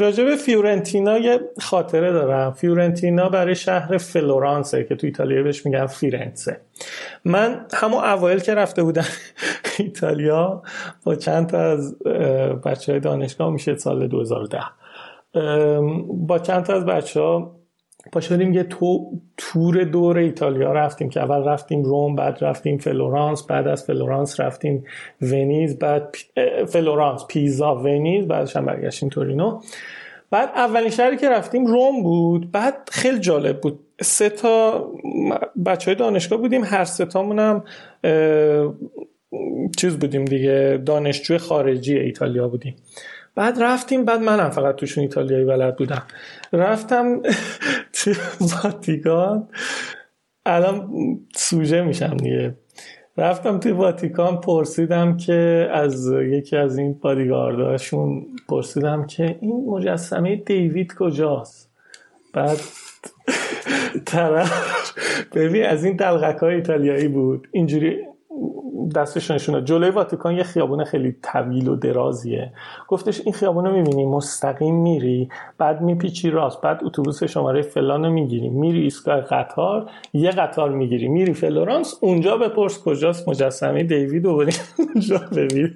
[0.00, 2.52] راجع به فیورنتینا یه خاطره دارم.
[2.52, 6.56] فیورنتینا برای شهر فلورانسه که تو ایتالیا بهش میگن فیرنسه.
[7.24, 9.06] من همون اوایل که رفته بودم
[9.78, 10.62] ایتالیا
[11.04, 11.98] با چند تا از
[12.64, 14.58] بچه های دانشگاه میشه سال 2010
[16.08, 17.56] با چند تا از بچه ها
[18.12, 23.42] پا شدیم یه تو تور دور ایتالیا رفتیم که اول رفتیم روم بعد رفتیم فلورانس
[23.42, 24.84] بعد از فلورانس رفتیم
[25.20, 26.16] ونیز بعد
[26.68, 29.60] فلورانس پیزا ونیز بعدش هم برگشتیم تورینو.
[30.30, 32.50] بعد اولین شهری که رفتیم روم بود.
[32.50, 33.78] بعد خیلی جالب بود.
[34.00, 34.88] سه تا
[35.66, 37.64] بچه های دانشگاه بودیم هر سه هم
[39.76, 42.76] چیز بودیم دیگه دانشجوی خارجی ایتالیا بودیم.
[43.34, 46.02] بعد رفتیم بعد منم فقط توشون ایتالیایی بلد بودم.
[46.52, 47.22] رفتم
[47.96, 49.48] تو واتیکان.
[50.46, 50.90] الان
[51.36, 52.54] سوژه میشم دیگه.
[53.16, 60.94] رفتم توی واتیکان پرسیدم که از یکی از این پادیگارداشون پرسیدم که این مجسمه دیوید
[60.94, 61.70] کجاست؟
[62.32, 62.58] بعد
[64.06, 64.92] طرف.
[65.34, 67.48] ببین از این دلغک های ایتالیایی بود.
[67.52, 67.98] اینجوری
[68.94, 72.52] دستش جلوی واتیکان یه خیابون خیلی طویل و درازیه.
[72.88, 78.12] گفتش این خیابون رو می‌بینی مستقیم میری بعد میپیچی راست بعد اتوبوس شماره فلان رو
[78.12, 78.48] می‌گیری.
[78.48, 81.08] میری ایستگاه قطار یه قطار می‌گیری.
[81.08, 85.74] میری فلورانس اونجا بپرس کجاست مجسمه دیوید و اونجا ببین.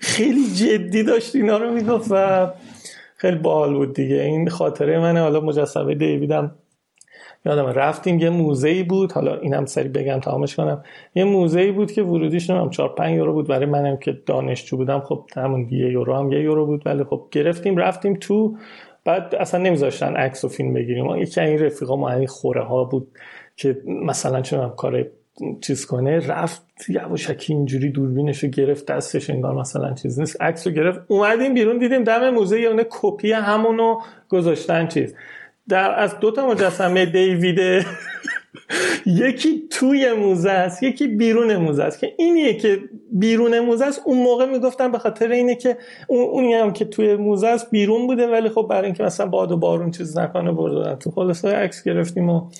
[0.00, 2.50] خیلی جدی داشت اینا رو می‌گفت و
[3.16, 4.16] خیلی باحال بود دیگه.
[4.16, 5.20] این خاطره منه.
[5.20, 6.54] حالا مجسمه دیویدم
[7.46, 10.82] یادم رفتیم یه موزه بود حالا اینم سری بگم تمامش کنم.
[11.14, 13.48] یه موزه بود که ورودیش نمیم 4 5 یورو بود.
[13.48, 17.26] برای منم که دانشجو بودم خب همون یه یورو هم یه یورو بود ولی خب
[17.30, 18.56] گرفتیم رفتیم تو.
[19.04, 21.16] بعد اصلا نمیذاشتن عکس و فیلم بگیریم.
[21.16, 23.08] یکی این رفیقا ما این خوره ها بود
[23.56, 25.06] که مثلا چون کار
[25.60, 30.42] چیز کنه رفت یواشکی اینجوری دوربینش رو گرفت دستش انگار مثلا چیز نیست.
[30.42, 33.98] عکس رو گرفت اومدیم بیرون دیدیم دم موزه یه کپی همونو
[34.28, 35.14] گذاشتن چیز.
[35.68, 37.84] در از دو تا مجسمه دیوید
[39.06, 41.98] یکی توی موزه است یکی بیرون موزه است.
[41.98, 42.78] که اینیه که
[43.12, 45.78] بیرون موزه است اون موقع می‌گفتن به خاطر اینه که
[46.08, 49.52] اون اونی هم که توی موزه است بیرون بوده ولی خب برای اینکه مثلا باد
[49.52, 52.50] و بارون چیز نکنه بردن تو خلاصه عکس گرفتیم و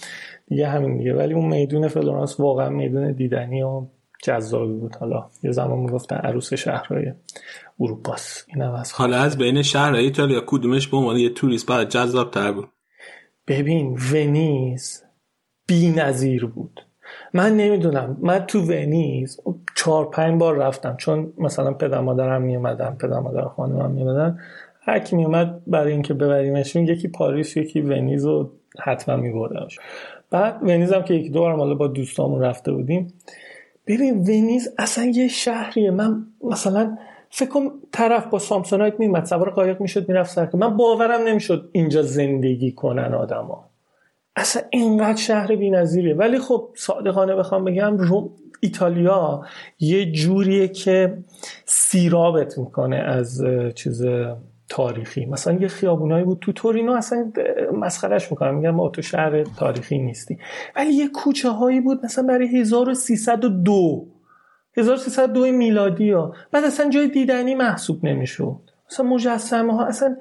[0.49, 1.15] دیگه همین دیگه.
[1.15, 3.87] ولی اون میدون فلورانس واقعا میدون دیدنی و
[4.23, 4.97] جذابی بود.
[4.97, 7.13] حالا یه زمان می‌گفتن عروس شهرهای
[7.81, 8.47] اروپاست.
[8.49, 8.63] این
[8.93, 12.69] حالا از بین شهرهای ایتالیا کدومش به عنوان یه توریست باید جذاب تر بود؟
[13.49, 15.03] ببین ونیز
[15.67, 16.81] بی نظیر بود.
[17.35, 19.41] من نمی‌دونم من تو ونیز
[19.77, 24.39] چهار پنج بار رفتم چون مثلا پدر مادرم میومدن پدر مادر خانمم میومدن
[25.05, 28.51] کی میومد برای اینکه ببریمشون یکی پاریس یکی ونیز رو
[28.81, 29.79] حتما میبردمش.
[30.31, 33.13] بعد ونیز هم که یک دو بار با دوستامون رفته بودیم.
[33.87, 35.91] ببین ونیز اصلا یه شهریه.
[35.91, 36.99] من مثلا
[37.35, 42.03] فکر کن طرف با سامسونایت میمد سوار قایق می‌شد می‌رفت سر من باورم نمی‌شد اینجا
[42.03, 43.69] زندگی کنن آدما.
[44.37, 46.15] اصلا اینقدر شهر بی‌نظیریه.
[46.15, 48.31] ولی خب صادقانه بخوام بگم روم
[48.61, 49.43] ایتالیا
[49.81, 51.19] یه جوریه که
[51.65, 53.45] سیرابت می‌کنه از
[53.75, 54.05] چیز
[54.69, 55.27] تاریخی.
[55.27, 57.33] مثلا یه خیابونایی بود تو تورینو اصلا
[57.73, 58.55] مسخرش می‌کنم.
[58.55, 60.39] میگم ما تو شهر تاریخی نیستی.
[60.77, 64.07] ولی یه کوچه هایی بود مثلا برای 1302
[64.77, 68.61] 1302 میلادی ها بعد اصلا جای دیدنی محسوب نمی‌شد.
[68.91, 70.17] مثلا مجسمه ها اصلا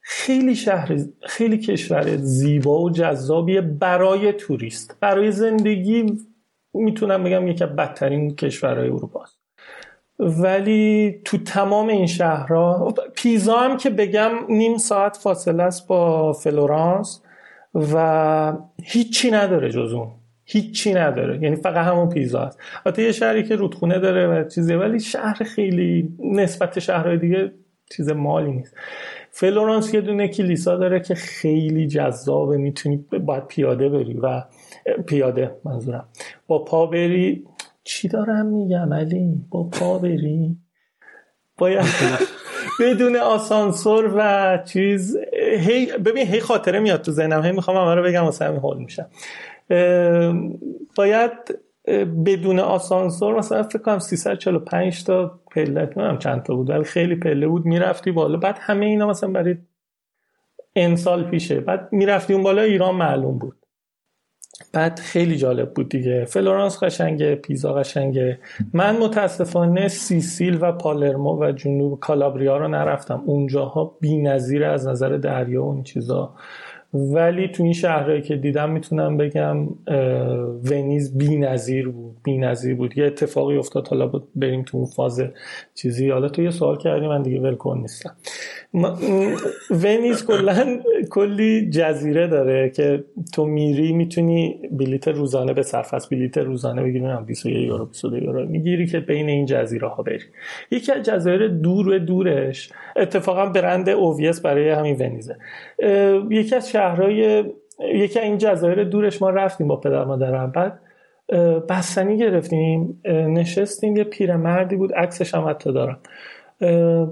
[0.00, 4.96] خیلی شهر خیلی کشور زیبا و جذابیه برای توریست.
[5.00, 6.18] برای زندگی
[6.74, 9.24] می‌تونم بگم یکی از بدترین کشورهای اروپا
[10.18, 17.22] ولی تو تمام این شهرها پیزا هم که بگم نیم ساعت فاصله است با فلورانس
[17.74, 18.52] و
[18.82, 20.12] هیچی نداره جز اون.
[20.44, 21.42] هیچی نداره.
[21.42, 25.44] یعنی فقط همون پیزا است حتی یه شهری که رودخونه داره و چیزی ولی شهر
[25.44, 27.52] خیلی نسبت شهرهای دیگه
[27.96, 28.76] چیز مالی نیست.
[29.30, 34.42] فلورانس یه دونه کلیسا داره که خیلی جذابه می‌تونی باید پیاده بری و
[35.06, 36.08] پیاده منظورم.
[36.46, 37.44] با پا بری.
[37.84, 40.56] چی دارم میگم علی؟ با پا بری.
[41.58, 41.84] باید
[42.80, 45.16] بدون آسانسور و چیز
[45.58, 47.42] هی ببین هی خاطره میاد تو ذهنم.
[47.42, 49.06] هی می‌خوام همه رو بگم واسه همین حال میشم.
[50.96, 51.32] باید
[52.26, 57.46] بدون آسانسور مثلا فکر کنم 345 تا پله نمی‌دونم چند تا بود ولی خیلی پله
[57.46, 58.38] بود می‌رفتی بالا.
[58.38, 59.56] بعد همه اینا مثلا برای
[60.72, 61.60] این سال پیشه.
[61.60, 63.56] بعد می‌رفتی اون بالا ایران معلوم بود.
[64.72, 66.24] بعد خیلی جالب بود دیگه.
[66.24, 68.38] فلورانس قشنگه پیزا قشنگه.
[68.72, 73.22] من متاسفانه سیسیل و پالرمو و جنوب کالابریا رو نرفتم.
[73.26, 76.34] اونجاها بی نظیر از نظر دریا و این چیزا.
[76.94, 79.68] ولی تو این شهرهایی که دیدم می‌تونم بگم
[80.70, 82.98] ونیز بی نظیر بود بی نظیر بود.
[82.98, 85.22] یه اتفاقی افتاد حالا بریم تو اون فاز
[85.74, 86.10] چیزی.
[86.10, 88.16] حالا تو یه سوال کردی من دیگه ولکن نیستم.
[89.70, 90.78] ونیز کلا
[91.10, 97.06] کلی جزیره داره که تو میری می‌تونی بلیت روزانه به صرف از بلیت روزانه بگیری
[97.26, 100.18] 21 یورو 22 یورو می‌گیری که بین این جزیره ها بری.
[100.70, 105.36] یکی از جزایر دور دورش اتفاقا برند اوویس برای همین ونیزه.
[106.30, 107.44] یکی از شهرهای
[107.94, 110.50] یکی این جزایر دورش ما رفتیم با پدر مادرم.
[110.50, 110.80] بعد
[111.68, 115.98] بستنی گرفتیم نشستیم یه پیرمردی بود عکسش هم حتی دارم.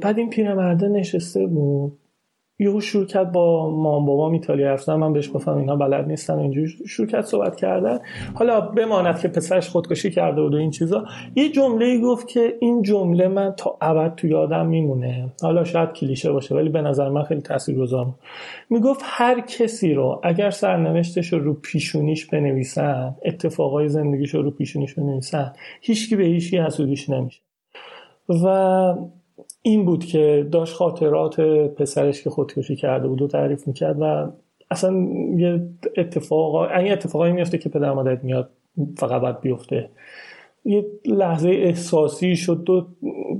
[0.01, 1.99] بعد این پیرمرده نشسته بود.
[2.59, 6.69] یهو شروع کرد با مام بابام ایتالیا حرف من بهش گفتم اینا بلد نیستن اینجوری
[6.89, 7.99] شروع کرد صحبت کردن.
[8.35, 11.05] حالا بماند که پسرش خودکشی کرده بود و این چیزا.
[11.37, 15.33] یه جمله گفت که این جمله من تا ابد تو یادم میمونه.
[15.43, 18.07] حالا شاید کلیشه باشه ولی به نظر من خیلی تاثیرگذار
[18.71, 24.95] می‌گفت هر کسی رو اگر سرنوشتش رو رو پیشونیش بنویسن اتفاقای زندگیش رو رو پیشونیش
[24.95, 27.41] بنویسن هیچکی به هیچکی حسودیش نمیشه.
[28.29, 28.95] و
[29.63, 31.41] این بود که داشت خاطرات
[31.77, 34.33] پسرش که خودکشی کرده بود و تعریف می‌کرد و
[34.71, 34.95] اصلا
[35.37, 38.51] یه اتفاق این اتفاقایی میفته که پدر مادرت میاد
[38.97, 39.89] فقط باید بیفته.
[40.65, 42.87] یه لحظه احساسی شد دو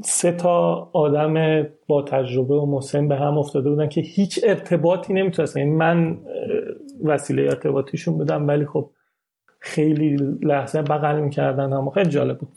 [0.05, 5.61] سه تا آدم با تجربه و مسن به هم افتاده بودن که هیچ ارتباطی نمی‌تونستن.
[5.61, 6.19] یعنی من
[7.05, 8.91] وسیله ارتباطیشون بودم ولی خب
[9.59, 11.91] خیلی لحظه بغل می‌کردن هم.
[11.91, 12.49] خیلی جالب بود.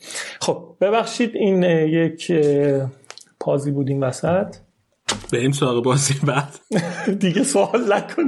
[0.41, 2.31] خب ببخشید این یک
[3.45, 4.55] پازی بود این وسط؟
[5.31, 6.59] به این سراغ بازی بعد.
[7.19, 8.23] دیگه سوال نکن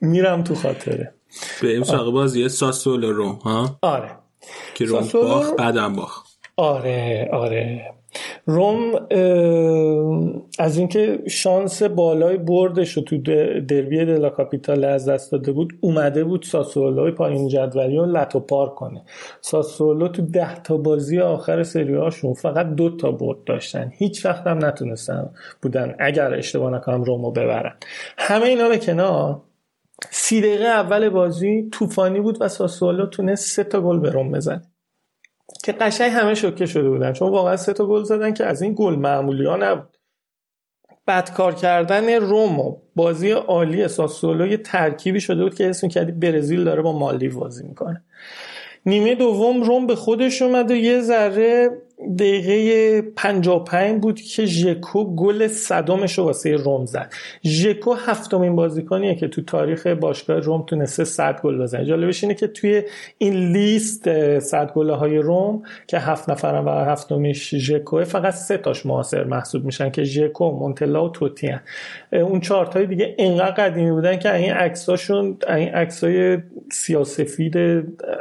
[0.00, 1.14] میرم تو خاطره.
[1.62, 4.10] به این سراغ بازی ساسول روم ها؟ آره.
[4.74, 6.24] که روم باخ بعدم باخ
[6.56, 7.94] آره آره.
[8.50, 9.06] روم
[10.58, 13.18] از اینکه شانس بالای بردش رو تو
[13.68, 18.68] دربی دلا کاپیتال از دست داده بود اومده بود ساسولو پایین جدولی رو لتو پار
[18.74, 19.04] کنه.
[19.40, 23.92] ساسولو تو ده تا بازی آخر سری هاشون فقط دو تا برد داشتن.
[23.98, 25.30] هیچ وقت هم نتونستن
[25.62, 27.74] بودن اگر اشتباه نکنم رومو ببرن.
[28.18, 29.40] همه اینا به کنار.
[30.10, 34.62] سی دقیقه اول بازی طوفانی بود و ساسولو تونست سه تا گل به روم بزنه.
[35.64, 37.12] که قشنگ همه شوکه شده بودن.
[37.12, 39.96] چون واقعا سه تا گل زدن که از این گل معمولی ها نبود.
[41.06, 46.64] بدکار کردن روم و بازی عالی ساسولو یه ترکیبی شده بود که اسم کردی برزیل
[46.64, 48.04] داره با مالدیو بازی می‌کنه.
[48.86, 51.70] نیمه دوم روم به خودش اومد و یه ذره
[52.18, 57.12] دقیقه 55 بود که ژکو گل صدامش رو واسه روم زد.
[57.44, 61.84] ژکو هفتمین بازیکنیه که تو تاریخ باشگاه روم تونسته 100 گل بزنه.
[61.84, 62.82] جالبش اینه که توی
[63.18, 68.86] این لیست 100 گله های روم که هفت نفرم و هفتمیش ژکو فقط سه تاش
[68.86, 71.50] معاصر محسوب میشن که ژکو مونتلا و توتی
[72.12, 76.38] اون چهار تای دیگه انقدر قدیمی بودن که این عکساشون این عکسای
[76.72, 77.56] سیاسفید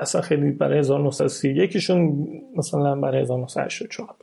[0.02, 3.22] اصلا خیلی برای 1930 یکیشون مثلا برای
[3.70, 4.16] 1984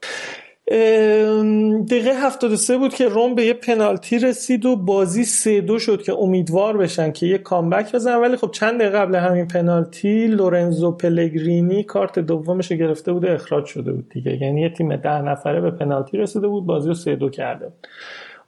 [1.85, 6.13] دقیقه 73 بود که روم به یه پنالتی رسید و بازی 3 دو شد که
[6.13, 11.83] امیدوار بشن که یه کامبک بزن ولی خب چند دقیقه قبل همین پنالتی لورنزو پلگرینی
[11.85, 14.43] کارت دومش گرفته بود و اخراج شده بود دیگه.
[14.43, 17.87] یعنی یه تیم ده نفره به پنالتی رسیده بود بازی رو 3 دو کرده بود.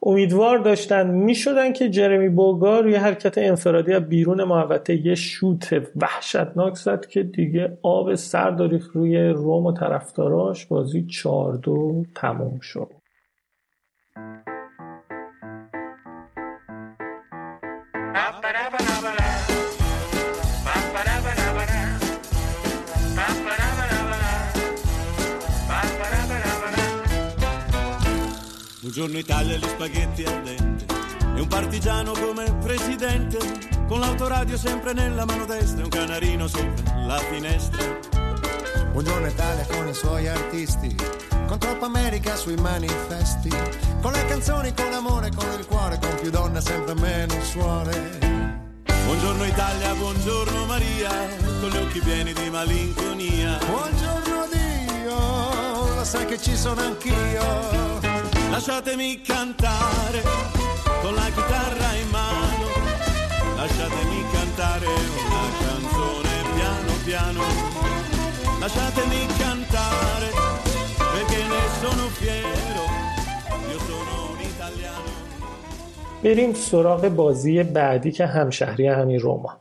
[0.03, 6.75] امیدوار داشتن می‌شدن که جرمی بوگار یه حرکت انفرادی از بیرون محوطه یه شوت وحشتناک
[6.75, 8.51] زد که دیگه آب سر
[8.95, 10.67] روی روم و طرفداراش.
[10.67, 12.91] بازی چهار دو تموم شد.
[28.89, 30.87] Un giorno Italia gli spaghetti al dente
[31.37, 33.37] e un partigiano come presidente
[33.87, 37.85] con l'autoradio sempre nella mano destra e un canarino sopra la finestra.
[38.91, 40.97] Buongiorno Italia con i suoi artisti,
[41.47, 43.51] con troppa America sui manifesti,
[44.01, 48.19] con le canzoni, con amore, con il cuore, con più donne, sempre meno suore.
[49.05, 51.11] Buongiorno Italia, buongiorno Maria,
[51.61, 53.59] con gli occhi pieni di malinconia.
[53.67, 58.08] Buongiorno Dio, lo sai che ci sono anch'io.
[58.51, 60.21] Lasciatemi cantare
[61.03, 62.67] con la chitarra in mano,
[63.57, 67.43] lasciatemi cantare una canzone piano piano,
[68.61, 70.29] lasciatemi cantare
[71.15, 72.85] perché ne sono fiero,
[73.71, 75.11] io sono un italiano.
[76.23, 79.57] بریم سراغ بازی بعدی که همشهری همین روما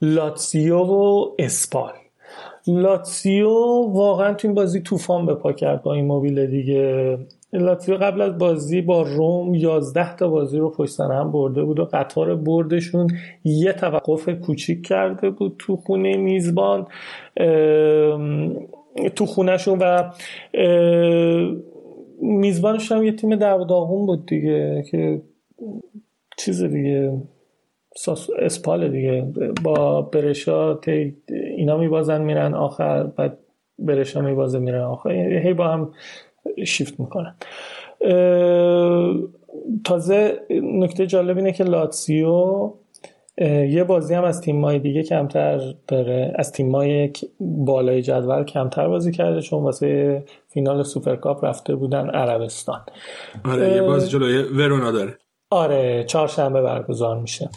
[0.00, 1.92] لاتسیو و اسپال
[2.66, 3.50] لاتسیو
[3.92, 7.18] واقعا تو این بازی طوفان به پا کرد با این موبیل دیگه
[7.52, 11.84] لاتزیو قبل از بازی با روم 11 تا بازی رو پشت هم برده بود و
[11.84, 13.06] قطار بردشون
[13.44, 16.86] یه توقف کوچیک کرده بود تو خونه میزبان
[19.16, 20.10] تو خونهشون و
[22.22, 25.22] میزبانش هم یه تیم داغون بود دیگه که
[26.38, 27.22] چیز دیگه
[28.38, 29.32] اسپال دیگه.
[29.64, 30.78] با برشا
[31.56, 33.38] اینا میبازن میرن آخر بعد
[33.78, 35.10] برشا میبازه میرن آخر.
[35.10, 35.92] هی با هم
[36.66, 37.34] شیفت می‌کنن
[39.84, 42.70] تازه نکته جالب اینه که لاتسیو
[43.68, 49.40] یه بازی هم از تیمای دیگه کمتر داره از تیمای بالای جدول کمتر بازی کرده
[49.40, 52.80] چون واسه فینال سوپرکاپ رفته بودن عربستان.
[53.44, 55.18] آره یه بازی جلوی ورونا داره.
[55.50, 57.50] آره چهارشنبه برگزار میشه.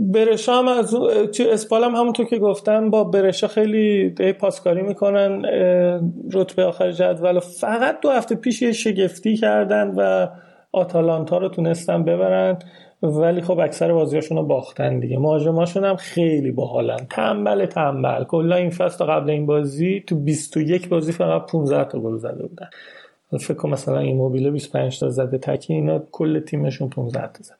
[0.00, 0.94] برشا هم از
[1.50, 5.42] اسپال هم همونطور که گفتم با برشا خیلی پاسکاری می‌کنن
[6.32, 10.28] رتبه آخر جدول فقط دو هفته پیش یه شگفتی کردن و
[10.72, 12.58] آتالانتا رو تونستن ببرن
[13.02, 15.18] ولی خب اکثر بازیاشون رو باختن دیگه.
[15.18, 17.06] مهاجماشون هم خیلی باحالن.
[17.10, 18.24] تنبل تنبل.
[18.24, 22.68] کلا این فصل قبل این بازی تو 21 بازی فقط 15 تا گل زده بودن.
[23.40, 27.56] فکر کنم مثلا این موبیله 25 تا زده تکی اینا کل تیمشون 15 تا زده.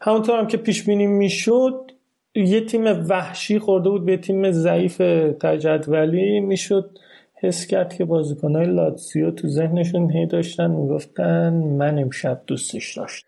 [0.00, 1.90] همونطور هم که پیش بینی می‌شد
[2.34, 4.96] یه تیم وحشی خورده بود به تیم ضعیف
[5.40, 6.98] تجدولی می‌شد
[7.34, 13.26] حس کرد که بازیکنهای لاتسیو تو ذهنشون هی داشتن می‌گفتن من امشب دوستش داشت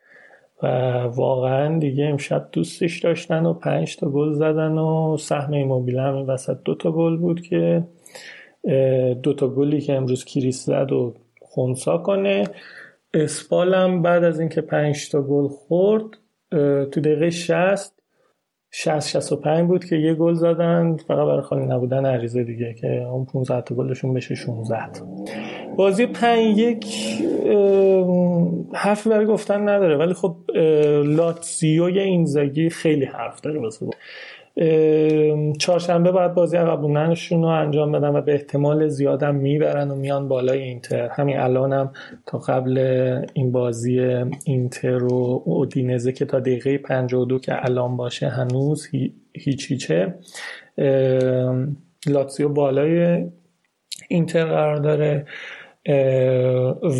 [0.62, 0.66] و
[1.14, 6.56] واقعا دیگه امشب دوستش داشتن و پنج تا گل زدن و سهم ایموبیل همین وسط
[6.64, 7.84] دو تا گل بود که
[9.22, 12.44] دو تا گلی که امروز کریس زد و خونسا کنه.
[13.14, 16.04] اسپال هم بعد از اینکه پنج تا گل خورد
[16.90, 17.94] تو دقیقه 60
[18.70, 20.96] 60 65 بود که یه گل زدن.
[20.96, 24.76] فقط برای خالی نبودن عریضه دیگه که اون 15 تا گلشون بشه 16
[25.76, 26.86] بازی 5 یک
[28.74, 29.96] حرفی برای گفتن نداره.
[29.96, 30.36] ولی خب
[31.04, 33.86] لاتزیو اینزاگی خیلی حرف داره واسه
[35.58, 40.62] چهارشنبه باید بازی عقبوننشون رو انجام بدن و به احتمال زیادم می‌برن و میان بالای
[40.62, 41.08] اینتر.
[41.08, 41.92] همین الانم هم
[42.26, 42.78] تا قبل
[43.34, 44.00] این بازی
[44.44, 48.88] اینتر و اودینزه که تا دقیقه 52 که الان باشه هنوز
[49.32, 50.14] هیچ هیچه
[52.06, 53.24] لاتسیو بالای
[54.08, 55.26] اینتر قرار داره.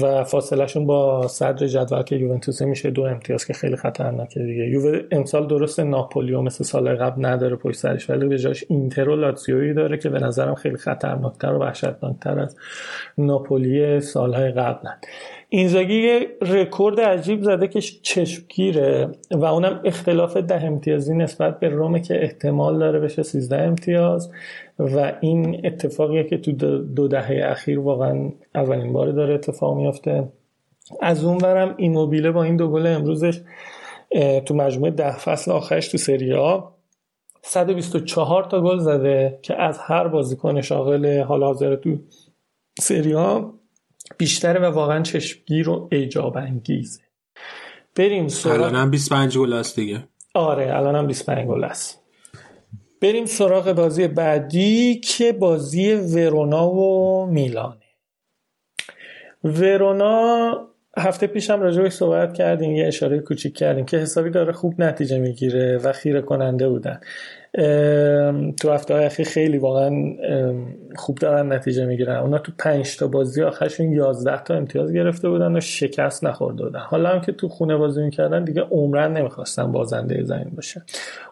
[0.02, 4.68] و فاصلهشون با صدر جدول که یوونتوس میشه دو امتیاز که خیلی خطرناکه دیگه.
[4.68, 9.16] یووه امسال درست ناپولیو مثل سال قبل نداره پشت سرش ولی به جاش اینتر و
[9.16, 12.56] لاتزیویی داره که به نظرم خیلی خطرناکتر و وحشتناکتر از
[13.18, 14.88] ناپولی سالهای قبل.
[15.48, 22.22] اینزاگی رکورد عجیب زده که چشمگیره و اونم اختلاف ده امتیازی نسبت به رومه که
[22.22, 24.30] احتمال داره بشه 13 امتیاز.
[24.80, 30.32] و این اتفاقیه که تو دو دهه اخیر واقعا اولین بار داره اتفاق میافته.
[31.00, 33.40] از اون برم ایموبیله با این دو گل امروزش
[34.46, 36.60] تو مجموعه ده فصل آخرش تو سری آ
[37.42, 41.98] 124 تا گل زده که از هر بازیکن شاغل حال حاضر تو
[42.80, 43.54] سری ها
[44.18, 47.00] بیشتره و واقعا چشمگیر و ایجاب انگیزه.
[47.96, 50.04] بریم سراغ الانم 25 گل است دیگه.
[50.34, 51.99] آره الانم 25 گل است
[53.00, 57.76] بریم سراغ بازی بعدی که بازی ورونا و میلانه.
[59.44, 60.54] ورونا
[60.98, 65.18] هفته پیش هم راجع صحبت کردیم یه اشاره کوچیک کردیم که حسابی داره خوب نتیجه
[65.18, 67.00] می‌گیره و خیره کننده بودن.
[68.60, 69.90] تو هفته اخیر خیلی واقعا
[70.96, 72.16] خوب دارن نتیجه می‌گیرن.
[72.16, 76.80] اونا تو پنج تا بازی آخرشون 11 تا امتیاز گرفته بودن و شکست نخورده بودن.
[76.80, 80.82] حالا هم که تو خونه بازی می‌کردن دیگه عمرن نمی‌خواستن بازنده زمین باشن.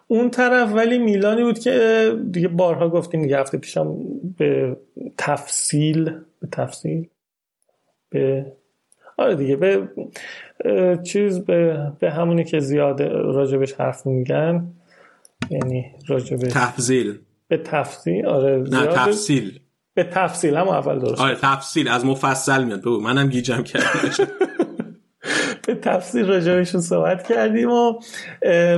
[0.09, 3.97] اون طرف ولی میلانی بود که دیگه بارها گفتیم دیگه هفته پیشم
[4.39, 4.77] به
[5.19, 6.05] تفصیل
[6.41, 7.09] به تفصیل
[8.11, 8.47] به
[9.19, 9.89] آره دیگه به
[11.03, 14.67] چیز به, به همونی که زیاد راجبش حرف میگن.
[15.51, 17.19] یعنی راجبش تفضیل.
[17.49, 19.61] به تفصیل آره نه تفصیل.
[19.95, 21.21] به تفصیل هم اول درست.
[21.21, 21.89] آره تفصیل.
[21.89, 22.81] از مفصل میاد.
[22.81, 23.87] بگو منم گیجم کردم.
[25.67, 28.01] به تفصیل راجبشون صحبت کردیم و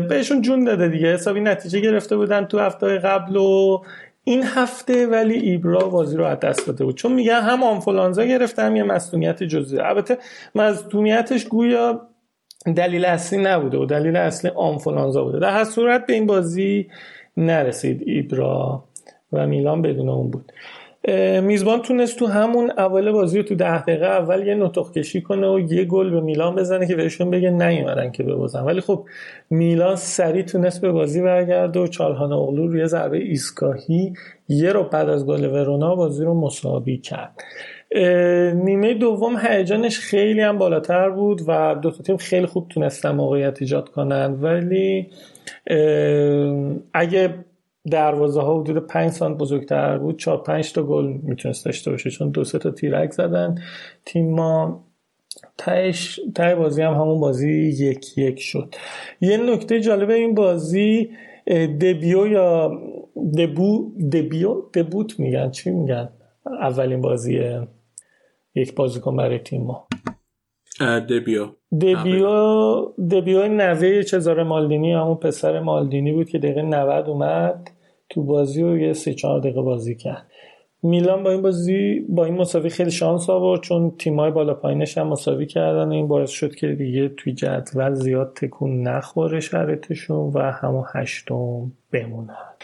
[0.08, 1.12] بهشون جون داده دیگه.
[1.12, 3.78] حسابی نتیجه گرفته بودن تو هفته قبل و
[4.24, 6.96] این هفته ولی ایبرا بازی رو از دست داده بود.
[6.96, 9.78] چون میگن هم آنفولانزا گرفته هم یه مصدومیت جزئی.
[9.78, 10.18] البته
[10.54, 12.09] مصدومیتش گویا
[12.66, 15.38] دلیل اصلی نبوده و دلیل اصلی آنفولانزا بوده.
[15.38, 16.86] در هر صورت به این بازی
[17.36, 18.84] نرسید ایبرا
[19.32, 20.52] و میلان بدون اون بود.
[21.42, 25.48] میزبان تونست تو همون اول بازی رو تو ده دقیقه اول یه نطق کشی کنه
[25.48, 28.60] و یه گل به میلان بزنه که بهشون بگه نیومدن که ببازن.
[28.60, 29.04] ولی خب
[29.50, 34.12] میلان سریع تونست به بازی برگرد و چالهان اغلو روی ضربه ایستگاهی
[34.48, 37.42] یه رو بعد از گل ورونا بازی رو مساوی کرد.
[38.54, 43.62] نیمه دوم هیجانش خیلی هم بالاتر بود و دو تا تیم خیلی خوب تونستن موقعیت
[43.62, 44.32] ایجاد کنن.
[44.40, 45.06] ولی
[46.94, 47.34] اگه
[47.90, 52.30] دروازه ها حدود 5 سانت بزرگتر بود 4 5 تا گل می‌تونست داشته باشه چون
[52.30, 53.54] دو سه تا تیرک زدن.
[54.04, 54.84] تیم ما
[55.58, 58.74] تهش ته بازی هم همون بازی یک یک شد.
[59.20, 61.10] یه نکته جالب این بازی
[61.80, 62.80] دبیو یا
[63.38, 66.08] دبو دبیو؟ دبوت میگن چی میگن؟
[66.60, 67.40] اولین بازی
[68.54, 69.86] یک بازیکن برای تیم ما.
[70.80, 71.48] دبیو.
[71.80, 77.70] دبیو دبیو نوه چزار مالدینی همون پسر مالدینی بود که دقیقه 90 اومد
[78.08, 80.26] تو بازی و یه سه چهار دقیقه بازی کرد.
[80.82, 85.06] میلان با این بازی با این مساوی خیلی شانس آورد چون تیمای بالا پایینش هم
[85.06, 85.88] مساوی کردن.
[85.88, 91.72] و این باعث شد که دیگه توی جدول زیاد تکون نخوره شرطشون و همون هشتم
[91.92, 92.54] بمونن.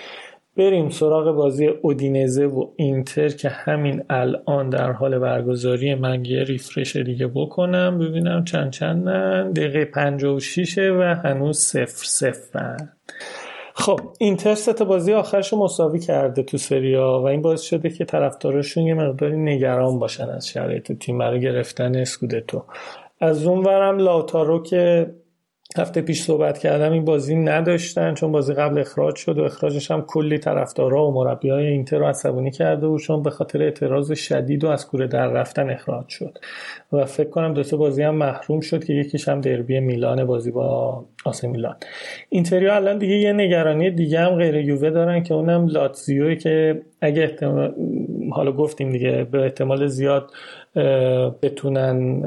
[0.57, 6.97] بریم سراغ بازی اودینزه و اینتر که همین الان در حال برگزاری من یه ریفرش
[6.97, 7.99] دیگه بکنم.
[7.99, 9.53] ببینم چند چندن.
[9.53, 12.77] دقیقه 56 و هنوز صفر صفر
[13.75, 18.05] خب اینتر سه بازی آخرش رو مساوی کرده تو سریا و این باعث شده که
[18.05, 22.65] طرفداراشون یه مقداری نگران باشن از شرایط تیم برای گرفتن اسکودتو.
[23.21, 25.15] از اون ورم لاتارو که
[25.79, 30.03] هفته پیش صحبت کردم این بازی نداشتن چون بازی قبل اخراج شد و اخراجش هم
[30.03, 34.65] کلی طرفدارا و مربی های اینتر رو عصبانی کرده و چون به خاطر اعتراض شدید
[34.65, 36.39] و از کوره در رفتن اخراج شد.
[36.93, 40.51] و فکر کنم دو تا بازی هم محروم شد که یکیش هم دربی میلان بازی
[40.51, 41.77] با آسه میلان.
[42.29, 47.23] اینتریا الان دیگه یه نگرانی دیگه هم غیر یووه دارن که اونم لاتزیوی که اگه
[47.23, 47.75] احتمال
[48.33, 50.31] حالا گفتیم دیگه به احتمال زیاد
[51.43, 52.23] بتونن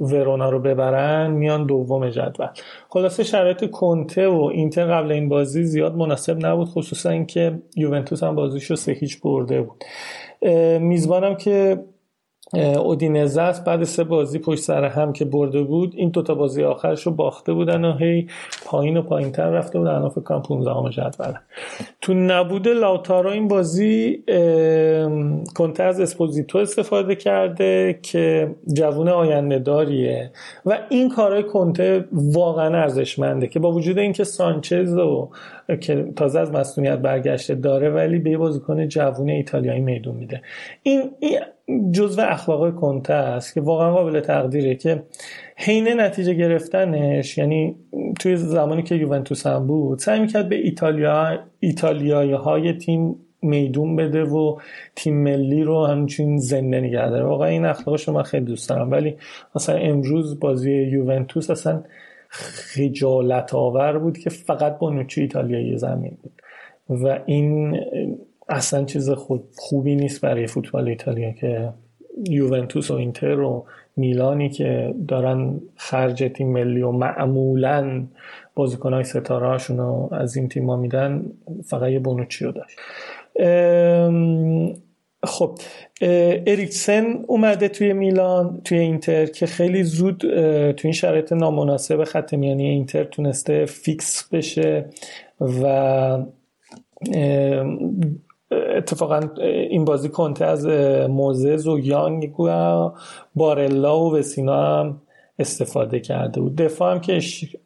[0.00, 2.46] ورونا رو ببرن میان دوم جدول.
[2.88, 8.34] خلاصه شرایط کنته و اینتر قبل این بازی زیاد مناسب نبود خصوصا اینکه یوونتوس هم
[8.34, 9.84] بازیشو سه هیچ برده بود.
[10.80, 11.84] میزبانم که
[12.52, 13.64] اودینزه است.
[13.64, 17.52] بعد سه بازی پشت سر هم که برده بود این دوتا بازی آخرش رو باخته
[17.52, 18.26] بودن و هی
[18.64, 19.90] پایین و پایین تر رفته بودن.
[19.90, 21.32] الان فکر کنم 15 جدول.
[22.00, 24.24] تو نبود لاوتارو این بازی
[25.54, 30.30] کنته از اسپوزیتو استفاده کرده که جوون آینده داریه.
[30.66, 35.30] و این کارهای کنته واقعا ارزشمنده که با وجود اینکه سانچز و
[35.80, 40.42] که تازه از مصونیت برگشته داره ولی به بازیکن جوون ایتالیایی میدون میده.
[40.82, 41.38] این, این
[41.92, 45.02] جزو اخلاق کنته است که واقعا قابل تقدیره که
[45.56, 47.76] حین نتیجه گرفتنش یعنی
[48.20, 54.24] توی زمانی که یوونتوس هم بود سعی می‌کرد به ایتالیا ایتالیایی های تیم میدون بده
[54.24, 54.58] و
[54.96, 58.90] تیم ملی رو همچین زنده نگه داره واقعا این اخلاقش رو من خیلی دوست دارم.
[58.90, 59.16] ولی
[59.56, 61.82] مثلا امروز بازی یوونتوس اصلا
[62.28, 66.42] خجالت آور بود که فقط با نوچی ایتالیایی زمین بود.
[66.88, 67.80] و این
[68.48, 71.72] اصلا چیز خود خوبی نیست برای فوتبال ایتالیا که
[72.28, 73.66] یوونتوس و اینتر و
[73.96, 78.06] میلانی که دارن خرج تیم ملی و معمولا
[78.54, 81.24] بازیکنهای ستاره رو از این تیم میدن
[81.64, 82.78] فقط یه بونوچی رو داشت.
[85.24, 85.58] خب
[86.46, 90.18] اریکسن اومده توی میلان توی اینتر که خیلی زود
[90.72, 94.84] توی این شرایط نامناسب خط میانی اینتر تونسته فیکس بشه
[95.40, 96.18] و
[98.50, 99.20] اتفاقا
[99.70, 100.66] این بازی کنته از
[101.08, 102.90] موزز و یانگ و
[103.34, 105.00] بارلا و وسینا هم
[105.38, 106.56] استفاده کرده بود.
[106.56, 107.20] دفاع هم که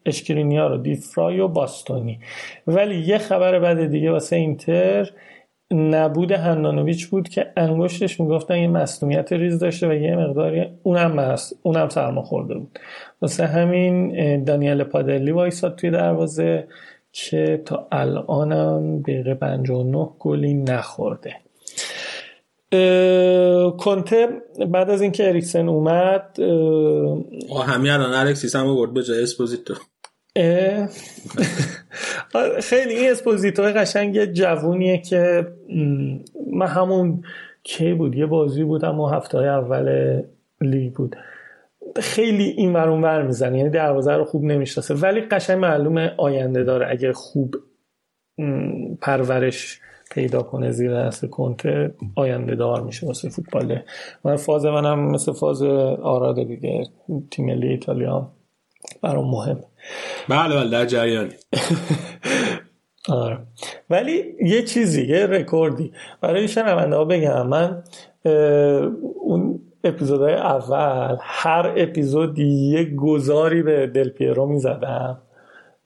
[0.05, 2.19] اشکرینیا رو دیفرای و باستونی.
[2.67, 5.09] ولی یه خبر بعد دیگه واسه اینتر
[5.71, 11.59] نبود هندانویچ بود که انگشتش می‌گفتن یه مصنومیت ریز داشته و یه مقداری اونم مست
[11.63, 12.79] اونم سرما خورده بود.
[13.21, 16.67] واسه همین دانیل پادلی وایساد توی دروازه.
[17.13, 21.35] که تا الانم دقیقه 59 گلی نخورده.
[23.77, 24.27] کنته
[24.67, 26.39] بعد از اینکه اریکسن اومد
[27.67, 29.73] همین الان الکسیس هم برد به جای اسپوزیتو.
[32.69, 35.47] خیلی این اسپوزیتو قشنگ جوونیه که
[36.53, 37.23] من همون
[37.63, 40.21] کی بود؟ یه بازی بود اما هفته های اول
[40.61, 41.15] لیگ بود.
[42.01, 43.57] خیلی این ور ور می‌زنه.
[43.57, 44.93] یعنی دروازه رو خوب نمی‌شناسه.
[44.93, 46.87] ولی قشنگ معلومه آینده داره.
[46.89, 47.55] اگر خوب
[49.01, 49.79] پرورش
[50.11, 53.79] پیدا کنه زیر دست کنته آینده دار میشه واسه فوتبال.
[54.23, 56.83] من فاز منم مثل فاز آراد دیگه.
[57.31, 58.31] تیم ملی ایتالیا
[59.01, 59.63] برام مهم.
[60.29, 61.29] بله بله در جریان
[63.09, 63.39] آره.
[63.89, 65.91] ولی یه چیزی یه رکوردی.
[66.21, 67.47] برای شنونده ها بگم.
[67.47, 67.83] من
[69.21, 75.17] اون اپیزودهای اول هر اپیزود یه گذاری به دل پیرو می‌زدم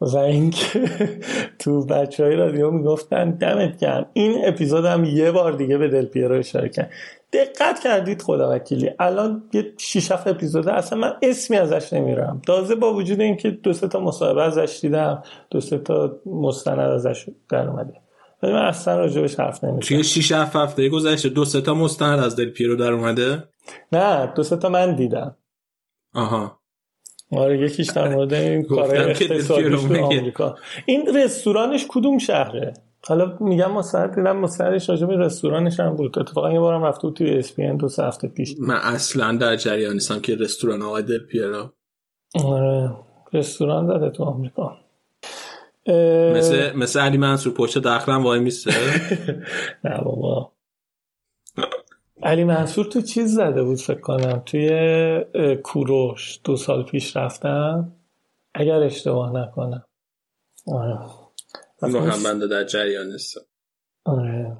[0.01, 0.79] و اینکه
[1.59, 6.05] تو بچه های رادیو می‌گفتن دمت گرم این اپیزود هم یه بار دیگه به دل
[6.05, 6.91] پیرو اشاره کرد.
[7.33, 12.41] دقت کردید خدا وکیلی الان یه شیش هفت اپیزوده اصلا من اسمی ازش نمیرم.
[12.47, 17.25] تازه با وجود اینکه دو سه تا مصاحبه ازش دیدم دو سه تا مستند ازش
[17.49, 17.93] در اومده.
[18.47, 19.79] ولی من اصلا راجبش حرف نمی‌زنم.
[19.79, 23.43] توی 6 7 هفته گذشته دو سه تا مستند از دل پیرو در اومده؟
[23.91, 25.35] نه دو سه تا من دیدم.
[26.13, 26.59] آها.
[27.31, 30.55] آره یکیش در مورد این کار اقتصادیش تو آمریکا.
[30.85, 32.73] این رستورانش کدوم شهره؟
[33.07, 36.19] حالا میگم مستعد دیدم مستعدش راجع به رستورانش هم بود.
[36.19, 38.55] اتفاقا یه بارم رفته بود توی اس پی دو سه هفته پیش.
[38.59, 41.69] من اصلا در جریان نیستم که رستوران آقای دل پیرو.
[42.45, 42.95] آره
[43.33, 44.77] رستوران زده تو آمریکا.
[46.35, 48.71] مثل مثل علی منصور پشت دخلم وای میسته؟
[49.85, 50.51] نه بابا.
[52.23, 54.69] علی منصور تو چیز زده بود فکر کنم توی
[55.63, 57.93] کوروش دو سال پیش رفتم
[58.53, 59.83] اگر اشتباه نکنم.
[60.67, 60.99] آره.
[61.83, 63.41] هم بنده در جریان نیستم
[64.05, 64.57] آره.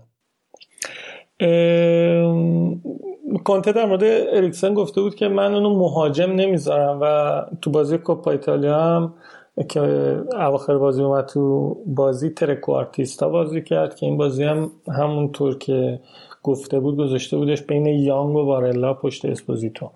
[3.44, 8.32] کنته در مورد اریکسن گفته بود که من اونو مهاجم نمی‌ذارم و تو بازی کوپا
[8.32, 9.14] ایتالیا هم
[9.64, 9.80] که
[10.36, 16.00] اواخر بازی اومد تو بازی ترکوارتیستا بازی کرد که این بازی هم همونطور که
[16.44, 19.92] گفته بود گذاشته بودش بین یانگ و بارلا پشت اسپوزیتو.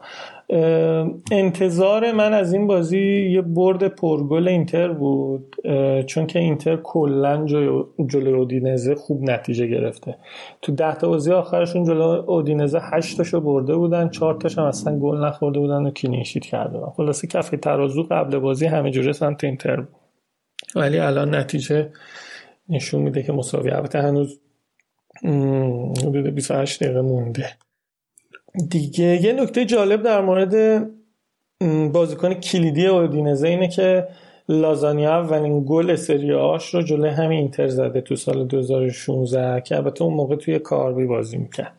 [1.31, 5.55] انتظار من از این بازی یه برد پرگل اینتر بود
[6.05, 7.45] چون که اینتر کلا
[8.07, 10.15] جلوی اودینزه خوب نتیجه گرفته.
[10.61, 14.99] تو ده تا بازی آخرشون جلو اودینزه 8 تاشو برده بودن 4 تاش هم اصلا
[14.99, 16.91] گل نخورده بودن و clean sheet کرده بودن.
[16.91, 19.95] خلاصه کف ترازو قبل بازی همه جوره سمت اینتر بود.
[20.75, 21.89] ولی الان نتیجه
[22.69, 23.71] نشون میده که مساوی.
[23.71, 24.39] البته هنوز
[26.03, 27.45] حدود 28 دقیقه مونده.
[28.69, 30.85] دیگه یه نکته جالب در مورد
[31.91, 34.07] بازیکن کلیدی اودینزه اینه که
[34.51, 40.03] لازانیا اولین گل سری آش رو جلوی همین اینتر زده تو سال 2016 که البته
[40.03, 41.73] اون موقع توی کاربی بازی می‌کرد.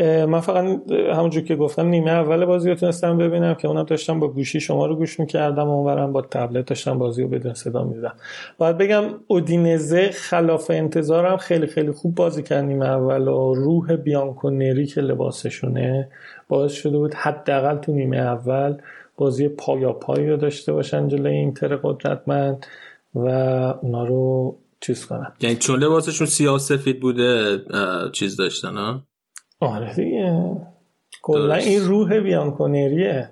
[0.00, 4.28] من فقط همونجور که گفتم نیمه اول بازی رو تونستم ببینم که اونم داشتم با
[4.28, 8.14] گوشی شما رو گوش می‌کردم اونورم با تبلت داشتم بازی رو بدون صدا می‌دیدم
[8.58, 14.86] باید بگم اودینزه خلاف انتظارم خیلی خیلی خوب بازی کرد نیمه اول و روح بیانکونری
[14.86, 16.08] که لباسشونه
[16.48, 18.74] باعث شده بود حداقل تو نیمه اول
[19.18, 22.66] بازی پایا پایی رو داشته باشن جلوی اینتر قدرتمند
[23.14, 23.28] و
[23.82, 25.32] اونا رو چیز کنن.
[25.40, 27.58] یعنی چون لباسشون سیاه سفید بوده
[28.12, 29.02] چیز داشتن ها؟
[29.60, 30.56] آره دیگه.
[31.22, 33.30] کلا این روح بیانکونریه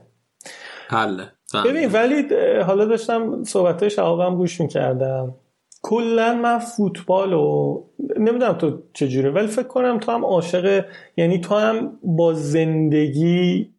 [0.88, 1.32] حله.
[1.64, 2.24] ببین ولی
[2.62, 5.34] حالا داشتم صحبت شهابم گوش می‌کردم.
[5.82, 7.82] کلا من فوتبال و
[8.18, 10.84] نمی‌دونم تو چجوره ولی فکر کنم تو هم عاشق
[11.16, 13.75] یعنی تو هم با زندگی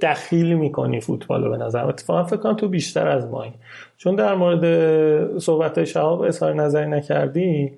[0.00, 1.84] دخیل می‌کنی فوتبال رو به نظر.
[1.84, 3.52] اتفاقا فکر کنم تو بیشتر از مایی
[3.96, 7.72] چون در مورد صحبت شهاب اظهار نظری نکردی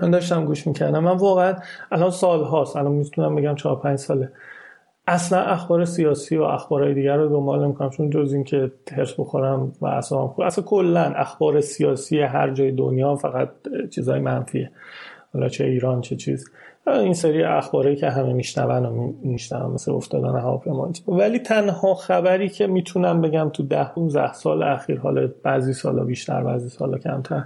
[0.00, 1.04] من داشتم گوش می‌کردم.
[1.04, 1.54] من واقعا
[1.92, 4.32] الان سال هاست الان می‌تونم بگم چهار پنج ساله.
[5.06, 9.72] اصلا اخبار سیاسی و اخبارهای دیگر رو دنبال نمی‌کنم چون جز این که ترس بخورم
[9.80, 13.48] و اصلا اصلا کلا اخبار سیاسی هر جای دنیا فقط
[13.90, 14.70] چیزای منفیه.
[15.34, 16.50] حالا چه ایران چه چیز.
[16.88, 20.90] این سری اخباری که همه میشنون و میشنون مثل افتادن هواپیما.
[21.08, 26.42] ولی تنها خبری که می‌تونم بگم تو ده 15 سال اخیر حالا بعضی سالا بیشتر
[26.42, 27.44] بعضی سالا کمتر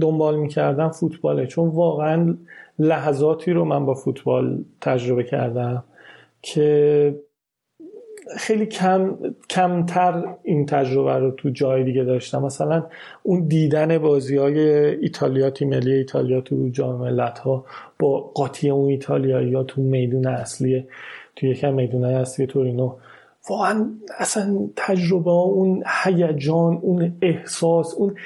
[0.00, 1.46] دنبال می‌کردم فوتباله.
[1.46, 2.34] چون واقعا
[2.78, 5.84] لحظاتی رو من با فوتبال تجربه کردم
[6.42, 7.14] که
[8.36, 9.18] خیلی کم
[9.50, 12.42] کمتر این تجربه رو تو جای دیگه داشتم.
[12.42, 12.86] مثلا
[13.22, 14.60] اون دیدن بازی های
[15.00, 17.64] ایتالیا تیم ملی ایتالیا تو جام ملت ها
[17.98, 20.86] با قاطی اون ایتالیا یا تو میدون اصلی
[21.36, 22.96] تو یکم میدون اصلی تورینو
[23.50, 28.16] واقعا اصلا تجربه اون هیجان اون احساس اون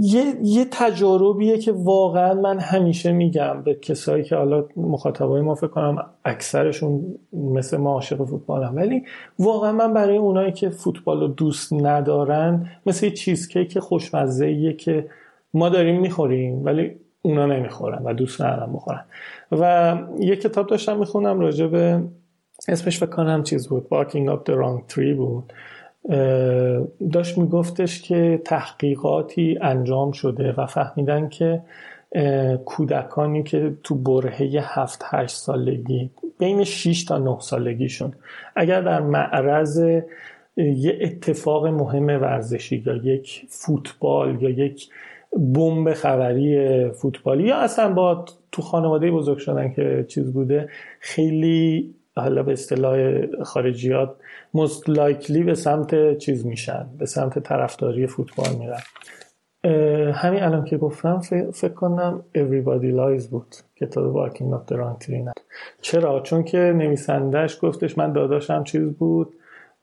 [0.00, 5.66] یه, یه تجاربیه که واقعا من همیشه میگم به کسایی که حالا مخاطبای ما فکر
[5.66, 8.76] کنم اکثرشون مثل ما عاشق فوتبال هم.
[8.76, 9.02] ولی
[9.38, 15.08] واقعا من برای اونایی که فوتبال رو دوست ندارن مثل چیزکیک خوشمزه که
[15.54, 19.04] ما داریم می‌خوریم ولی اونا نمی‌خورن و دوست ندارن بخورن
[19.52, 22.02] و یه کتاب داشتم می‌خونم راجع به
[22.68, 25.52] اسمش فکر کنم چیز بود Barking Up the Wrong Tree بود
[27.12, 31.62] داشت میگفتش که تحقیقاتی انجام شده و فهمیدن که
[32.64, 38.12] کودکانی که تو برهه هفت هشت سالگی بین 6 تا 9 سالگیشون
[38.56, 39.78] اگر در معرض
[40.56, 44.88] یه اتفاق مهم ورزشی یا یک فوتبال یا یک
[45.54, 50.68] بمب خبری فوتبالی یا اصلا با تو خانواده بزرگ شدن که چیز بوده
[51.00, 54.16] خیلی حالا به اصطلاح خارجیات
[54.56, 58.80] most likely به سمت چیز میشن به سمت طرفداری فوتبال میرن.
[60.12, 61.20] همین الان که گفتم
[61.54, 64.96] فکر کنم Everybody Lies بود کتاب Barking Up the Wrong
[65.80, 69.34] چرا؟ چون که نویسندهش گفتش من داداشم چیز بود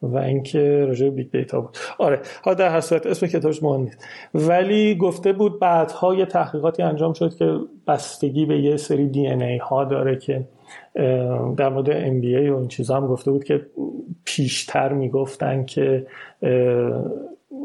[0.01, 1.77] و اینکه راجع big data بود.
[1.97, 4.05] آره ها در هر صورت اسم کتابش مهم نیست.
[4.33, 7.57] ولی گفته بود بعدها یه تحقیقاتی انجام شد که
[7.87, 10.47] بستگی به یه سری DNA ها داره که
[11.57, 13.65] در مورد ام بی ای و چیزا هم گفته بود که
[14.25, 16.07] پیشتر می‌گفتن که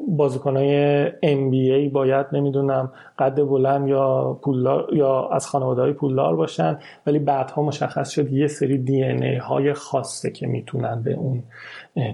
[0.09, 0.75] بازیکنهای
[1.23, 7.63] ای باید نمی‌دونم قد بلند یا پولدار یا از خانواده های پولدار باشن ولی بعدها
[7.63, 11.43] مشخص شد یه سری دی ای های خاصه که می‌تونن به اون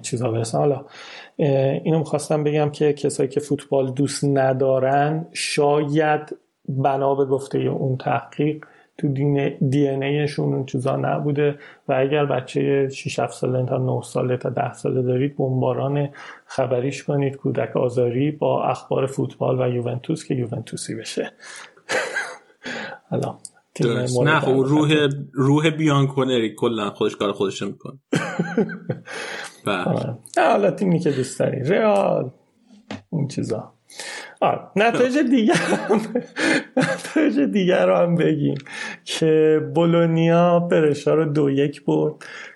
[0.03, 0.59] چیزا برسن.
[0.59, 0.85] حالا
[1.85, 6.37] اینو می‌خواستم بگم که کسایی که فوتبال دوست ندارن شاید
[6.69, 8.65] بنا به گفته اون تحقیق
[8.99, 9.09] تو
[9.71, 11.59] دی ان ایشون اون چیزا نبوده
[11.89, 16.09] و اگر بچه 6 7 ساله تا 9 ساله تا 10 ساله دارید بمباران
[16.47, 17.37] خبریش کنید.
[17.37, 21.33] کودک آزاری با اخبار فوتبال و یوونتوس که یوونتوسی بشه.
[23.11, 23.39] حالا
[24.25, 27.99] نه خب روح روح بیانکونری کلا خودش کار خودش می‌کنه.
[30.37, 32.31] حالا تیمی که دوست داری رئال
[33.11, 33.73] اون چیزا.
[34.77, 36.01] نتایج دیگر هم
[36.77, 38.59] نتایج دیگر رو هم بگیم
[39.05, 42.15] که بولونیا برشا رو دو یک برد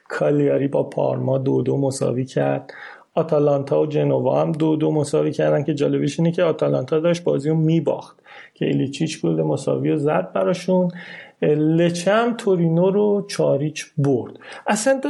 [0.08, 2.72] کالیاری با پارما دو دو مساوی کرد.
[3.14, 7.48] آتالانتا و جنوا هم دو دو مساوی کردن که جالبیش اینه که آتالانتا داشت بازی
[7.48, 8.16] رو میباخت
[8.54, 10.88] که ایلیچیچ گل مساوی رو زد براشون.
[11.42, 14.32] لچه هم تورینو رو چاریچ برد.
[14.66, 15.00] اصلا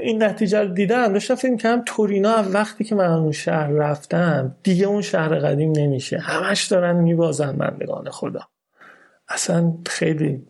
[0.00, 4.56] این نتیجه رو دیدم داشتم فکر کنم تورینو از وقتی که من اون شهر رفتم
[4.62, 6.18] دیگه اون شهر قدیم نمیشه.
[6.18, 8.40] همش دارن میبازن مندگان خدا.
[9.28, 10.46] اصلا خیلی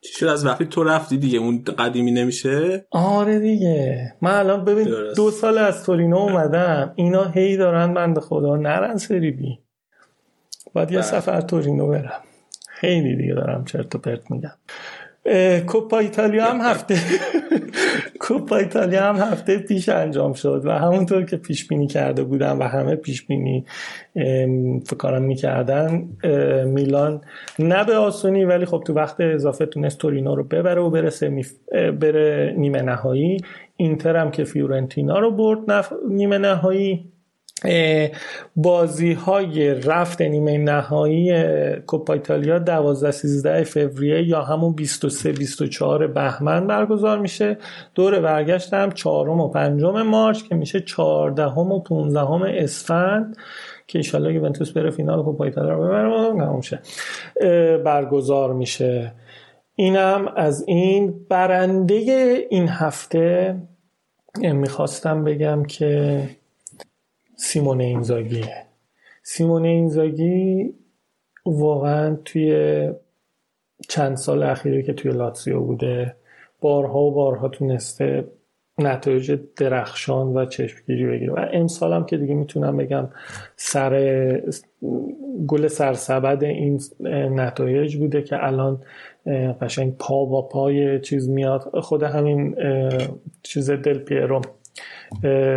[0.00, 4.12] چی شد؟ از وقتی تو رفتی دیگه اون قدیمی نمیشه؟ آره دیگه.
[4.22, 5.16] من الان ببین درست.
[5.16, 6.92] دو سال از تورینو اومدم.
[6.94, 9.58] اینا هی دارن بند خدا نرن سری بی.
[10.74, 11.06] باید یه بله.
[11.06, 12.20] سفر تورینو برم.
[12.82, 14.50] خیلی دیگه دارم چرت و پرت میگم
[15.66, 16.96] کوپا ایتالیا هم هفته
[18.22, 22.62] کوپا ایتالیا هم هفته پیش انجام شد و همونطور که پیش بینی کرده بودم و
[22.62, 23.64] همه پیش بینی
[24.86, 26.08] فکر می‌کردن
[26.66, 27.20] میلان
[27.58, 31.44] نه به آسونی ولی خب تو وقت اضافه تونست تورینو رو ببره و بره, سمی
[32.00, 33.36] بره نیمه نهایی
[33.76, 35.84] اینتر هم که فیورنتینا رو برد.
[36.08, 37.11] نیمه نهایی
[38.56, 41.32] بازی های رفت نیمه نهایی
[41.86, 47.58] کوپا ایتالیا 12 13 فوریه یا همون 23 24 بهمن برگزار میشه.
[47.94, 53.36] دور برگشت هم 4 و 5 مارچ که میشه 14 و 15 اسفند
[53.86, 56.78] که ایشالله یوونتوس بره فینال کوپا ایتالیا رو ببره
[57.76, 59.12] برگزار میشه.
[59.76, 61.94] اینم از این برنده
[62.50, 63.56] این هفته.
[64.42, 66.22] می‌خواستم بگم که
[67.42, 68.66] سیمون اینزاگیه
[69.22, 70.74] سیمون اینزاگی
[71.46, 72.88] واقعا توی
[73.88, 76.16] چند سال اخیری که توی لاتسیو بوده
[76.60, 78.24] بارها و بارها تونسته
[78.78, 81.32] نتایج درخشان و چشمگیری بگیره.
[81.32, 83.08] و امسال هم که دیگه می‌تونم بگم
[83.56, 84.42] سر
[85.46, 88.82] گل سرسبد این نتایج بوده که الان
[89.60, 91.80] قشنگ پا با پای چیز میاد.
[91.80, 92.56] خود همین
[93.42, 94.40] چیز دل پیرو.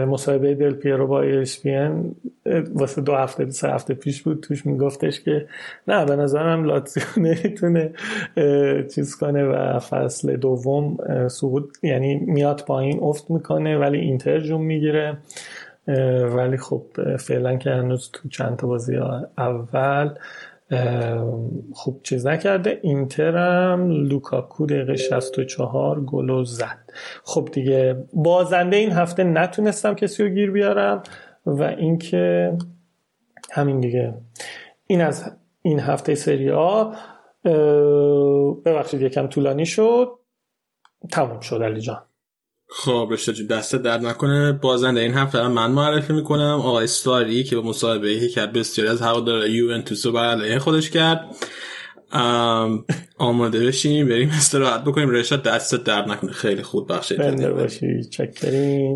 [0.07, 1.91] مصاحبه دل پیرو با ESPN
[2.73, 5.47] واسه دو هفته سه هفته پیش بود توش میگفتش که
[5.87, 7.91] نه به نظرم لاتزیو نمی‌تونه
[8.95, 15.17] چیز کنه و فصل دوم سقوط یعنی میاد پایین افت می‌کنه ولی اینتر جون می‌گیره
[16.35, 16.83] ولی خب
[17.17, 18.97] فعلا که هنوز تو چند تا بازی
[19.37, 20.09] اول
[21.73, 22.79] خوب چیز نکرده.
[22.81, 26.91] اینترم لوکاکو دقیقه 64 گلو زد.
[27.23, 31.03] خب دیگه بازنده این هفته نتونستم کسی رو گیر بیارم
[31.45, 32.57] و اینکه
[33.51, 34.13] همین دیگه.
[34.87, 35.31] این از
[35.61, 36.95] این هفته سری ها
[38.65, 40.09] ببخشید یکم طولانی شد.
[41.11, 42.01] تموم شد علی جان.
[42.77, 44.51] خب رشته جو دست درد نکنه.
[44.51, 46.61] بازنده این هفته رو من معرفی می‌کنم.
[46.63, 50.89] آقای ستاری که به مصاحبه که کرد بسیاری از هوادار یوونتوس رو بر علیه خودش
[50.89, 51.35] کرد.
[53.17, 55.09] آماده بشیم بریم استراحت بکنیم.
[55.09, 56.31] رشاد دست درد نکنه.
[56.31, 57.87] خیلی خوب بخش بنده باشی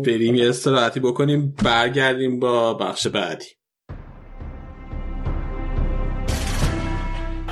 [0.06, 1.54] بریم یه استراحتی بکنیم.
[1.64, 3.46] برگردیم با بخش بعدی.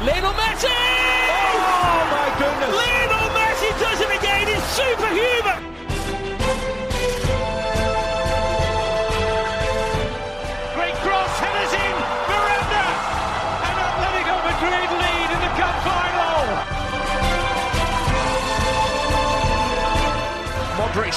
[0.06, 0.76] Lionel Messi!
[1.82, 2.72] Oh my goodness!
[2.80, 4.46] Lionel Messi does it again!
[4.54, 5.57] It's superhuman!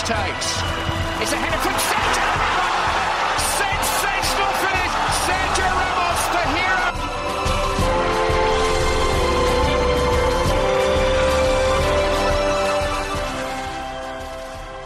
[0.02, 0.50] Modric takes.
[1.22, 3.34] It's a header from Sergio Ramos!
[3.62, 4.94] Sensational finish!
[5.26, 6.88] Sergio Ramos, the hero!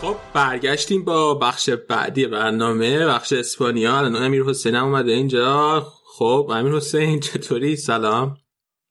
[0.02, 5.88] خب برگشتیم با بخش بعدی برنامه بخش اسپانیا الان امیر حسین هم اومده اینجا
[6.18, 8.38] خب امیر حسین چطوری سلام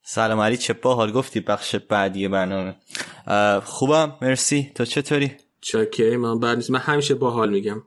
[0.02, 2.76] سلام علی چه باحال گفتی بخش بعدی برنامه
[3.64, 6.70] خوبم مرسی تو چطوری چاکری من بعد نیست.
[6.70, 7.82] من همیشه باحال میگم.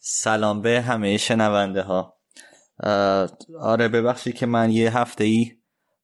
[0.00, 2.16] سلام به همه شنونده ها.
[3.60, 5.52] آره ببخشید که من یه هفته ای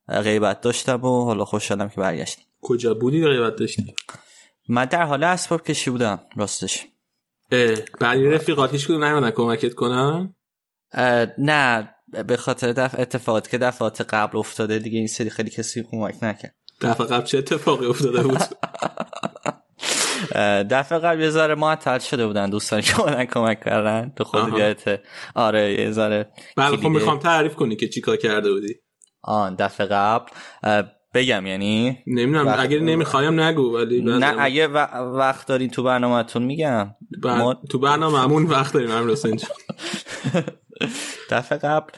[0.09, 2.45] غیبت داشتم و حالا خوشحالم که برگشتیم.
[2.61, 3.95] کجا بودی غیبت داشتی؟
[4.69, 6.87] من در حال اسباب کشی بودم راستش.
[8.01, 10.35] بعدی رفیقات هیچ کدوم نیومدن کمکت کنن؟
[11.39, 11.95] نه
[12.27, 16.55] به خاطر دفع اتفاقات که دفعات قبل افتاده دیگه این سری خیلی کسی کمک نکرد.
[16.81, 18.39] دفعه قبل چه اتفاقی افتاده بود؟
[20.71, 24.13] دفعه قبل یه ذره معطل شده بودن دوستان که اومدن کمک کردن.
[24.17, 25.01] تو خود یادت
[25.35, 28.75] آره یه ذره بله خب می‌خوام تعریف کنی که چیکار کرده بودی.
[29.23, 30.27] آن دفعه قبل.
[31.15, 32.61] بگم یعنی نمی‌دونم وقت...
[32.61, 34.79] اگر نمی‌خوایم نگو ولی نه اگه و...
[34.97, 36.95] وقت دارین تو برنامهتون میگم.
[37.23, 37.39] بر...
[37.39, 37.55] ما...
[37.71, 39.41] تو برنامهمون وقت داریم امیر حسین
[41.31, 41.93] دفعه قبل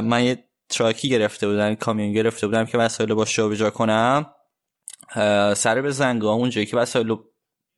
[0.00, 4.26] من یه تراکی گرفته بودن کامیون گرفته بودم که وسایل باش جابجا کنم.
[5.54, 7.16] سر به زنگام اونجایی که وسایل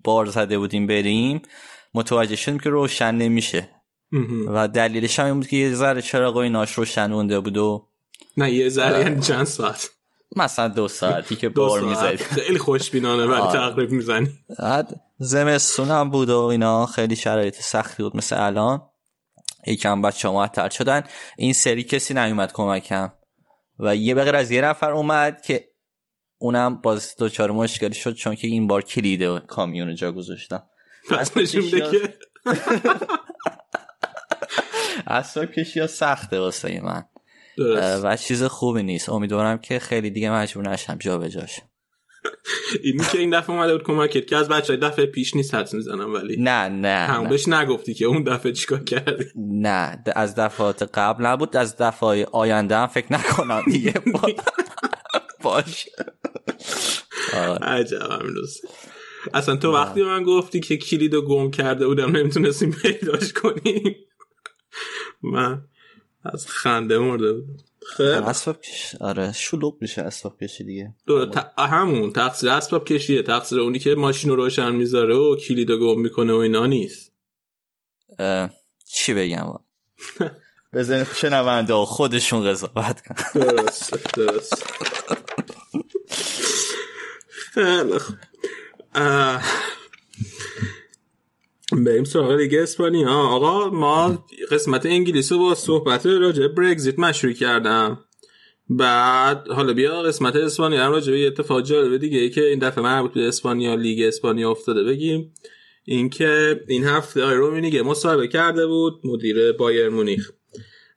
[0.04, 1.42] بار زده بودیم بریم
[1.94, 3.68] متوجه شدیم که روشن نمیشه.
[4.48, 7.88] و دلیلش هم این بود که یه ذره چراغ ایناش روشن مونده بود و
[8.36, 9.90] نه یه ذره یعنی چند ساعت؟
[10.36, 14.38] مثلا دو ساعتی که بار می‌زدی خیلی خوشبینانه ولی تقریب می‌زنی.
[15.18, 16.86] زمستون هم بود و اینا.
[16.86, 18.82] خیلی شرایط سختی بود مثل الان.
[19.66, 21.02] یکم بچه معطل شدن.
[21.36, 23.12] این سری کسی نیومد کمکم.
[23.78, 25.68] و یه بغیر از یه نفر اومد که
[26.38, 30.62] اونم باز دوچار مشکلی شد چون که این بار کلید کامیون جا گذاشتم.
[35.06, 37.02] اصلا کشی ها سخته واسه من.
[38.02, 39.08] و چیز خوبی نیست.
[39.08, 41.60] امیدوارم که خیلی دیگه مجبور نشم جا به جاش.
[42.84, 46.14] اینی که این دفعه اومده بود کمکت که از بچه دفعه پیش نیست حدس می‌زنم
[46.14, 47.28] ولی نه نه, هم.
[47.28, 51.56] بهش نگفتی که اون دفعه چیکار کردی؟ نه از دفعات قبل نبود.
[51.56, 53.94] از دفعه آینده هم فکر نکنم دیگه.
[55.44, 55.88] باش
[57.34, 57.64] آره.
[57.64, 58.60] عجب همین روز.
[59.34, 63.96] اصلا تو وقتی من گفتی که کلید گم کرده بودم نمی‌تونستیم پیداش کنیم.
[65.22, 65.64] من
[66.24, 67.56] از خنده مرده بودم.
[67.96, 70.94] خیلی اسباب کش آره شلوغ میشه اسباب کشی دیگه.
[71.06, 71.52] دو ت...
[71.58, 73.22] همون تقصیر اسباب کشیه.
[73.22, 77.12] تقصیر اونی که ماشین رو روشن می‌ذاره و کلید رو گم می‌کنه و اینا نیست.
[78.18, 78.50] اه،
[78.86, 79.46] چی بگم؟
[80.74, 83.40] بزن شنونده خودشون قضاوت کن.
[83.40, 84.64] درست درست.
[87.54, 88.16] خیلی خوب.
[91.72, 93.10] بریم سراغ لیگ اسپانیا.
[93.10, 98.04] آقا ما قسمت انگلیس رو با صحبت راجع برگزیت شروع کردم.
[98.68, 102.84] بعد حالا بیا قسمت اسپانیا هم راجع به اتفاق جالب دیگه ای که این دفعه
[102.84, 105.34] مربوط به اسپانیا لیگ اسپانیا افتاده بگیم.
[105.84, 110.30] اینکه این هفته آقای رومینیگه مصاحبه کرده بود مدیر بایرن مونیخ.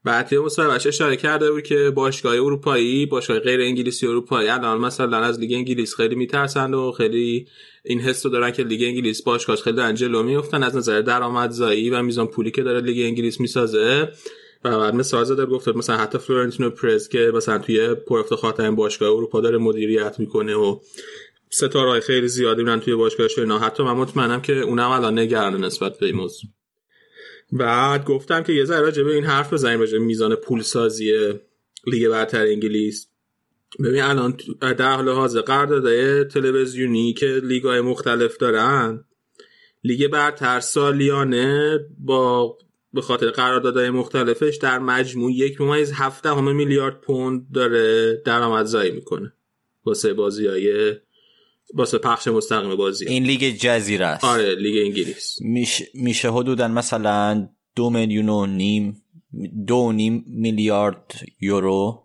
[0.07, 5.39] بعد مصاحبهش اشاره کرده بود که باشگاه اروپایی باشگاه غیر انگلیسی اروپایی الان مثلا از
[5.39, 7.47] لیگ انگلیس خیلی میترسند و خیلی
[7.85, 11.89] این حس رو دارن که لیگ انگلیس باشگاهش خیلی دارن جلو میفتن از نظر درآمدزایی
[11.89, 14.09] و میزان پولی که داره لیگ انگلیس می‌سازه.
[14.63, 19.09] و بعد مثال زده گفت مثلا حتی فلورنتینو پرز که مثلا توی پر افتخارترین باشگاه
[19.09, 20.79] اروپا داره مدیریت می‌کنه و
[21.49, 23.59] ستاره خیلی زیادی میرن توی باشگاهش اینا.
[23.59, 26.56] حتی من مطمئنم که اونم الان نگران نسبت به این موضوع.
[27.51, 31.33] بعد گفتم که یه ذره راجع این حرف بزنیم راجع میزان پول سازی
[31.87, 33.07] لیگ برتر انگلیس.
[33.83, 39.05] ببین الان در حال حاضر قراردادهای تلویزیونی که لیگای مختلف دارن
[39.83, 42.57] لیگ برتر سالیانه با
[42.93, 49.33] به خاطر قراردادهای مختلفش در مجموع یک ممیز هفته همه میلیارد پوند داره درآمدزایی می‌کنه
[49.85, 50.95] واسه بازی های
[51.73, 53.07] واسه پخش مستقیم بازی.
[53.07, 54.23] این لیگ جزیره است.
[54.23, 55.41] آره لیگ انگلیس.
[55.41, 59.01] میشه, میشه حدودا مثلا دو میلیون و نیم
[59.67, 62.03] دو نیم میلیارد یورو.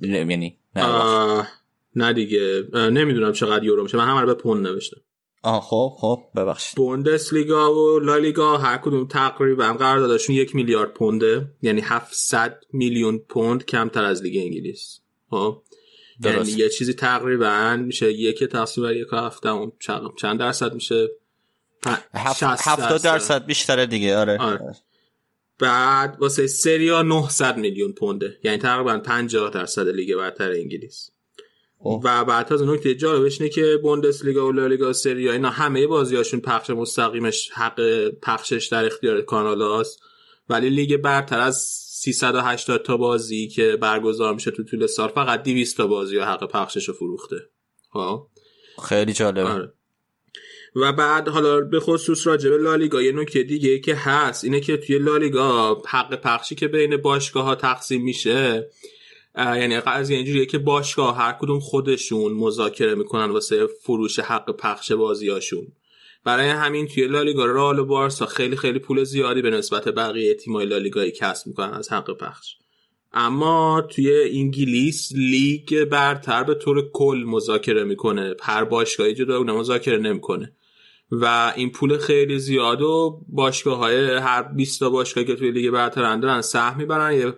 [0.00, 0.84] یعنی نه.
[0.84, 1.48] آه،
[1.96, 2.64] نه دیگه.
[2.74, 3.96] نمی‌دونم چقدر یورو میشه.
[3.96, 5.00] من همه رو به پوند نوشتم.
[5.42, 6.76] آه خب خب ببخشید.
[6.76, 11.46] بوندس لیگا و لالیگا هر کدوم تقریبا قراردادشون یک میلیارد پونده.
[11.62, 15.00] یعنی 700 میلیون پوند کمتر از لیگ انگلیس.
[15.30, 15.62] خب؟
[16.24, 16.58] یعنی درست.
[16.58, 19.72] یه چیزی تقریبا میشه یک تقسیم بر یک هفته اون
[20.16, 21.06] چند, درصد میشه
[21.86, 24.74] پ- هفت- 60 هفتاد درصد بیشتره دیگه آره, آره.
[25.58, 31.10] بعد واسه سریا 900 میلیون پونده یعنی تقریبا 50 درصد لیگ برتر انگلیس
[31.78, 32.02] اوه.
[32.04, 35.86] و بعد از نکته جالبش اینه که بوندس لیگا و لالیگا و سریا اینا همه
[35.86, 40.00] بازیاشون پخش مستقیمش حق پخشش در اختیار کانال هاست
[40.48, 45.76] ولی لیگ برتر از 380 تا بازی که برگزار میشه تو طول سال فقط 200
[45.76, 47.36] تا بازی و حق پخشش رو فروخته.
[47.92, 48.26] خب
[48.84, 49.48] خیلی جالبه.
[49.48, 49.72] آره.
[50.76, 54.76] و بعد حالا به خصوص راجع به لالیگا یه نکته دیگه که هست اینه که
[54.76, 58.70] توی لالیگا حق پخشی که بین باشگاه ها تقسیم میشه
[59.36, 65.66] یعنی قضیه اینجوریه که باشگاه هر کدوم خودشون مذاکره می‌کنن واسه فروش حق پخش بازیاشون
[66.24, 70.66] برای همین توی لالیگا رئال و بارسا خیلی خیلی پول زیادی به نسبت بقیه تیمای
[70.66, 72.56] لالیگایی کسب می‌کنن از حق پخش.
[73.12, 78.34] اما توی انگلیس لیگ برتر به طور کل مذاکره می‌کنه.
[78.42, 80.52] هر باشگاهی جدا مذاکره نمی‌کنه.
[81.14, 85.70] و این پول خیلی زیاد و باشگاه های هر 20 تا باشگاهی که توی لیگ
[85.70, 87.14] برترن دارن سهم می‌برن.
[87.14, 87.30] یه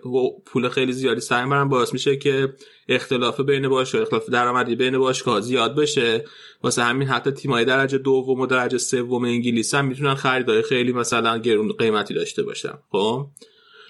[0.45, 1.69] پول خیلی زیادی سهم می‌برن.
[1.69, 2.53] باعث میشه که
[2.89, 6.25] اختلاف بین باشگاه اختلاف درآمدی بین باشگاه زیاد بشه.
[6.63, 11.37] واسه همین حتی تیمای درجه دوم و درجه سوم انگلیس هم می‌تونن خریدای خیلی مثلا
[11.37, 12.73] گرون قیمتی داشته باشن.
[12.91, 13.27] خب؟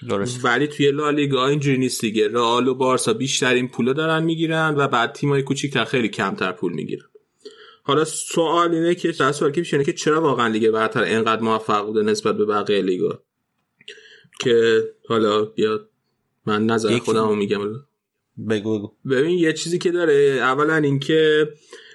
[0.08, 2.28] درست ولی توی لالیگا اینجوری نیست دیگه.
[2.28, 7.06] رئال و بارسا بیشترین پول دارن می‌گیرن و بعد تیمای کوچیکتر خیلی کمتر پول می‌گیرن.
[7.86, 12.02] حالا سوال اینه که در سوال که که چرا واقعا لیگ برتر اینقدر موفق بوده
[12.02, 13.22] نسبت به بقیه لیگا؟
[14.40, 15.90] که حالا بیاد
[16.46, 17.60] من نظر خودم رو میگم.
[18.48, 18.92] بگو بگو.
[19.10, 21.48] ببین یه چیزی که داره اولا اینکه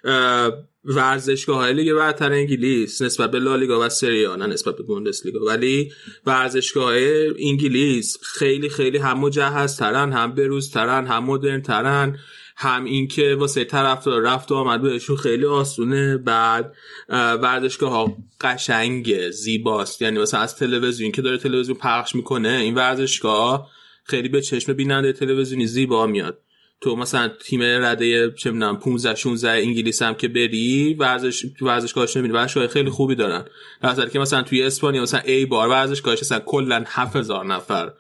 [0.04, 0.52] اه،
[0.86, 5.46] ورزشگاه های لیگ برتر انگلیس نسبت به لالیگا و سری آ نه نسبت به بوندسلیگا.
[5.46, 5.92] ولی
[6.26, 12.20] ورزشگاه های انگلیس خیلی خیلی هم مجهز ترن هم بروز ترن هم مدرن ترن
[12.62, 16.18] هم اینکه واسه طرفدار رفت و آمد بهشون خیلی آسونه.
[16.18, 16.76] بعد
[17.10, 20.02] اه، ورزشگاه ها قشنگه زیباست.
[20.02, 23.70] یعنی مثلا از تلویزیون که داره تلویزیون پخش می‌کنه این ورزشگاه
[24.04, 26.38] خیلی به چشم بیننده تلویزیونی زیبا میاد.
[26.82, 32.40] تو مثلا تیم رده چه می‌دونم 15 16 انگلیس هم که بری ورزش ورزشگاهش نمی‌بینی
[32.40, 33.46] ورزشگاه خیلی خوبی دارن.
[33.82, 37.92] در که مثلا توی اسپانیا مثلا ای بار ورزشگاهش مثلا کلا 7000 نفر.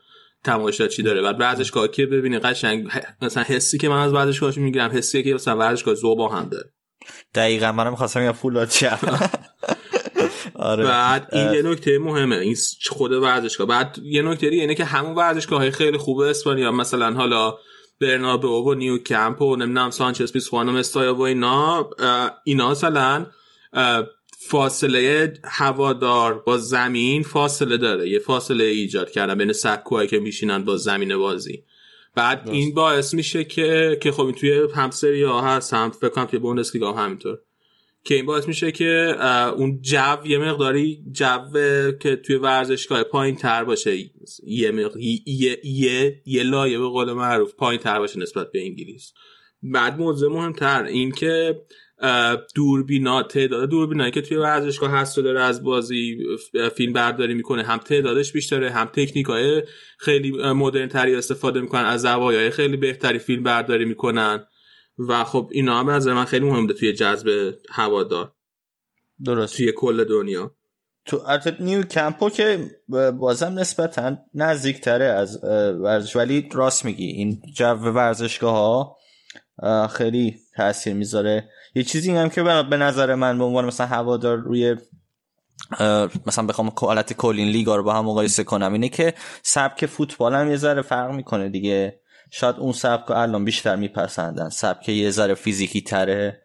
[0.43, 1.21] تماشاچی داره.
[1.21, 2.87] بعد ورزشگاه که ببینی قشنگ
[3.21, 6.73] مثلا حسی که من از ورزشگاهش می‌گیرم حسی که مثلا ورزشگاه زوبا هم داره.
[7.35, 9.29] دقیقا منم خواستم فولاد چپ
[10.55, 10.83] آره.
[10.83, 12.55] بعد این یه نکته مهمه این
[12.89, 13.67] خود ورزشگاه.
[13.67, 17.57] بعد یه نکته دیگه اینه که همون ورزشگاه خیلی خوبه اسپانیا مثلا حالا
[18.01, 21.89] برنابئو و نیو کمپ و نمی‌دونم سانچز پیسخوان و مستایا و اینا
[22.43, 23.25] اینا مثلا
[24.47, 30.77] فاصله هوادار با زمین فاصله داره یه فاصله ایجاد کردن بین سکوهایی که میشینن با
[30.77, 31.63] زمین بازی.
[32.15, 36.09] بعد این باعث میشه که که خب این توی هم سری ها هست هم فکر
[36.09, 37.39] کنم توی بوندسلیگا هم همینطور.
[38.03, 39.15] که این باعث میشه که
[39.57, 41.51] اون جو یه مقداری جو
[41.99, 43.97] که توی ورزشگاه پایین تر باشه
[44.43, 44.97] یه, مق...
[44.97, 45.59] یه...
[45.63, 46.21] یه...
[46.25, 49.13] یه لایه به قول معروف پایین تر باشه نسبت به انگلیس.
[49.63, 51.61] بعد موضوع مهمتر این که
[52.55, 56.17] دوربینا تعداد دوربینایی که توی ورزشگاه هست و داره از بازی
[56.75, 59.63] فیلم برداری می‌کنه هم تعدادش بیشتره هم تکنیک های
[59.99, 64.45] خیلی مدرن تری استفاده می‌کنن از زوایای خیلی بهتری فیلم برداری می‌کنن.
[65.09, 68.33] و خب اینا هم به نظر من خیلی مهمه توی جذب هوادار.
[69.25, 69.57] درست.
[69.57, 70.55] توی کل دنیا.
[71.05, 71.21] تو
[71.59, 72.71] نیو کمپو که
[73.19, 75.43] بازم نسبتا نزدیکتره از
[75.83, 76.15] ورزش.
[76.15, 78.97] ولی راست میگی این جو ورزشگاه ها
[79.87, 81.49] خیلی تاثیر می‌ذاره.
[81.75, 84.75] یه چیزی هم که به نظر من به عنوان مثلا هوادار روی
[86.25, 90.49] مثلا بخوام حالت کلین لیگا رو با هم مقایسه کنم اینه که سبک فوتبال هم
[90.49, 92.01] یه ذره فرق می‌کنه دیگه.
[92.31, 94.49] شاید اون سبک رو الان بیشتر میپسندن.
[94.49, 96.41] سبک یه ذره فیزیکی تره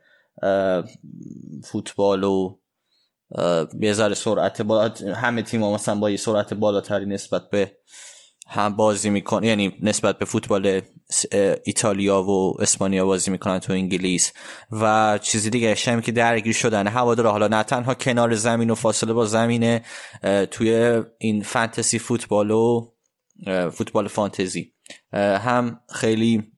[1.64, 2.58] فوتبال و
[3.80, 7.76] یه ذره سرعت بالا همه تیم مثلا با یه سرعت بالاتری نسبت به
[8.48, 10.80] هم بازی میکن یعنی نسبت به فوتبال
[11.64, 14.32] ایتالیا و اسپانیا بازی می‌کنن تو انگلیس.
[14.72, 16.86] و چیزی دیگه شمی که درگیر شدن.
[16.86, 19.82] هوادارا حالا نه تنها کنار زمین و فاصله با زمینه
[20.50, 22.92] توی این فانتزی فوتبال و
[23.72, 24.72] فوتبال فانتزی.
[25.12, 26.52] هم خیلی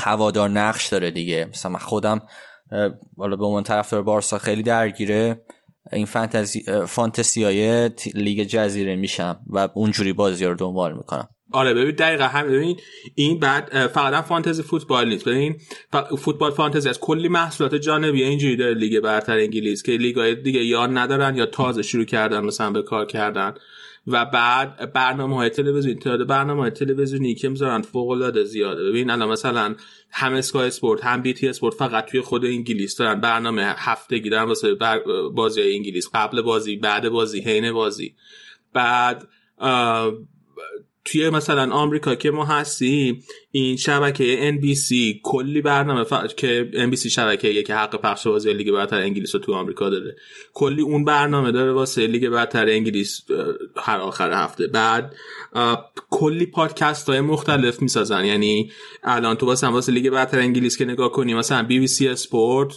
[0.00, 1.48] هوادار نقش داره دیگه.
[1.50, 2.22] مثلا من خودم
[3.16, 5.44] حالا به عنوان طرفدار بارسا خیلی درگیره.
[5.92, 11.28] این فانتزی فانتزی های لیگ جزیره میشم و اونجوری بازی رو دنبال می‌کنم.
[11.52, 12.52] آره ببین دقیقا همین.
[12.52, 12.76] ببین
[13.14, 15.24] این بعد فقط فانتزی فوتبال نیست.
[15.24, 15.56] ببین
[16.18, 20.64] فوتبال فانتزی از کلی محصولات جانبی اینجوری داره لیگ برتر انگلیس که لیگ های دیگه
[20.64, 23.54] یا ندارن یا تازه شروع کردن مثلا به کار کردن.
[24.06, 29.10] و بعد برنامه های تلویزیونی تعداد برنامه های تلویزیونی که می‌ذارن فوق العاده زیاده ببین
[29.10, 29.74] الان مثلا
[30.10, 34.44] هم اسکای اسپورت هم بی تی اسپورت فقط توی خود انگلیس دارن برنامه هفتگی دارن
[34.44, 34.76] واسه.
[35.34, 38.14] بازی های انگلیس قبل بازی بعد بازی حین بازی
[38.72, 39.28] بعد
[41.04, 43.24] توی مثلا آمریکا که ما هستیم
[43.58, 46.34] این شبکه NBC کلی برنامه ف...
[46.36, 50.16] که NBC شبکه که حق پخش بازی لیگ برتر انگلیس رو تو آمریکا داره.
[50.54, 53.22] کلی اون برنامه داره واسه لیگ برتر انگلیس
[53.76, 54.66] هر آخر هفته.
[54.66, 55.14] بعد
[56.10, 58.24] کلی پادکست های مختلف می‌سازن.
[58.24, 58.70] یعنی
[59.02, 62.72] الان تو واسه واسه لیگ برتر انگلیس که نگاه کنی مثلا بی بی سی اسپورت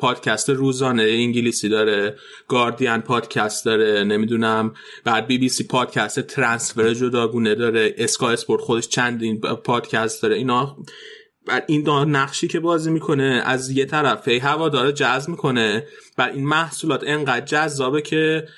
[0.00, 2.16] پادکست روزانه انگلیسی داره.
[2.48, 4.04] گاردین پادکست داره.
[4.04, 4.74] نمی‌دونم.
[5.04, 7.94] بعد بی بی سی پادکست transfer جداگونه داره.
[7.98, 10.36] اسکای اسپورت خودش چندین پادکست داره.
[10.36, 10.76] اینا
[11.46, 15.86] بعد این نقشی که بازی می‌کنه از یه طرف هی هوادار جذب می‌کنه
[16.18, 18.48] و این محصولات انقدر جذابه که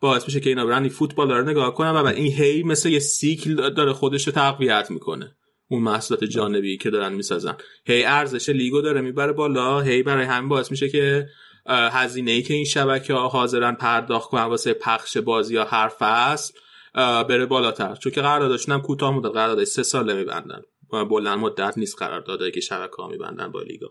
[0.00, 2.88] باعث میشه که اینا برن این فوتبال رو نگاه کنن و بعد این هی مثل
[2.88, 5.36] یه سیکل داره خودش رو تقویت می‌کنه.
[5.70, 7.56] اون محصولات جانبی که دارن می‌سازن.
[7.86, 11.28] هی ارزش لیگو داره می‌بره بالا هی برای همین باعث میشه که
[11.66, 16.54] هزینه ای که این شبکه ها حاضرن پرداخت کنن واسه پخش بازی یا هر فصل
[16.94, 17.94] بره بالاتر.
[17.94, 20.62] چون که قراردادشون هم کوتاه مدت قرارداد سه ساله میبندن
[20.92, 23.86] و بلند مدت نیست قراردادایی که شبکه ها میبندن با لیگا.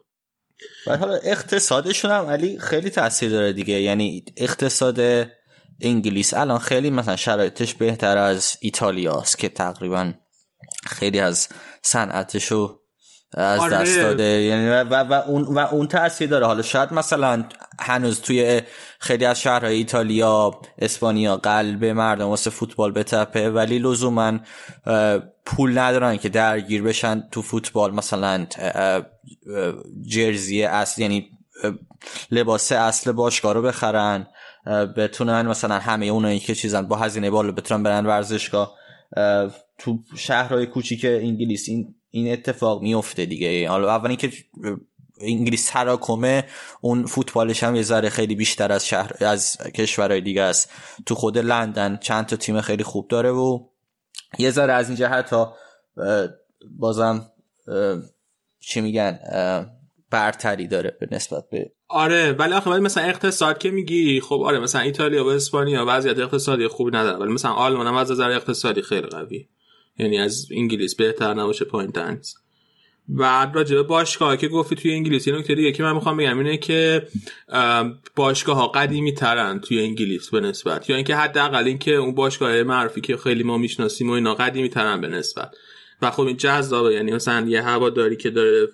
[0.87, 3.81] و حالا اقتصادشون هم علی خیلی تاثیر داره دیگه.
[3.81, 5.27] یعنی اقتصاد
[5.81, 10.13] انگلیس الان خیلی مثلا شرایطش بهتر از ایتالیاست که تقریبا
[10.85, 11.49] خیلی از
[11.81, 12.86] صنعتش رو
[13.33, 13.77] از آره.
[13.77, 14.23] دست داده.
[14.23, 16.45] یعنی و, و, اون و اون تاثیر داره.
[16.45, 17.43] حالا شاید مثلا
[17.79, 18.61] هنوز توی
[18.99, 24.39] خیلی از شهرهای ایتالیا اسپانیا قلب مردم واسه فوتبال بتپه ولی لزوما
[25.45, 27.93] پول ندارن که درگیر بشن تو فوتبال.
[27.93, 28.47] مثلا
[30.07, 31.29] جرزی اصل یعنی
[32.31, 34.27] لباس اصل باشگاه رو بخرن
[34.97, 38.73] بتونن مثلا همه اونایی که چیزن با هزینه بالا بتونن برن ورزشگاه.
[39.77, 43.69] تو شهرهای کوچیک انگلیس این این اتفاق میفته دیگه.
[43.69, 44.31] حالا اول اینکه
[45.21, 46.43] انگلیس تراکمه
[46.81, 50.71] اون فوتبالش هم یه ذره خیلی بیشتر از شهر از کشورهای دیگه است.
[51.05, 53.67] تو خود لندن چند تا تیم خیلی خوب داره و
[54.39, 55.55] یه ذره از این جهت ها
[56.77, 57.31] بازم
[58.59, 59.19] چی میگن
[60.09, 64.59] برتری داره به نسبت به آره ولی آخه ولی مثلا اقتصاد که میگی خب آره
[64.59, 68.81] مثلا ایتالیا و اسپانیا وضعیت اقتصادی خوبی نداره ولی مثلا آلمان هم از نظر اقتصادی
[68.81, 69.47] خیلی قوی
[69.99, 72.33] یعنی از انگلیس بهتر نباشه پایین تنز
[73.09, 76.37] بعد راجع به باشگاه که گفتی توی انگلیس یه نکته دیگه که من می‌خوام بگم
[76.37, 77.07] اینه که
[78.15, 80.89] باشگاه ها قدیمی ترن توی انگلیس به نسبت.
[80.89, 85.01] یا اینکه حداقل اینکه اون باشگاه معروفی که خیلی ما می‌شناسیم و اینا قدیمی ترن
[85.01, 85.55] به نسبت.
[86.01, 88.67] و خب این جذابه یعنی مثلا یه هواداری که داره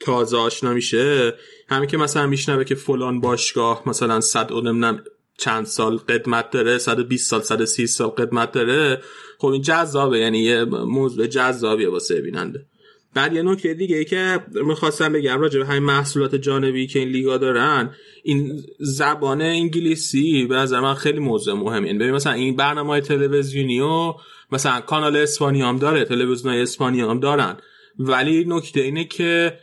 [0.00, 1.34] تازه آشنا میشه
[1.68, 5.04] همین که مثلا میشنوه که فلان باشگاه مثلا صد نمی‌دونم
[5.38, 9.02] چند سال قدمت داره 120 سال 130 سال قدمت داره.
[9.38, 12.66] خب این جذابه یعنی یه موضوع جذابیه واسه بیننده.
[13.14, 17.08] بعد یه نکته دیگه ای که می‌خواستم بگم راجع به همین محصولات جانبی که این
[17.08, 21.86] لیگا دارن این زبان انگلیسی به نظر من خیلی موضوع مهمه.
[21.86, 24.14] یعنی ببین مثلا این برنامه تلویزیونی و
[24.52, 27.56] مثلا کانال اسپانی هم داره تلویزیون اسپانی هم دارن.
[27.98, 29.58] ولی نکته اینه که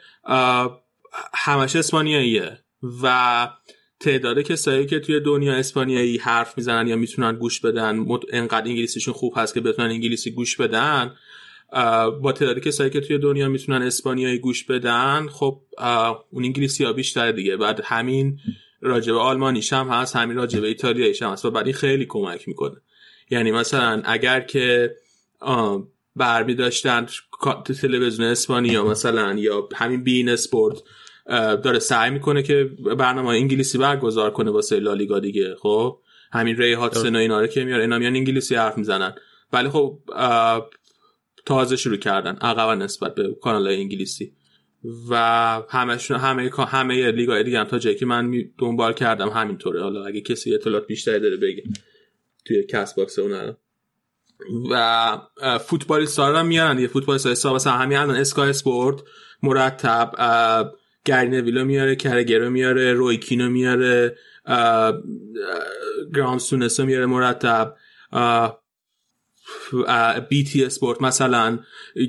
[1.33, 2.59] همش اسپانیاییه
[3.03, 3.47] و
[3.99, 9.33] تعداد کسایی که توی دنیا اسپانیایی حرف می‌زنن یا می‌تونن گوش بدن انقدر انگلیسیشون خوب
[9.37, 11.15] هست که بتونن انگلیسی گوش بدن
[12.21, 15.61] با تعداد کسایی که توی دنیا می‌تونن اسپانیایی گوش بدن خب
[16.29, 17.57] اون انگلیسی ها بیشتر دیگه.
[17.57, 18.39] بعد همین
[18.81, 22.75] راجب آلمانیش هم هست همین راجب ایتالیاییش هم هست و بعد این خیلی کمک می‌کنه.
[23.29, 24.95] یعنی مثلا اگر که
[26.15, 27.07] برمی داشتن
[27.81, 30.77] تلویزیون اسپانیا مثلا یا همین بین اسپورت
[31.63, 35.99] داره سعی می‌کنه که برنامه انگلیسی برگزار کنه واسه لالیگا دیگه خب؟
[36.31, 39.15] همین ری هاتسن و اینا رو که میاره اینا میان انگلیسی حرف می‌زنن.
[39.53, 39.99] ولی خب
[41.45, 44.33] تازه شروع کردن عقبا نسبت به کانال انگلیسی.
[45.09, 45.15] و
[45.69, 49.81] همشون همه همه لیگای دیگه هم تا جایی که من دنبال کردم همینطوره.
[49.81, 51.63] حالا اگه کسی اطلاعات بیشتری داره بگه
[52.45, 53.55] توی کس باکس اون
[54.71, 55.17] و
[55.59, 59.01] فوتبالیست رو میارن یه فوتبالیست ها مثلا همین الان اسکای اسپورت
[59.43, 60.11] مرتب
[61.05, 64.15] گرین ویلو میاره کرگرو میاره رویکینو میاره
[66.15, 67.75] گرام سونسو میاره مرتب
[70.29, 71.59] بی تی اسپورت مثلا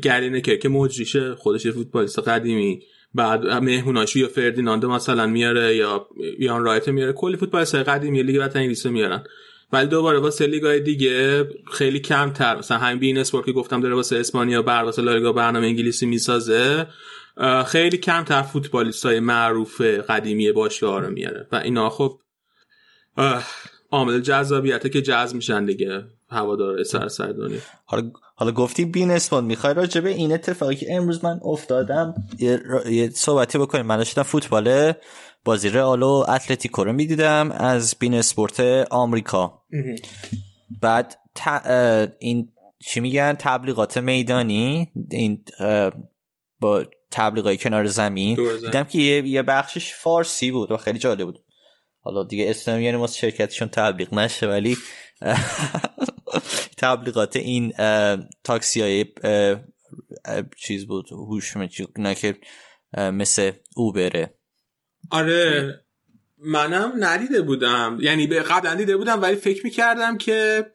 [0.03, 2.83] گرینه که که مجریشه خودش فوتبالیست قدیمی
[3.15, 6.09] بعد مهموناش یا فردیناندو مثلا میاره یا
[6.39, 9.25] یان رایت میاره کلی فوتبالیست قدیمی لیگ وطن انگلیس میارن.
[9.73, 14.17] ولی دوباره واسه لیگای دیگه خیلی کمتر مثلا همین بین اسپورت که گفتم داره واسه
[14.17, 16.87] اسپانیا بر واسه لالیگا برنامه انگلیسی می‌سازه
[17.67, 21.47] خیلی کمتر فوتبالیست های معروف قدیمی باشگاه رو میاره.
[21.53, 22.21] و اینا خب
[23.91, 26.05] عامل جذابیته که جذب میشن دیگه.
[26.29, 27.59] هوادار سر سر دنیا.
[27.85, 32.61] حالا حالا گفتی بین اسپان می‌خوای راجع به این اتفاقی که امروز من افتادم یه,
[32.91, 33.87] یه صحبتی بکنیم.
[33.87, 34.93] من داشتم فوتبال
[35.45, 38.61] بازی رئال و اتلتیکو رو می‌دیدم از بین اسپورت
[38.91, 39.63] آمریکا.
[40.83, 41.15] بعد
[42.19, 44.93] این چی میگن؟ تبلیغات میدانی.
[45.11, 45.45] این
[46.61, 48.37] با تبلیغای کنار زمین.
[48.61, 51.45] دیدم که یه, یه بخشش فارسی بود و خیلی جالب بود.
[52.01, 54.77] حالا دیگه اسم یعنی ما شرکتشون تبلیغ نشه ولی
[56.79, 57.73] تبلیغات این
[58.45, 59.05] تاکسی های
[60.57, 61.55] چیز بود هوش
[61.99, 62.37] نه که
[62.97, 64.35] مثل اوبره
[65.11, 65.75] آره
[66.39, 67.99] منم ندیده بودم.
[68.01, 70.67] یعنی به قبلا دیده بودم ولی فکر می‌کردم که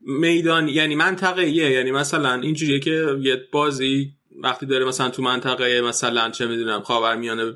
[0.00, 5.80] میدان یعنی منطقه یه یعنی مثلا اینجوریه که یه بازی وقتی داره مثلا تو منطقه
[5.80, 7.52] مثلا چه می‌دونم خاورمیانه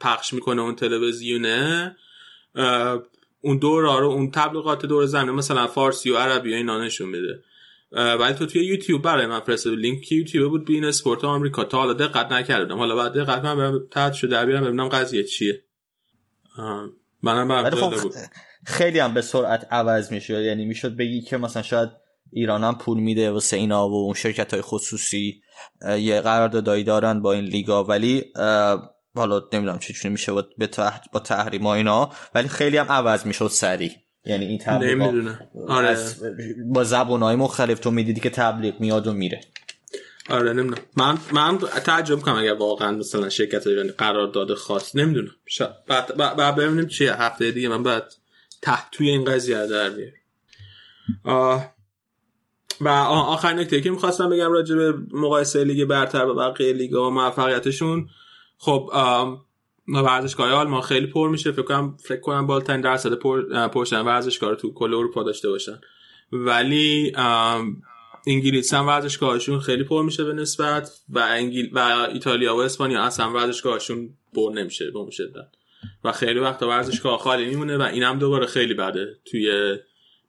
[0.00, 1.96] پخش می‌کنه اون تلویزیونه
[3.40, 7.42] اون دور رو اون تبلیغات دور زمین مثلا فارسی و عربی و اینا نشون میده.
[7.92, 11.64] ولی تو توی یوتیوب برای من فرستاد لینک یوتیوب بود بین اسپورت آمریکا.
[11.64, 12.78] تا حالا دقت نکردم.
[12.78, 15.64] حالا بعد دقت من برم تحت شده بیارم ببینم قضیه چیه.
[17.22, 18.10] منم برم خب
[18.66, 21.88] خیلی هم به سرعت عوض میشه یعنی می‌شد بگی که مثلا شاید
[22.32, 25.42] ایران هم پول میده واسه اینا و اون شرکت های خصوصی
[25.98, 27.84] یه قراردادایی دارن با این لیگا.
[27.84, 28.24] ولی
[29.14, 30.42] حالا نمی‌دونم چه میشه با,
[30.72, 33.90] تحت با تحریم اینا ولی خیلی هم عوض می‌شد سریع.
[34.26, 35.36] یعنی این تبلیغ
[35.68, 35.96] آره.
[36.66, 39.40] با زبون های مختلف تو می‌دیدی که تبلیغ میاد و میره.
[40.30, 40.82] آره نمی‌دونم.
[40.96, 45.30] من من تعجب کنم اگر واقعا مثلا شرکت ایرانی قرار داده خاص نمی‌دونم.
[45.86, 47.22] بعد بعد ببینیم چیه.
[47.22, 48.14] هفته دیگه من بعد
[48.62, 51.73] تحت توی این قضیه در بیارم.
[52.80, 57.10] و آخر نکته که می‌خواستم بگم راجع به مقایسه لیگ برتر و بقیه لیگ و
[57.10, 58.08] موفقیتشون
[58.58, 58.90] خب
[59.88, 61.52] ورزشگاه آلمان خیلی پر میشه.
[61.52, 65.80] فکر کنم فکر کنم بالاترین درصد پر پرشن ورزشگاه تو کل اروپا داشته باشن.
[66.32, 67.12] ولی
[68.26, 71.68] انگلیس هم ورزشگاهشون خیلی پر میشه به نسبت و انگل...
[71.72, 71.78] و
[72.12, 75.48] ایتالیا و اسپانیا اصلا ورزشگاهشون پر نمیشه به شدت.
[76.04, 79.76] و خیلی وقت ورزشگاه خالی میمونه و اینم دوباره خیلی بده توی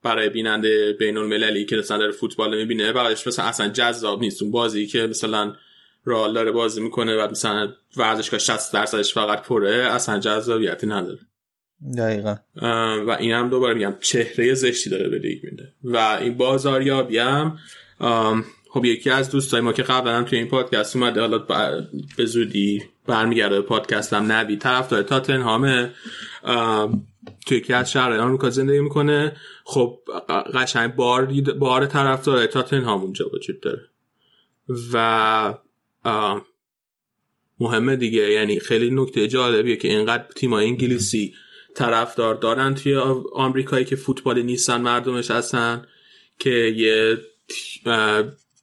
[0.06, 4.42] برای بیننده بین المللی که مثلا داره فوتبال می‌بینه بعدش مثلا اصلا جذاب نیست.
[4.42, 5.56] اون بازی که مثلا
[6.06, 11.20] رال داره بازی می‌کنه و مثلا ورزشگاه 60 درصدش فقط پره اصلا جذابیتی نداره.
[11.98, 12.36] دقیقا.
[13.08, 15.74] و این هم دوباره میگم چهره زشتی داره به لیگ میده.
[15.84, 17.60] و این بازاریابی هم
[18.70, 21.38] خب یکی از دوستای ما که قبلا هم توی این پادکست اومده حالا
[22.18, 25.92] به زودی برمیگرده پادکست هم نبی طرف داره تاتنهامه
[27.46, 29.36] توی یکی از شهرهای آمریکا زندگی می‌کنه.
[29.64, 30.00] خب
[30.54, 31.26] قشنگ بار
[31.60, 33.90] بار طرفدار تاتنهام اونجا وجود داره.
[34.94, 35.54] و
[37.60, 38.32] مهمه دیگه.
[38.32, 41.34] یعنی خیلی نکته جالبیه که اینقدر تیمای انگلیسی
[41.76, 42.96] طرفدار دارن توی
[43.34, 45.88] آمریکایی که فوتبال نیستن مردمش هستن
[46.40, 47.18] که یه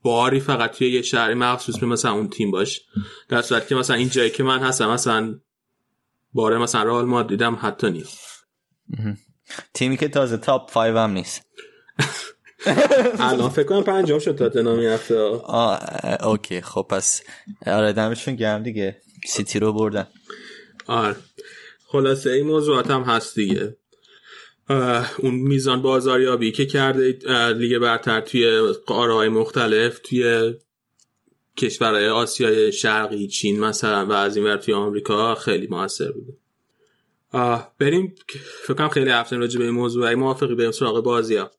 [0.03, 2.81] باری فقط توی یه شهری مخصوص به مثلا اون تیم باش
[3.29, 5.41] در صورت که مثلا این جایی که من هستم مثلا
[6.33, 8.32] باره مثلا رئال مادریدم حتی نیست.
[9.74, 11.43] تیمی که تازه top 5 هم نیست.
[13.19, 15.14] الان فکر کنم پنجم شد تاتنهام هفته
[16.27, 17.23] okay خب پس
[17.66, 18.97] آره دمشون گرم دیگه.
[19.27, 20.06] سیتی رو بردن.
[20.86, 21.16] آره.
[21.86, 23.77] خلاصه این موضوعات هم هست دیگه.
[25.19, 27.19] اون میزان بازاریابی که کرده
[27.52, 30.55] لیگ برتر توی قاره های مختلف توی
[31.56, 36.32] کشورهای آسیای شرقی چین مثلا و از این ور توی آمریکا خیلی موثر بوده.
[37.79, 38.15] بریم
[38.67, 41.51] فکر کنم خیلی هفته راجع به این موضوع ای موافقی بریم سراغ بازی ها.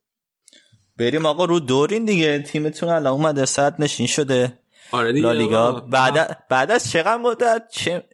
[0.97, 2.39] بریم آقا رو دورین دیگه.
[2.39, 4.59] تیمتون الان اومده صد نشین شده.
[4.91, 8.05] آره دیگه لالیگا بعد بعد از چقدر مدت؟ چه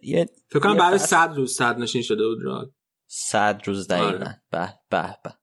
[0.49, 2.71] فکر کنم بعد از 100 روز صد نشین شده بود راد
[3.07, 4.07] 100 روز دقیقا.
[4.07, 4.41] آره.
[4.51, 5.33] به به به.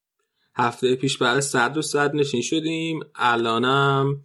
[0.55, 3.01] هفته پیش بعد از 100 روز صد نشین شدیم.
[3.15, 4.25] الانم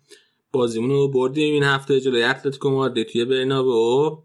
[0.52, 4.24] بازیمون رو بردیم این هفته جلوی اتلتیکو مادرید توی برنابو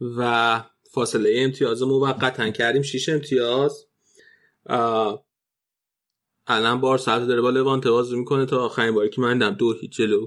[0.00, 0.62] و
[0.96, 3.86] فاصله امتیاز موقتا کردیم 6 امتیاز.
[6.46, 9.72] الان بار ساعت داره با لوانته بازی می‌کنه تا آخرین باری که من دم دو
[9.80, 10.26] هیچ جلو.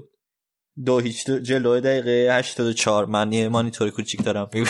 [0.86, 4.50] دو هیچ جلو دقیقه 84 من یه مانیتور کوچیک دارم.
[4.52, 4.64] بازی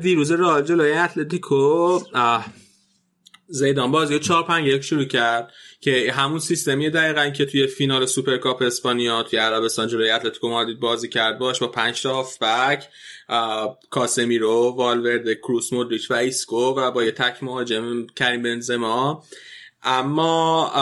[0.00, 2.00] دیروز رئال جلوی اتلتیکو
[3.48, 8.62] زیدان بازی 4 5 1 شروع کرد که همون سیستمی دقیقا که توی فینال سوپرکاپ
[8.62, 12.88] اسپانیا توی عربستان جلوی اتلتیکو مادرید بازی کرد باش با 5 تا هافبک
[13.90, 19.24] کاسمیرو والورده کروس مودریچ و ایسکو و با یه تک مهاجم کریم بنزما.
[19.82, 20.72] اما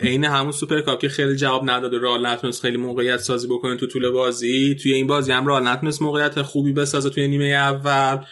[0.00, 3.86] عین همون سوپرکاپ که خیلی جواب نداد و رئال نتونست خیلی موقعیت سازی بکنه تو
[3.86, 4.74] طول بازی.
[4.74, 8.24] توی این بازی هم رئال نتونست موقعیت خوبی بسازه توی نیمه اول.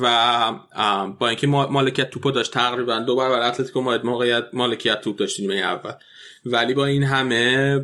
[0.00, 0.52] و
[1.18, 5.54] با اینکه مالکیت توپو داشت تقریبا دو برابر اتلتیکو مادرید موقعیت مالکیت توپ داشت نیمه
[5.54, 5.92] اول.
[6.44, 7.78] ولی با این همه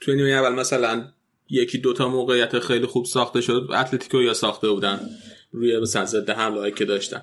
[0.00, 1.04] توی نیمه اول مثلا
[1.48, 5.00] یکی دوتا موقعیت خیلی خوب ساخته شد اتلتیکو یا ساخته بودن
[5.52, 7.22] روی مثلا ضد حمله که داشتن.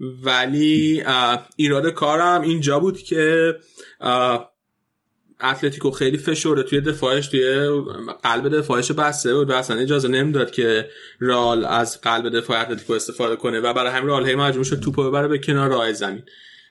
[0.00, 1.04] ولی
[1.56, 3.54] ایراد کارم اینجا بود که
[5.42, 7.68] اتلتیکو خیلی فشرده توی دفاعش توی
[8.22, 10.90] قلب دفاعش بسته بود و اصلا اجازه نمی‌داد که
[11.20, 15.02] رال از قلب دفاع اتلتیکو استفاده کنه و برای همین رال هی مجبور شد توپو
[15.02, 16.22] ببره به کنار راه زمین.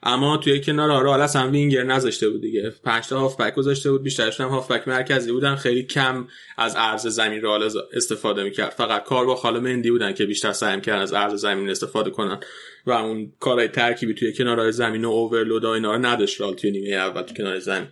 [0.02, 2.72] اما توی کنار رال اصلا وینگر نذاشته بود دیگه.
[2.84, 6.28] پنج تا هافبک گذاشته بود بیشترشون هم هافبک مرکزی بودن خیلی کم
[6.58, 8.70] از عرض زمین رال استفاده می‌کرد.
[8.70, 12.40] فقط کار با خاله مندی بودن که بیشتر سعی می‌کردن از عرض زمین استفاده کنن.
[12.86, 16.70] و اون کارهای ترکیبی توی کنارهای زمین و اوورلود و اینا رو نداشت رال توی
[16.70, 17.88] نیمه اول تو کنار زمین.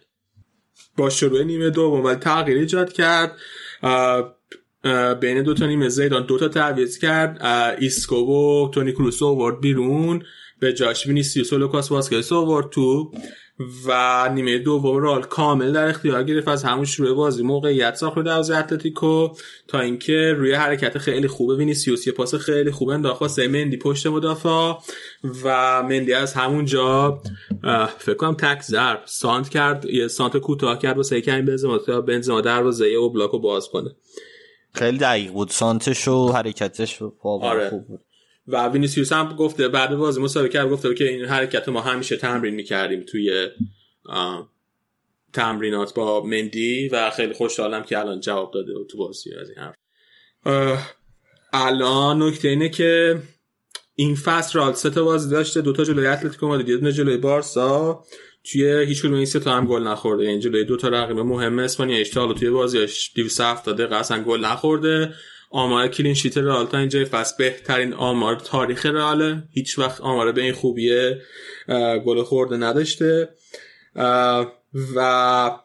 [0.97, 3.37] با شروع نیمه دوم ولی تغییر ایجاد کرد.
[5.21, 7.43] بین دو تا نیمه زیدان دو تا تعویض کرد.
[7.81, 10.23] ایسکو و تونی کروسو آورد بیرون.
[10.61, 13.13] به جاش وینیسیوس و لوکاس واسکز آورد تو.
[13.87, 17.43] و نیمه دوم رئال کامل در اختیار گرفت از همون شروع بازی.
[17.43, 19.29] موقعیت ساخت دروازه اتلتیکو
[19.69, 24.07] تا اینکه روی حرکت خیلی خوبه وینیسیوس یه پاس خیلی خوب انداخت واسه مندی پشت
[24.07, 24.73] مدافع
[25.45, 27.23] و مندی از همونجا
[27.99, 32.41] فکر کنم تک ضرب سانت کرد یه سانت کوتاه کرد واسه کمی بنزما تا بنزما
[32.41, 33.91] دروازه او بلاکو باز کنه.
[34.75, 35.49] خیلی دقیق بود.
[35.49, 37.71] سانتش و حرکتش آره.
[37.71, 38.01] خوب بود.
[38.49, 42.55] و وینیسیوس هم گفته بعد بازی مسابقه کرد گفته که این حرکت ما همیشه تمرین
[42.55, 43.49] می‌کردیم توی
[45.33, 49.59] تمرینات با مندی و خیلی خوشحالم که الان جواب داده و تو بازی از این
[49.59, 49.75] حرف.
[51.53, 53.19] الان نکته اینه که
[53.95, 58.05] این فصل رال سه تا بازی داشته دوتا جلوی اتلتیکو مادرید یه جلوی بارسا.
[58.45, 60.25] توی هیچ کدوم این سه تا هم گل نخورده.
[60.25, 65.15] یعنی جلوی دو تا رقیب مهم اسپانیا اشتغال توی بازیش 270 دقیقه اصلا گل نخورده.
[65.51, 69.43] آمار کلین شیت رئال تا اینجای فصل بهترین آمار تاریخ رئال.
[69.51, 71.23] هیچ وقت آمار به این خوبیه
[72.07, 73.29] گل خورده نداشته.
[74.97, 75.59] و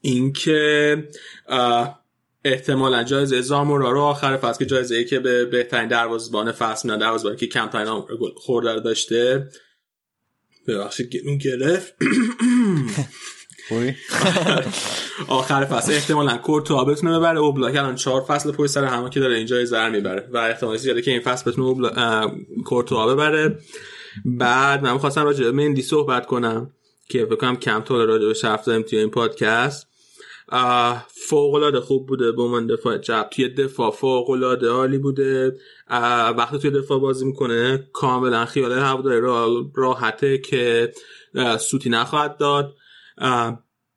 [0.00, 0.96] اینکه
[2.44, 7.00] احتمالا جایزه زامورا رو آخر فصل که جایزه ای که به بهترین دروازه‌بان فصل میدن
[7.00, 9.48] دروازه‌بانی که کمترین آمار گل خورده داشته.
[10.66, 11.94] ببخشید گلون گرفت.
[15.28, 15.92] آخر فصل.
[15.92, 17.38] احتمالا کورتوا بتونه ببره.
[17.38, 20.28] اوبلاک الان چهار فصل پشت سر همه که داره اینجا زر می‌بره.
[20.32, 22.30] و احتمال زیاده که این فصل بتونه اوبلا...
[22.64, 23.58] کورتوا ببره.
[24.24, 26.70] بعد من خواستم راجع به مندی صحبت کنم
[27.08, 29.86] که کنم کم طول راجع به حرف زدیم توی این پادکست.
[31.28, 35.56] فوق خوب بوده به من دفاع چپ توی دفاع فوق العاده عالی بوده.
[36.36, 39.20] وقتی توی دفاع بازی می‌کنه کاملا خیال هواداری
[39.74, 40.92] راحته که
[41.58, 42.74] سوتی نخواهد داد.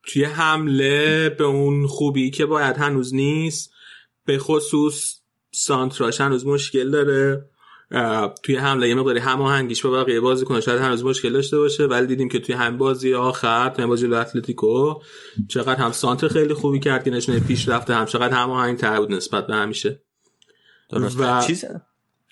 [0.04, 3.74] توی حمله به اون خوبی که باید هنوز نیست
[4.26, 5.20] به خصوص
[5.52, 7.50] سانتراش هنوز مشکل داره.
[8.44, 12.08] توی حمله یه مقداری هماهنگیش با بقیه بازی کنه شاید هنوز مشکل داشته باشه ولی
[12.08, 14.94] دیدیم که توی هم بازی آخر توی بازی اتلتیکو
[15.48, 19.12] چقدر هم سانتر خیلی خوبی کرد که نشونه پیش رفته هم چقدر هماهنگ تر بود
[19.12, 20.02] نسبت به همیشه.
[20.90, 21.20] درست.
[21.20, 21.66] و چیز؟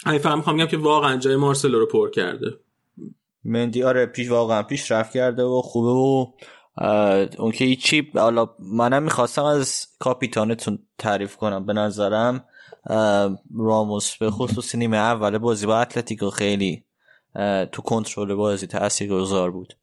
[0.06, 2.60] همین فهم میگم که واقعا جای مارسلو رو پر کرده.
[3.46, 6.26] مندی آره پیش واقعا پیش رفت کرده و خوبه و
[7.38, 11.66] اون که هیچی حالا منم می‌خواستم از کاپیتانتون تعریف کنم.
[11.66, 12.46] به نظرم
[13.58, 16.84] راموس به خصوص نیمه اول بازی با اتلتیکو خیلی
[17.72, 19.78] تو کنترل بازی تاثیر گذار بود.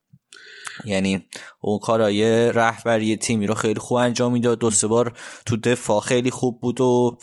[0.84, 1.26] یعنی
[1.60, 4.58] اون کارای رهبری تیمی رو خیلی خوب انجام می‌داد.
[4.58, 5.12] دو سه بار
[5.46, 7.18] تو دفاع خیلی خوب بود و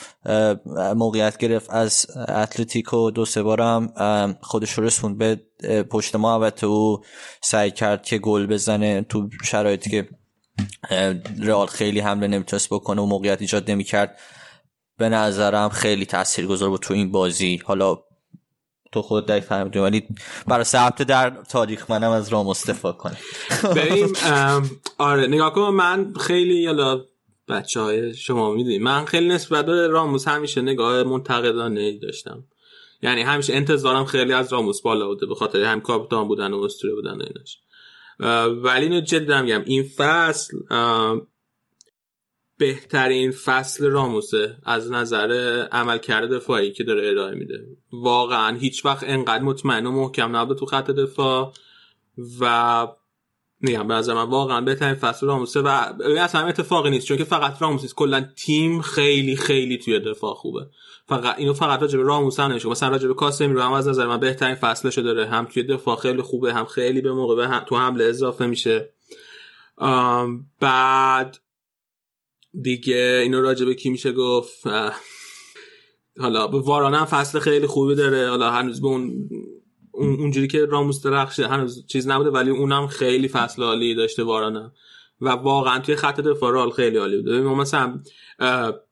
[0.95, 3.11] موقعیت گرفت از اتلتیکو.
[3.11, 5.35] دو سه بار هم خودش رو رسوند به
[5.83, 6.97] پشت محوطه و
[7.41, 10.09] سعی کرد که گل بزنه تو شرایطی که
[11.39, 14.19] رئال خیلی حمله نمی‌تونست بکنه و موقعیت ایجاد نمی‌کرد.
[14.97, 17.61] به نظرم خیلی تاثیرگذار بود تو این بازی.
[17.65, 17.97] حالا
[18.91, 20.07] تو خود دقیق فهمیدی ولی
[20.47, 23.17] برای ثبت در تاریخ منم از رام استفاده کنه
[23.75, 24.13] بریم
[24.97, 27.05] آره نگاه کن من خیلی یالا
[27.47, 32.43] بچه های شما می‌دونی من خیلی نسبت به راموس همیشه نگاه منتقدانه داشتم.
[33.01, 36.93] یعنی همیشه انتظارم خیلی از راموس بالا بوده به خاطر هم کاپیتان بودن و اسطوره
[36.95, 37.59] بودن اینش
[38.63, 40.57] ولی اینو جدی میگم این فصل
[42.59, 45.31] بهترین فصل راموسه از نظر
[45.71, 47.67] عملکرد دفاعی که داره ارائه میده.
[47.91, 51.53] واقعا هیچ وقت انقدر مطمئن و محکم نبوده تو خط دفاع
[52.39, 52.87] و
[53.61, 55.67] میگم به من واقعا بهترین فصل راموسه و
[56.17, 60.67] اصلا اتفاقی نیست چون که فقط راموس نیست کلا تیم خیلی خیلی توی دفاع خوبه.
[61.07, 63.87] فقط اینو فقط راجع به راموس هم نمیشه مثلا راجع به کاسمی رو هم از
[63.87, 67.63] نظر من بهترین فصلشو داره هم توی دفاع خیلی خوبه هم خیلی به موقع هم
[67.65, 68.93] تو حمله اضافه میشه.
[70.59, 71.37] بعد
[72.61, 74.67] دیگه اینو راجع به کی میشه گفت؟
[76.19, 78.29] حالا به واران فصل خیلی خوبی داره.
[78.29, 79.29] حالا هنوز به اون
[79.91, 84.71] اونجوری که راموس درخشه هنوز چیز نبوده ولی اونم خیلی فصل عالی داشته وارانم
[85.21, 87.41] و واقعا توی خط دفاع رال خیلی عالی بوده.
[87.41, 87.99] ما مثلا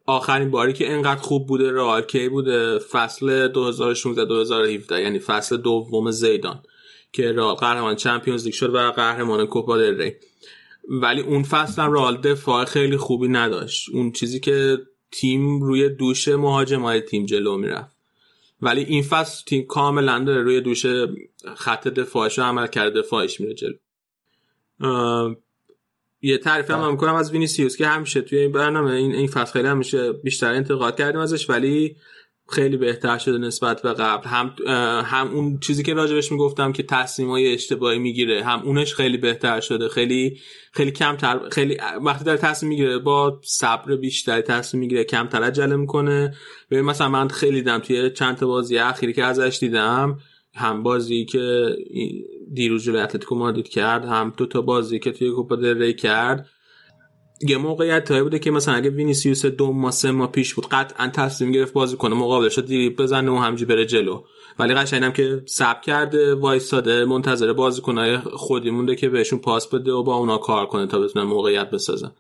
[0.06, 6.12] آخرین باری که انقدر خوب بوده رال کی بوده؟ فصل 2016 2017 یعنی فصل دوم
[6.12, 6.64] زیدان
[7.12, 10.16] که رال قهرمان چمپیونز لیگ شد و قهرمان کوپا دل ری.
[10.88, 13.90] ولی اون فصل هم رئال دفاع خیلی خوبی نداشت.
[13.94, 14.78] اون چیزی که
[15.12, 17.98] تیم روی دوش مهاجمای تیم جلو می‌رفت.
[18.62, 20.86] ولی این فصل تیم کاملا داره روی دوش
[21.56, 23.76] خط دفاعش رو عمل کرده دفاعش میره جلو.
[26.22, 29.54] یه تعریف هم, هم کنم از وینیسیوس که همیشه توی این برنامه این این فصل
[29.54, 31.96] خیلی همیشه بیشتر انتقاد کردیم ازش ولی
[32.50, 34.28] خیلی بهتر شده نسبت به قبل.
[34.28, 34.56] هم
[35.06, 39.88] هم اون چیزی که راجبش می‌گفتم که تصمیمای اشتباهی می‌گیره هم اونش خیلی بهتر شده.
[39.90, 40.40] خیلی
[40.72, 46.36] خیلی کمتر خیلی وقتی داره تصمیم می‌گیره با صبر بیشتری تصمیم می‌گیره کمتر عجله می‌کنه.
[46.72, 50.20] ببین مثلا من خیلی دیدم توی چند تا بازی اخیری که ازش دیدم
[50.56, 51.76] هم بازی که
[52.54, 56.50] دیروز جلوی اتلتیکو مادرید کرد هم دو تا بازی که توی کوپا دل ری کرد.
[57.42, 61.08] یه موقعیت هایی بوده که مثلا اگه وینیسیوس دو ما سه ما پیش بود قطعا
[61.08, 64.24] تصمیم گرفت بازی کنه مقابلش دیریب بزنه و همجی بره جلو.
[64.60, 70.04] ولی قشنگم که سب کرده وایستاده منتظر بازیکنای خودی مونده که بهشون پاس بده و
[70.04, 72.12] با اونا کار کنه تا بتونن موقعیت بسازن.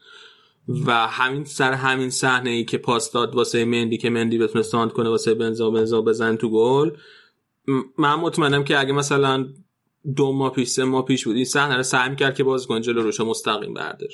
[0.85, 4.91] و همین سر همین صحنه ای که پاس داد واسه مندی که مندی بتونه ساند
[4.91, 6.91] کنه واسه بنزا بنزا بزن تو گل.
[7.97, 9.47] من مطمئنم که اگه مثلا
[10.15, 13.01] دو ماه پیش سه ماه پیش بود این صحنه رو سعی کرد که بازیکن جلو
[13.01, 14.09] روش مستقیم بردار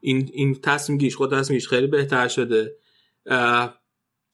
[0.00, 2.76] این این تصمیم گیش خود تصمیم گیش خیلی بهتر شده.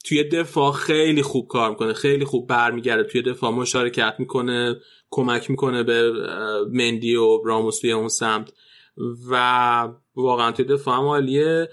[0.04, 3.04] توی دفاع خیلی خوب کار می‌کنه خیلی خوب برمیگرده.
[3.04, 4.76] توی دفاع مشارکت می‌کنه
[5.10, 6.12] کمک می‌کنه به
[6.72, 8.52] مندی و راموس توی اون سمت.
[9.30, 11.68] و واقعا توی دفاع عالیه.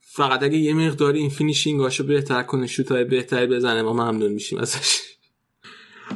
[0.00, 5.00] فقط اگه یه مقداری این فینیشینگاشو بهتر کنه شوتای بهتری بزنه ما ممنون میشیم ازش.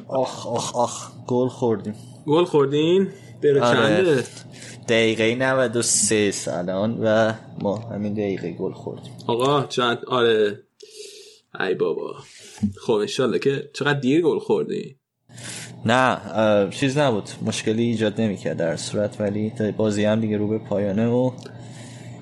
[0.09, 1.95] آخ آخ آخ گل خوردیم.
[2.27, 3.09] گل خوردین؟
[3.43, 4.25] دقیقه چنده؟
[4.89, 9.13] دقیقه 93 الان و ما همین دقیقه گل خوردیم.
[9.27, 10.63] آقا چند آره.
[11.61, 12.15] ای بابا.
[12.87, 14.97] خب انشالله که چقدر دیر گل خوردی.
[15.87, 16.19] نه
[16.71, 17.29] چیز نبود.
[17.43, 21.31] مشکلی ایجاد نمی‌کرد در صورت ولی بازی هم دیگه رو به پایانه و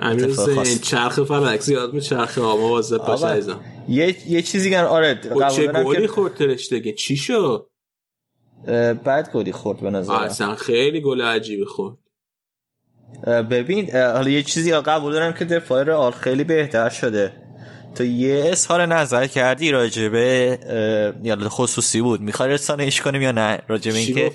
[0.01, 0.35] امیر
[0.83, 3.61] چرخ فلک زیاد می چرخ آما واسه پاش عزیزم.
[3.89, 5.21] یه یه چیزی گن آره
[5.57, 7.71] چه گلی خورد ترشتگی چی شد؟
[9.05, 11.97] بعد گلی خورد به نظر اصلا خیلی گل عجیبی خورد.
[13.27, 17.33] ببین حالا یه چیزی قبول دارم که دفاع رئال خیلی بهتر شده.
[17.95, 20.59] تو یه اظهار نظر کردی راجبه
[21.23, 22.21] یا خصوصی بود.
[22.21, 24.33] می‌خوای رسانه‌ایش کنیم یا نه؟ راجبه اینکه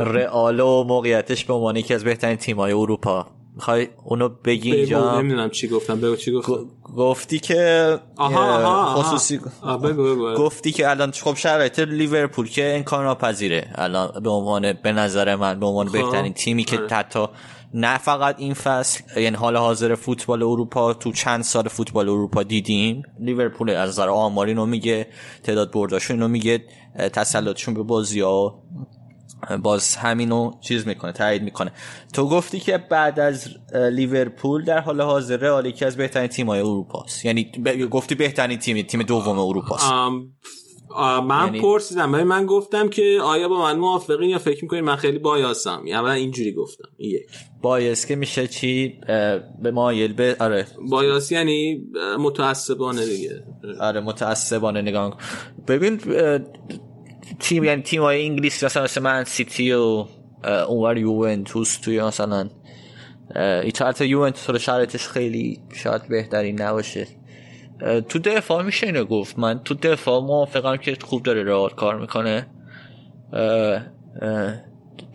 [0.00, 3.26] رئال و موقعیتش به عنوان یکی از بهترین تیم‌های اروپا.
[3.54, 6.00] می‌خوای اونو بگی اینجا؟ نمی‌دونم چی گفتم.
[6.00, 9.78] بگو چی گفتم؟ گفتی که آها آها خصوصی آها.
[9.78, 13.70] بگو بگو گفتی که الان خب شرایط لیورپول که امکان ناپذیره.
[13.74, 17.26] الان به عنوان به نظر من به عنوان بهترین تیمی که حتی
[17.74, 23.02] نه فقط این فصل یعنی حال حاضر فوتبال اروپا تو چند سال فوتبال اروپا دیدیم.
[23.20, 25.06] لیورپول از نظر آماری اینو میگه
[25.42, 26.64] تعداد برداشون اینو میگه
[27.12, 28.62] تسلطشون به بازی ها
[29.62, 31.72] باز همینو چیز می‌کنه تایید می‌کنه.
[32.12, 37.02] تو گفتی که بعد از لیورپول در حال حاضر رئال یکی از بهترین تیم‌های اروپا
[37.02, 37.52] است یعنی.
[37.90, 39.92] گفتی بهترین تیم تیم دوم اروپا است
[41.28, 41.60] من یعنی...
[41.60, 45.82] پرسیدم ولی من گفتم که آیا با من موافقین یا فکر می‌کنین من خیلی بایاسم؟
[45.86, 47.22] یعنی اینجوری گفتم یک.
[47.62, 49.00] بایاس که میشه چی؟
[49.62, 50.66] به مایل به آره.
[50.90, 51.82] بایاس یعنی
[52.18, 53.44] متعصبانه دیگه.
[53.80, 55.16] آره متعصبانه نگاه
[55.68, 56.00] ببین
[57.40, 60.04] تیم یعنی تیم های انگلیس مثلا مثل من سیتی و
[60.68, 62.48] اونور یوونتوس توی مثلا
[63.36, 67.06] ایتالت یوونتوس رو شرایطش خیلی شاید بهتری نباشه.
[68.08, 69.38] تو دفاع میشه اینو گفت.
[69.38, 72.46] من تو دفاع موافقم که خوب داره رئال کار می‌کنه.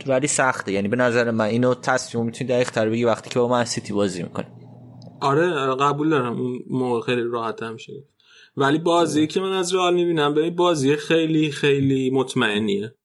[0.07, 0.71] ولی سخته.
[0.71, 3.93] یعنی به نظر من اینو تصمیم می‌تونی دقیق تر بگی وقتی که با من سیتی
[3.93, 4.47] بازی می‌کنه
[5.21, 6.39] آره قبول دارم.
[6.41, 8.03] اون موقع خیلی راحت هم شده
[8.57, 10.33] ولی بازی که من از رئال می‌بینم.
[10.33, 12.95] ببین بازی خیلی خیلی مطمئنیه.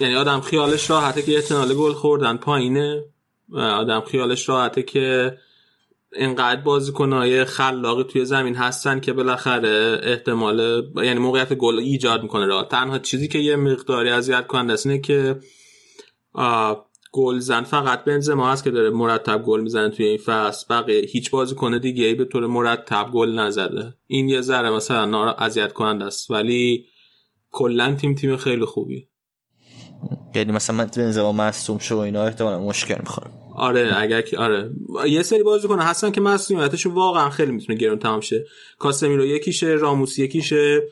[0.00, 3.04] یعنی آدم خیالش راحته که احتمال گل خوردن پایینه.
[3.54, 5.36] آدم خیالش راحته که
[6.16, 12.62] اینقدر بازیکنهای خلاقی توی زمین هستن که بالاخره احتمال یعنی موقعیت گل ایجاد می‌کنه را
[12.62, 15.40] تنها چیزی که یه مقداری اذیت کننده اینه که
[17.12, 20.66] گل زن فقط بنزما هست که داره مرتب گل می‌زنه توی این فصل.
[20.70, 23.94] بقیه هیچ بازیکن دیگه ای به طور مرتب گل نزده.
[24.06, 26.30] این یه ذره مثلا اذیت کننده است.
[26.30, 26.84] ولی
[27.50, 29.08] کلا تیم تیم خیلی خوبی
[30.34, 33.30] یعنی مثلا بنزما مصدوم شو اینا احتمالاً مشکل می‌خوره.
[33.60, 34.70] آره اگر که آره.
[35.06, 38.46] یه سری بازیکن هستن که مصونیتشون واقعا خیلی می‌تونه گرون تمام شه.
[38.78, 40.82] کاسمیرو یکیشه راموس یکیشه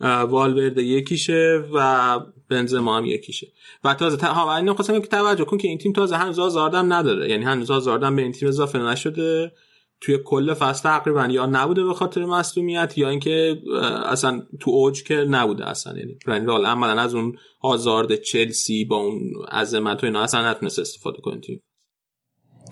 [0.00, 3.46] والورده یکیشه و بنزما هم یکیشه.
[3.84, 6.92] و تازه تا ها اینو خواستم که توجه کن که این تیم تازه هنوز آزاردم
[6.92, 7.30] نداره.
[7.30, 9.52] یعنی هنوز آزاردم به این تیم اضافه نشده.
[10.00, 13.62] توی کل فصل تقریبا یا نبوده به خاطر مصونیت یا اینکه
[14.04, 15.98] اصلا تو اوج که نبوده اصلا.
[15.98, 19.20] یعنی رال عملا از اون آزارد چلسی با اون
[19.52, 21.40] عظمت و اینا اصلا نتونست استفاده کنه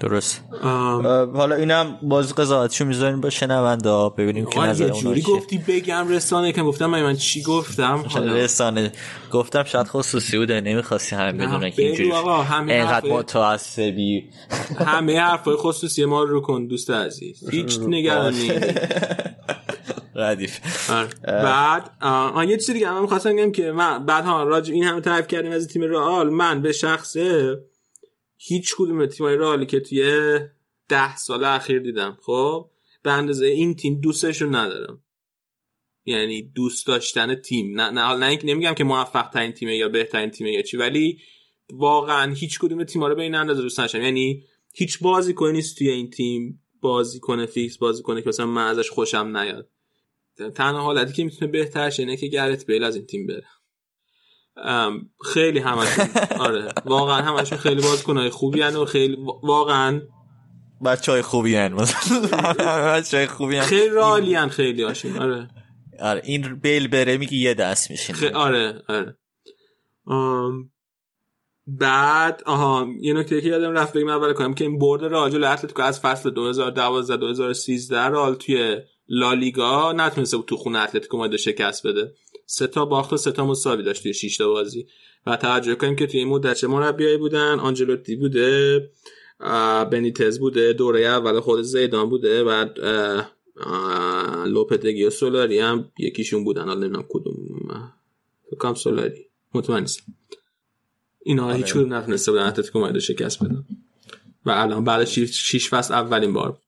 [0.00, 0.44] درست
[1.34, 6.52] حالا اینم باز قضاوتشو می‌ذاریم با شنونده ببینیم که نظر اونا جوری گفتی بگم رسانه
[6.52, 8.92] که گفتم من, من چی گفتم؟ رسانه
[9.32, 12.12] گفتم شاید خصوصی بوده نمی‌خواستی همه بدونه که اینجوری
[12.68, 14.30] اینقدر متعصبی.
[14.86, 17.44] همه حرفای خصوصی ما رو کن دوست عزیز.
[17.52, 18.50] هیچ نگرانی.
[20.14, 20.60] ردیف.
[21.26, 21.90] بعد
[22.34, 25.26] آن یه چیزی دیگه من می‌خواستم بگم که من بعد ها راجع این همه تعریف
[25.26, 26.30] کردیم از تیم رئال.
[26.30, 27.56] من به شخصه
[28.48, 30.38] هیچ کدوم تیمای رئالی که توی
[30.88, 32.70] ده سال اخیر دیدم خب؟
[33.02, 35.02] به اندازه این تیم دوستشون ندارم.
[36.04, 37.80] یعنی دوست داشتن تیم.
[37.80, 41.18] نه نه نه نمیگم که موفق ترین تیمه یا بهترین تیمه یا چی ولی
[41.72, 44.02] واقعا هیچ کدوم تیم‌ها رو به این اندازه دوست نداشتم.
[44.02, 44.44] یعنی
[44.74, 48.90] هیچ بازیکنی نیست توی این تیم بازی کنه فیکس بازی کنه که مثلا من ازش
[48.90, 49.70] خوشم نیاد.
[50.54, 53.46] تنها حالتی که می‌تونه بهترش اینه که گرت بیل از این تیم بره.
[55.24, 56.06] خیلی همشون.
[56.46, 56.68] آره.
[56.84, 60.00] واقعا همشون خیلی بازیکنای خوبی هن و خیلی واقعا
[60.84, 61.76] بچه های خوبی هن.
[62.96, 63.64] بچه های خوبی هن.
[63.64, 65.18] خیلی رالی هن خیلی هاشون.
[65.18, 65.48] آره.
[66.00, 68.24] آره این بیل بره میگه یه دست میشین خ...
[68.34, 69.16] آره آره.
[70.06, 70.70] آم...
[71.66, 75.82] بعد آها یه نکته که یادم رفت بگم اول کنم که این برد راجل اتلتیکو
[75.82, 82.12] از فصل 2012 2013 رال توی لالیگا نتونسته بود تو خونه اتلتیکو مادرید شکست بده.
[82.46, 84.86] سه تا باخت و سه تا مساوی داشت توی 6 تا بازی.
[85.26, 88.90] و توجه کنیم که توی این مدت چه مربیایی بودن؟ آنجلوتی بوده
[89.90, 92.66] بنیتز بوده دوره اول خود زیدان بوده و
[94.46, 96.64] لوپتگی و سولاری هم یکیشون بودن.
[96.64, 97.36] حالا نمی‌دونم کدوم
[98.50, 99.26] فکرم سولاری.
[99.54, 100.12] مطمئن نیستم.
[101.22, 103.64] اینا هیچ کدوم نتونسته بودن اتلتیکو مادرید شکست بدن.
[104.46, 106.58] و الان بعد 6 فصل اولین بار.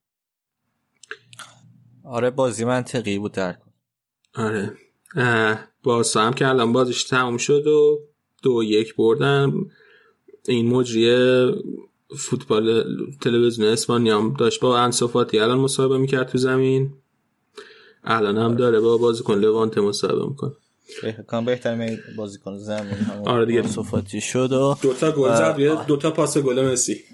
[2.04, 3.56] آره بازی منطقی بود در
[4.34, 4.76] آره.
[5.82, 8.00] با هم که الان بازیش تموم شد و
[8.42, 9.52] دو یک بردن.
[10.48, 11.52] این مجری
[12.18, 12.84] فوتبال
[13.20, 14.60] تلویزیون اسپانیا هم داشت.
[14.60, 16.92] با انصافاتی الان مصاحبه می‌کرد تو زمین.
[18.04, 20.52] الان هم داره با بازیکن لوانت مصاحبه می‌کنه.
[21.26, 22.96] کام بهتر بازیکن زمین.
[23.26, 23.62] آره دیگه.
[23.62, 27.04] صفاتی شد و دوتا گل زد دوتا پاس گل مسی.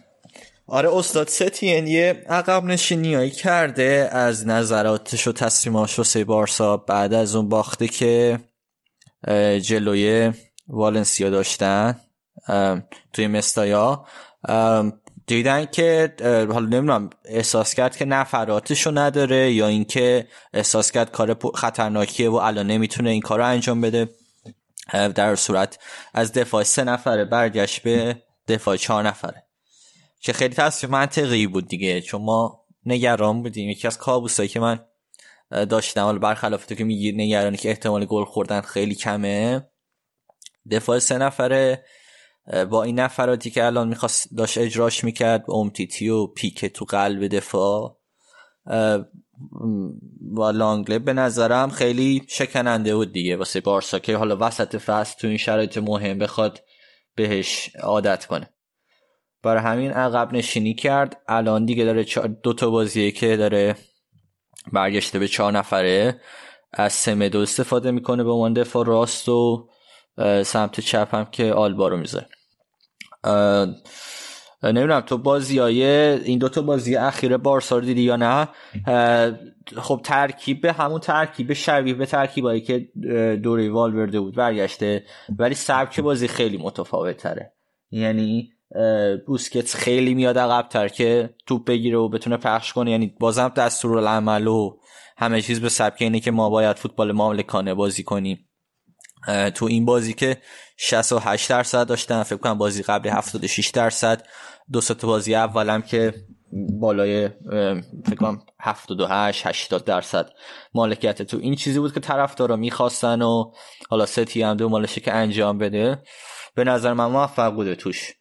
[0.67, 6.76] آره استاد ستین یه عقب نشینیایی کرده از نظراتش و تصمیماش واسه بارسا.
[6.76, 8.39] بعد از اون باخته که
[9.62, 10.33] جلوی
[10.68, 12.01] والنسیا داشتن
[13.12, 14.07] توی مستایا.
[15.26, 22.31] دیدن که حالا نمی‌دونم احساس کرد که نفراتشو نداره یا اینکه احساس کرد کار خطرناکیه
[22.31, 24.09] و الان نمی‌تونه این کار رو انجام بده.
[24.93, 25.78] در صورت
[26.15, 29.44] از دفاع سه نفره برگشت به دفاع چهار نفره.
[30.25, 32.01] که خیلی تصمیم منطقی بود دیگه.
[32.01, 33.70] چون ما نگران بودیم.
[33.70, 34.85] یکی از کابوسایی که من
[35.51, 39.69] داشتم حالا برخلاف تو که میگی نگرانی که احتمال گل خوردن خیلی کمه.
[40.70, 41.85] دفاع سه نفره.
[42.70, 48.01] با این نفراتی که الان می‌خواست داشت اجراش می‌کرد امتیتی و پیک تو قلب دفاع.
[50.36, 53.36] و لانگله به نظرم خیلی شکننده بود دیگه.
[53.36, 56.62] واسه بارسا که حالا وسط فصل تو این شرایط مهم بخواد
[57.15, 58.53] بهش عادت کنه.
[59.45, 61.17] برای همین عقب نشینی کرد.
[61.29, 62.07] الان دیگه داره
[62.43, 63.77] دو تا بازیه که داره
[64.73, 66.21] برگشته به چهار نفره.
[66.73, 69.69] از سمدو استفاده می‌کنه به عنوان دفاع راست و
[70.45, 72.27] سمت چپ هم که آلبا رو می‌ذاره.
[74.63, 78.49] نمی‌دونم تو بازی این دوتا بازی اخیر بارسا رو دیدی یا نه؟
[79.77, 82.89] خب ترکیب همون ترکیب شبیه به ترکیب که
[83.43, 85.05] دوره والورده بود برگشته.
[85.39, 87.53] ولی سبک بازی خیلی متفاوت تره
[87.91, 88.53] یعنی
[89.26, 92.91] بوسکتس خیلی میاد عقبتر که توپ بگیره و بتونه پخش کنه.
[92.91, 94.76] یعنی بازم دستور العمل و
[95.17, 98.49] همه چیز به سبک اینه که ما باید فوتبال مالکانه بازی کنیم.
[99.55, 100.36] تو این بازی که
[100.76, 104.26] 68 درصد داشتن فکر کنم بازی قبل 76 درصد.
[104.73, 106.15] دو تا بازی اولم که
[106.81, 107.28] بالای
[108.07, 110.31] فکر کنم 78 80 درصد
[110.75, 111.23] مالکیت.
[111.23, 113.52] تو این چیزی بود که طرفدارا می‌خواستن و
[113.91, 116.02] حالا ستی هم دو مالشه که انجام بده.
[116.55, 118.12] به نظر من موفق بوده توش.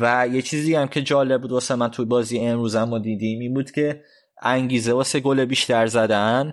[0.00, 3.54] و یه چیزی هم که جالب بود واسه من توی بازی امروز هم دیدیم این
[3.54, 4.02] بود که
[4.42, 6.52] انگیزه واسه گل بیشتر زدن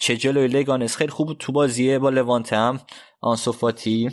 [0.00, 2.80] چه جلوی لگانس خیلی خوب بود تو بازی با لوانت هم
[3.20, 4.10] آنسوفاتی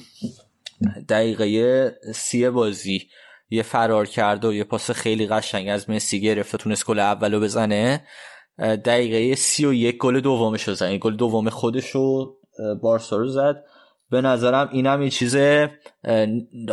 [1.09, 3.07] دقیقه سی بازی
[3.49, 7.39] یه فرار کرد و یه پاس خیلی قشنگ از مسی گرفت و تونست گل اولو
[7.39, 8.03] بزنه.
[8.59, 12.37] دقیقه سی و یک گل دومش زد گل دوم خودش رو
[12.81, 13.63] بارسا زد.
[14.09, 15.35] به نظرم اینم یه چیز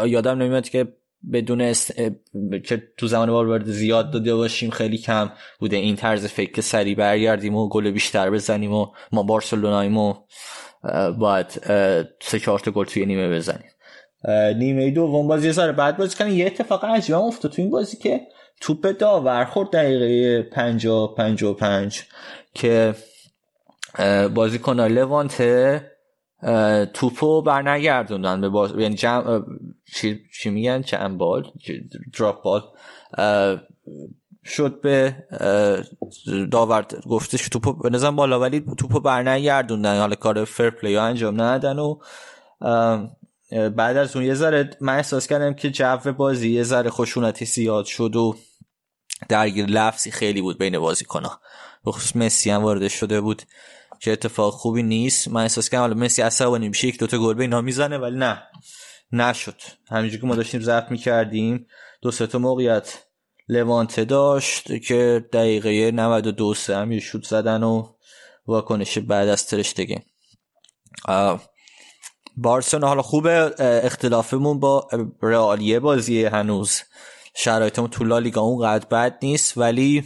[0.07, 0.93] یادم نمیاد که
[1.33, 1.95] بدون است...
[2.65, 5.77] که تو زمان وارد زیاد داده باشیم خیلی کم بوده.
[5.77, 10.15] این طرز فکر که سریع برگردیم و گل بیشتر بزنیم و ما بارسلوناییم و
[11.19, 11.51] باید
[12.21, 13.71] سه چهار گل توی نیمه بزنیم.
[14.59, 16.33] نیمه دوم بازی سر بعد بازی کنیم.
[16.33, 18.21] یه اتفاق عجیب افتاد تو این بازی که
[18.61, 22.03] توپ داور خورد دقیقه 50 55
[22.55, 22.95] که
[24.35, 25.87] بازیکن لوانته
[26.95, 28.75] توپو برنگردوندن به باز...
[28.79, 29.45] یعنی جم...
[29.95, 30.21] چی...
[30.41, 31.53] چی میگن؟ چند بال؟
[32.19, 32.63] دراپ بال؟
[34.45, 35.17] شد به
[36.51, 39.99] داور گفتش توپو به نظرم بالا ولی توپو برنگردوندن.
[39.99, 41.99] حالا کار فر پلی انجام ندادن و
[43.71, 47.85] بعد از اون یه ذره من احساس کردم که جو بازی یه ذره خشونتی زیاد
[47.85, 48.37] شد و
[49.29, 51.41] درگیر لفظی خیلی بود بین بازیکن‌ها.
[51.85, 53.43] بخصوص مسی هم وارد شده بود
[54.01, 55.29] که اتفاق خوبی نیست.
[55.29, 58.43] من احساس کردم حالا مسی عصبانی میشه یک دوتا گل به اینا می‌زنه ولی نه.
[59.13, 59.63] نشد.
[59.91, 61.67] همینجوری که ما داشتیم ضبط می‌کردیم
[62.03, 63.05] دو سه تا موقعیت
[63.49, 67.89] لوانته داشت که دقیقه 92 سه هم یه شوت زدن و
[68.47, 69.99] واکنش بعد از ترشتگی.
[72.37, 74.89] بارسلونا حالا خوبه اختلافمون با
[75.23, 76.81] رئالیه بازی هنوز.
[77.35, 80.05] شرایطمون تو لالیگا اونقدر بد نیست ولی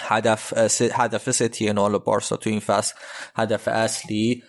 [0.00, 0.52] هدف
[0.92, 2.94] هدف ستین حالا بارسا تو این فصل
[3.36, 4.42] هدف اصلی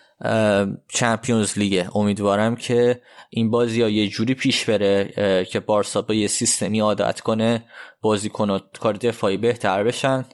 [0.88, 6.28] چمپیونز لیگه امیدوارم که این بازی ها یه جوری پیش بره که بارسا با یه
[6.28, 7.66] سیستمی عادت کنه
[8.02, 10.26] بازی کنه کار دفاعی بهتر بشن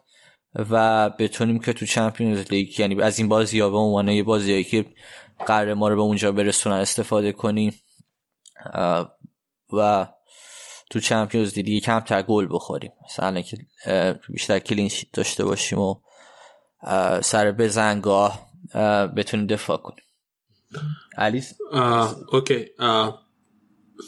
[0.55, 4.63] و بتونیم که تو چمپیونز لیگ یعنی از این بازی ها به عنوان یه بازی
[4.63, 4.85] که
[5.45, 7.73] قرار ما رو به اونجا برسونن استفاده کنیم
[9.73, 10.07] و
[10.89, 12.91] تو چمپیونز لیگ کمتر گل بخوریم.
[13.05, 13.57] مثلا که
[14.29, 15.95] بیشتر کلین داشته باشیم و
[17.21, 18.54] سر بزنگاه
[19.15, 20.03] بتونیم دفاع کنیم
[21.17, 21.53] علیس؟
[22.31, 22.65] اوکی.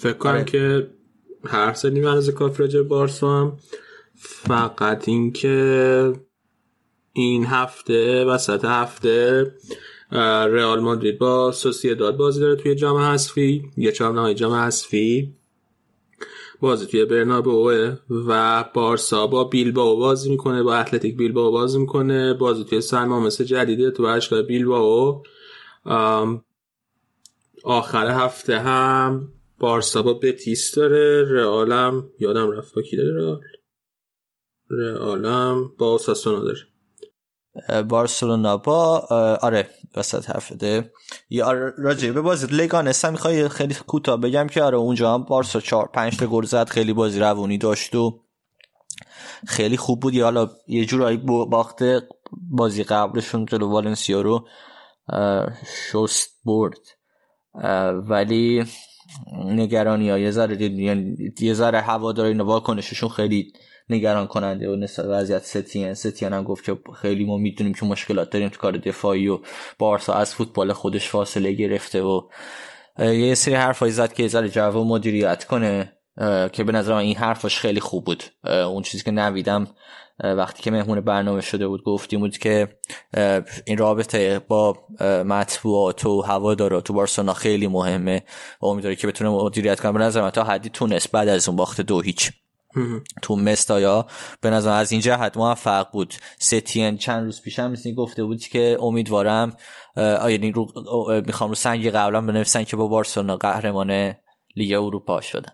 [0.02, 0.44] فکر کنم آره.
[0.44, 0.90] که
[1.46, 3.58] هر سنی من از کافی راجع بارسا هم.
[4.16, 6.14] فقط اینکه
[7.14, 9.52] این هفته وسط هفته
[10.52, 13.72] رئال مادرید با سوسیداد بازی داره توی جام حذفی.
[13.78, 15.37] یه چهار نهایی جام حذفی.
[16.60, 17.96] بازی توی برنابئو
[18.28, 22.34] و بارسا با بیلبائو بازی می‌کنه با اتلتیک بیلبائو بازی می‌کنه.
[22.34, 25.24] بازی توی مثل جدیده تو اشکال بیلبائو.
[27.64, 31.26] آخر هفته هم بارسا با بتیس داره.
[31.30, 33.42] رئالم یادم رفت با کی داره رئال؟
[34.70, 36.60] رئالم با ساسونا داره.
[37.90, 39.00] بارسلونا با
[39.42, 40.92] آره وسط هفته
[41.30, 45.24] یا آره راجع به بازی لگانس هم می‌خوای خیلی کوتاه بگم که آره اونجا هم
[45.24, 48.22] بارسا 4 5 تا گل زد خیلی بازی روونی داشت و
[49.48, 50.14] خیلی خوب بود.
[50.14, 51.18] یا حالا یه جورایی
[51.50, 54.48] باخته بازی قبلشون جلو والنسیا رو
[55.92, 56.80] شست برد.
[58.10, 58.66] ولی
[59.46, 60.62] نگرانی ها یه ذره
[61.42, 63.54] یه ذره هواداری واکنششون خیلی
[63.90, 68.50] نگران کننده و وضعیت ستین ستین هم گفت که خیلی ما می‌دونیم که مشکلات داریم
[68.50, 69.40] تو کار دفاعی و
[69.80, 72.22] بارسا از فوتبال خودش فاصله گرفته و
[73.00, 75.94] یه سری حرفایی زد که ذره جو مدیریت کنه
[76.52, 78.24] که به نظر این حرفش خیلی خوب بود.
[78.44, 79.68] اون چیزی که نویدم
[80.24, 82.68] وقتی که مهمون برنامه شده بود گفتیم بود که
[83.66, 84.78] این رابطه با
[85.26, 88.24] مطبوعات و هوادارا تو بارسلونا خیلی مهمه.
[88.62, 89.92] و امیدواره که بتونه مدیریت کنه.
[89.92, 92.32] به نظر تا حدی تونست بعد از اون باخت دو هیچ.
[93.22, 94.08] تو مستایا
[94.42, 96.14] به نظر از این جهت موفق بود.
[96.40, 99.58] ستین چند روز پیشم مثل گفته بود که امیدوارم
[99.98, 100.68] یعنی رو
[101.26, 104.14] می‌خوام رو سنگ قبرم بنویسن که با بارسلونا قهرمان
[104.56, 105.52] لیگ اروپا شدن.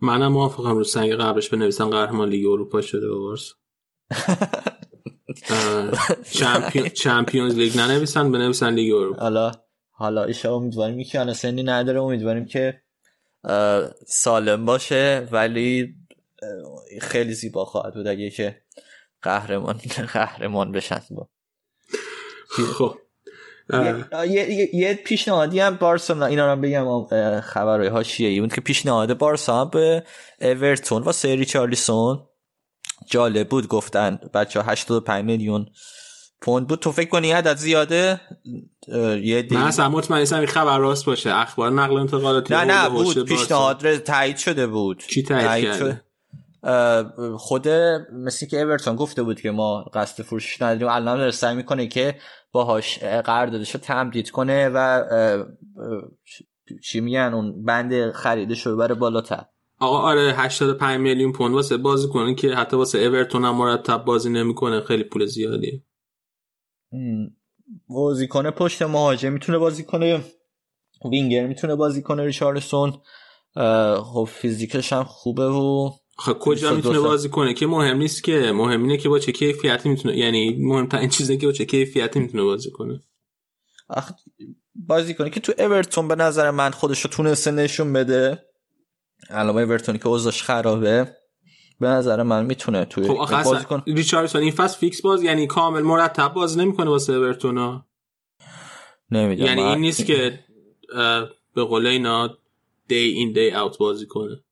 [0.00, 3.54] منم موافقم رو سنگ قبرش بنویسن قهرمان لیگ اروپا شده با بارسا.
[6.94, 9.20] Champions League ننویسن بنویسن لیگ اروپا.
[9.20, 9.52] حالا
[9.90, 12.82] حالا ایشا امیدواریم که سنی نداره امیدواریم که
[14.06, 15.94] سالم باشه ولی
[17.00, 18.62] خیلی زیبا خواهد بود اگه که
[19.22, 19.80] قهرمان
[20.12, 21.28] قهرمان بشن با.
[22.78, 22.98] خب.
[24.28, 29.60] یه, یه پیشنهادی هم بارسا اینا رو بگم خبرهای ها چیه بود که پیشنهاد بارسا
[29.60, 30.04] هم به
[30.40, 32.26] اورتون و سری چارلیسون
[33.06, 35.66] جالب بود گفتن بچه ها 85 میلیون
[36.40, 36.78] پوند بود.
[36.78, 38.20] تو فکر کنی عدد زیاده؟
[39.22, 41.34] یه من اصلا مطمئن این خبر راست باشه.
[41.34, 43.24] اخبار نقل انتقالاتی نه نه بود.
[43.24, 45.04] پیشنهاد تایید شده بود.
[45.08, 46.02] چی تایید شده
[47.38, 47.68] خود
[48.12, 52.14] مثل که اورتون گفته بود که ما قصد فروشش نداریم الان داره سعی می‌کنه که
[52.52, 55.04] باهاش قراردادش رو تمدید کنه و
[56.84, 59.44] چی میگن اون بند خریدش رو ببره بالاتر.
[59.80, 64.30] آقا آره 85 میلیون پوند واسه بازی کنه که حتی واسه اورتون هم مرتب بازی
[64.30, 65.82] نمی‌کنه خیلی پول زیادیه.
[67.88, 70.20] بازی کنه پشت مهاجم می‌تونه بازی کنه
[71.12, 72.92] وینگر می‌تونه بازی کنه ریچارلسون
[74.02, 78.96] خب فیزیکش هم خوبه و کجا می‌تونه بازی کنه؟ که مهم نیست که مهم اینه
[78.96, 83.00] که با چه کیفیتی می‌تونه یعنی مهمترین چیزه که با چه کیفیتی می‌تونه بازی کنه.
[83.90, 84.12] اخ
[84.74, 88.44] بازی کنه که تو اورتون به نظر من خودش رو تونسته نشون بده.
[89.30, 91.16] الان اورتونی که اوضاعش خرابه
[91.80, 95.22] به نظر من می‌تونه توی خب آخه بازی اصلا کن ریچاردسون این فصل فیکس باز
[95.22, 97.82] یعنی کامل مرتب باز نمی‌کنه واسه اورتون
[99.10, 99.48] نمی‌دونم.
[99.48, 100.44] یعنی این نیست که
[101.54, 102.38] به قول اینا
[102.88, 104.44] دی این دی اوت بازی کنه.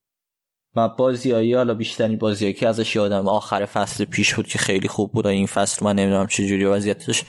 [0.76, 5.12] من بازیایی حالا بیشترین بازیایی که ازش یادم آخر فصل پیش بود که خیلی خوب
[5.12, 7.24] بود و این فصل من نمی‌دونم چه جوری وضعیتش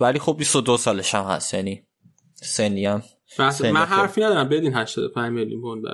[0.00, 1.82] ولی خب 22 سالش هم هست یعنی
[2.34, 3.02] سنی هم.
[3.26, 3.92] سنی من خب.
[3.92, 5.84] حرفی ندارم بدین 85 میلیون پوند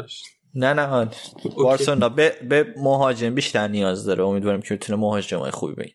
[0.54, 1.10] نه نه آن.
[1.56, 4.24] بارسلونا به, به مهاجم بیشتر نیاز داره.
[4.24, 5.94] امیدوارم که بتونه مهاجمای خوبی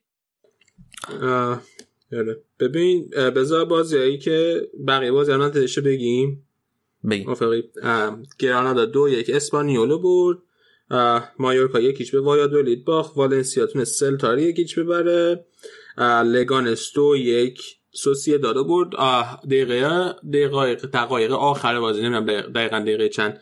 [1.21, 1.61] اه،
[2.13, 2.41] آره.
[2.59, 6.47] ببین بذار بازیایی که بقیه بازی نتیجه بگیم.
[7.09, 7.35] بگیم.
[8.39, 10.37] گرانادا دو یک اسپانیولو برد.
[11.39, 13.17] مایورکا یکیچ به وایادولید باخت.
[13.17, 15.45] والنسیا تونست سلتا رو یکیچ ببره.
[16.25, 17.61] لگانس دو یک
[17.93, 18.95] سوسیه دادا برد.
[18.97, 20.13] اه، دقیقه
[20.93, 23.41] دقایق آخر بازی نمی‌دونم دقیق- دقیقا دقیقه چند.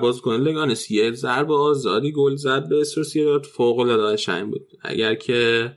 [0.00, 4.68] بازیکن لگانس یه ضربه آزادی گل زد به سوسیه داد فوق العاده قشنگ بود.
[4.82, 5.72] اگر که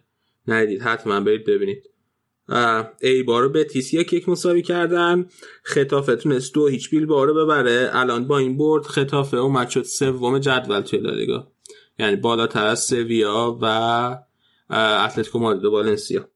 [0.48, 1.84] ندیدید حتما برید ببینید.
[2.52, 5.26] اه، ایبار رو به تیس یک یک مساوی کردن.
[5.64, 7.90] خطافه تونست دو هیچ بیل بارو ببره.
[7.94, 11.48] الان با این برد خطافه اومد شد سوم جدول توی لالیگا.
[12.00, 13.66] یعنی بالاتر از سویا و
[14.70, 16.28] اتلتیکو مادرید و والنسیا.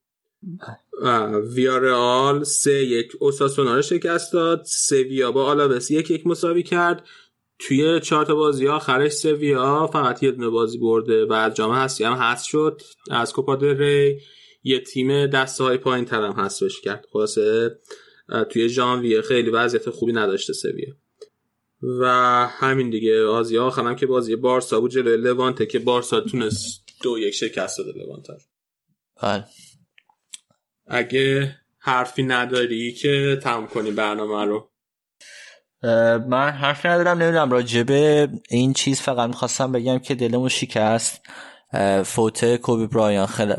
[1.02, 4.64] اه، ویارئال سه یک اوساسونا رو شکست داد.
[4.66, 7.04] سویا با آلاوس یک یک مساوی کرد.
[7.60, 12.04] توی چهار تا بازی آخرش سویا فقط یه دونه بازی برده و از جام هستی
[12.04, 12.82] هم هست شد.
[13.12, 14.20] از کوپا ری.
[14.68, 17.06] یه تیم دسته های پایین تر هم هستش کرد.
[17.12, 17.80] خلاصه
[18.50, 20.94] توی ژانویه خیلی وضعیت خوبی نداشته سویا
[21.82, 22.06] و
[22.50, 27.20] همین دیگه بازی آخر هم که بازی بارسا بود جلوی لوانته که بارسا تونست دو
[27.20, 28.34] یک شکست داده لوانته.
[29.22, 29.46] بله.
[30.88, 34.72] اگه حرفی نداری که تموم کنیم برنامه رو.
[36.30, 41.22] من حرف ندارم نمی‌دونم راجبه این چیز فقط می‌خواستم بگم که دلمون شکست.
[42.04, 43.54] فوت کوبی برایان خیلی,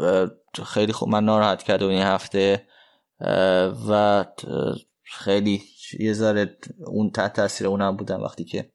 [0.00, 0.30] اه،
[0.66, 2.66] خیلی خوب من ناراحت بود این هفته
[3.88, 4.24] و
[5.02, 5.62] خیلی
[6.00, 8.72] یه ذره اون تحت تاثیر اونم بودم وقتی که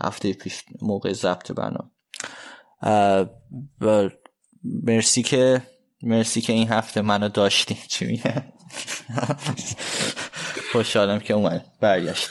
[0.00, 1.90] هفته پیش موقع ضبط برنامه.
[4.64, 5.62] مرسی که
[6.02, 7.78] مرسی که این هفته منو داشتی.
[7.88, 8.52] چی میگه؟
[10.72, 11.64] خوشحالم که اومد.
[11.80, 12.30] برگشت.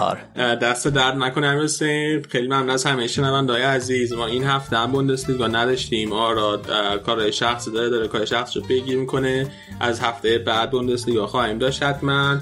[0.00, 0.20] آره.
[0.56, 2.22] دست درد نکنه امیر حسین.
[2.22, 3.06] خیلی ممنون از همه.
[3.06, 6.12] شنوندههای عزیز ما این هفته هم بوندسلیگا نداشتیم.
[6.12, 9.50] آراد اه، کارهای شخصی داره داره کار شخص رو پیگیر می‌کنه.
[9.80, 12.38] از هفته بعد بوندسلیگا خواهیم داشت حتما.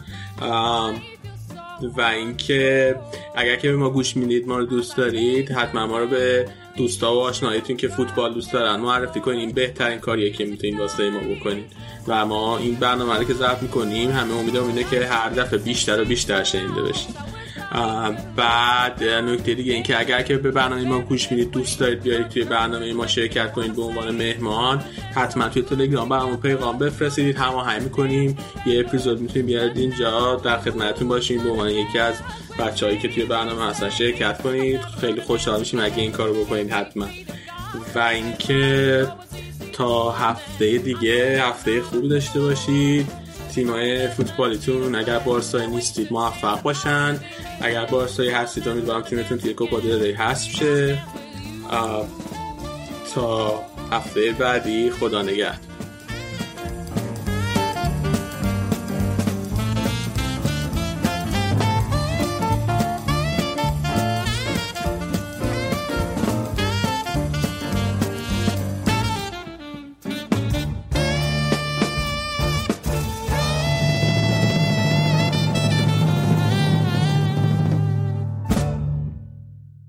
[1.96, 2.96] و اینکه
[3.34, 7.14] اگر که به ما گوش می‌دید ما رو دوست دارید حتما ما رو به دوستا
[7.14, 8.76] و آشنایتون که فوتبال دوست دارن.
[8.80, 11.64] معرفی کنین بهترین کاریه که می‌تونین واسه ما بکنین.
[12.08, 16.02] و ما این برنامه رو که ضبط می‌کنیم همه امیدمون اینه که هر دفعه بیشتر
[16.02, 17.14] و بیشتر شنیده بشین.
[18.36, 22.28] بعد نکته دیگه این که اگر که به برنامه ما گوش می‌دید دوست دارید بیارید
[22.28, 24.84] توی برنامه ما شرکت کنید به عنوان مهمان
[25.14, 28.38] حتما توی تلگرام برامون پیغام بفرستید هماهنگ می‌کنیم.
[28.66, 31.42] یه اپیزود می‌تونیم بیارید اینجا در خدمتتون باشیم.
[31.42, 32.14] به عنوان یکی از
[32.58, 34.80] بچههایی که توی برنامه هستن شرکت کنید.
[34.80, 37.06] خیلی خوشحال میشیم اگه این کارو بکنید حتما.
[37.94, 39.08] و اینکه
[39.72, 43.06] تا هفته دیگه هفته خوبی داشته باشید.
[43.54, 47.20] تیمای فوتبالیتون اگر بارسایی نیستید موفق باشن.
[47.60, 50.98] اگر بارسایی هستید امیدوارم تیمتون توی کوپا دل حذف شه.
[53.14, 55.71] تا هفته بعدی خدا نگهدار.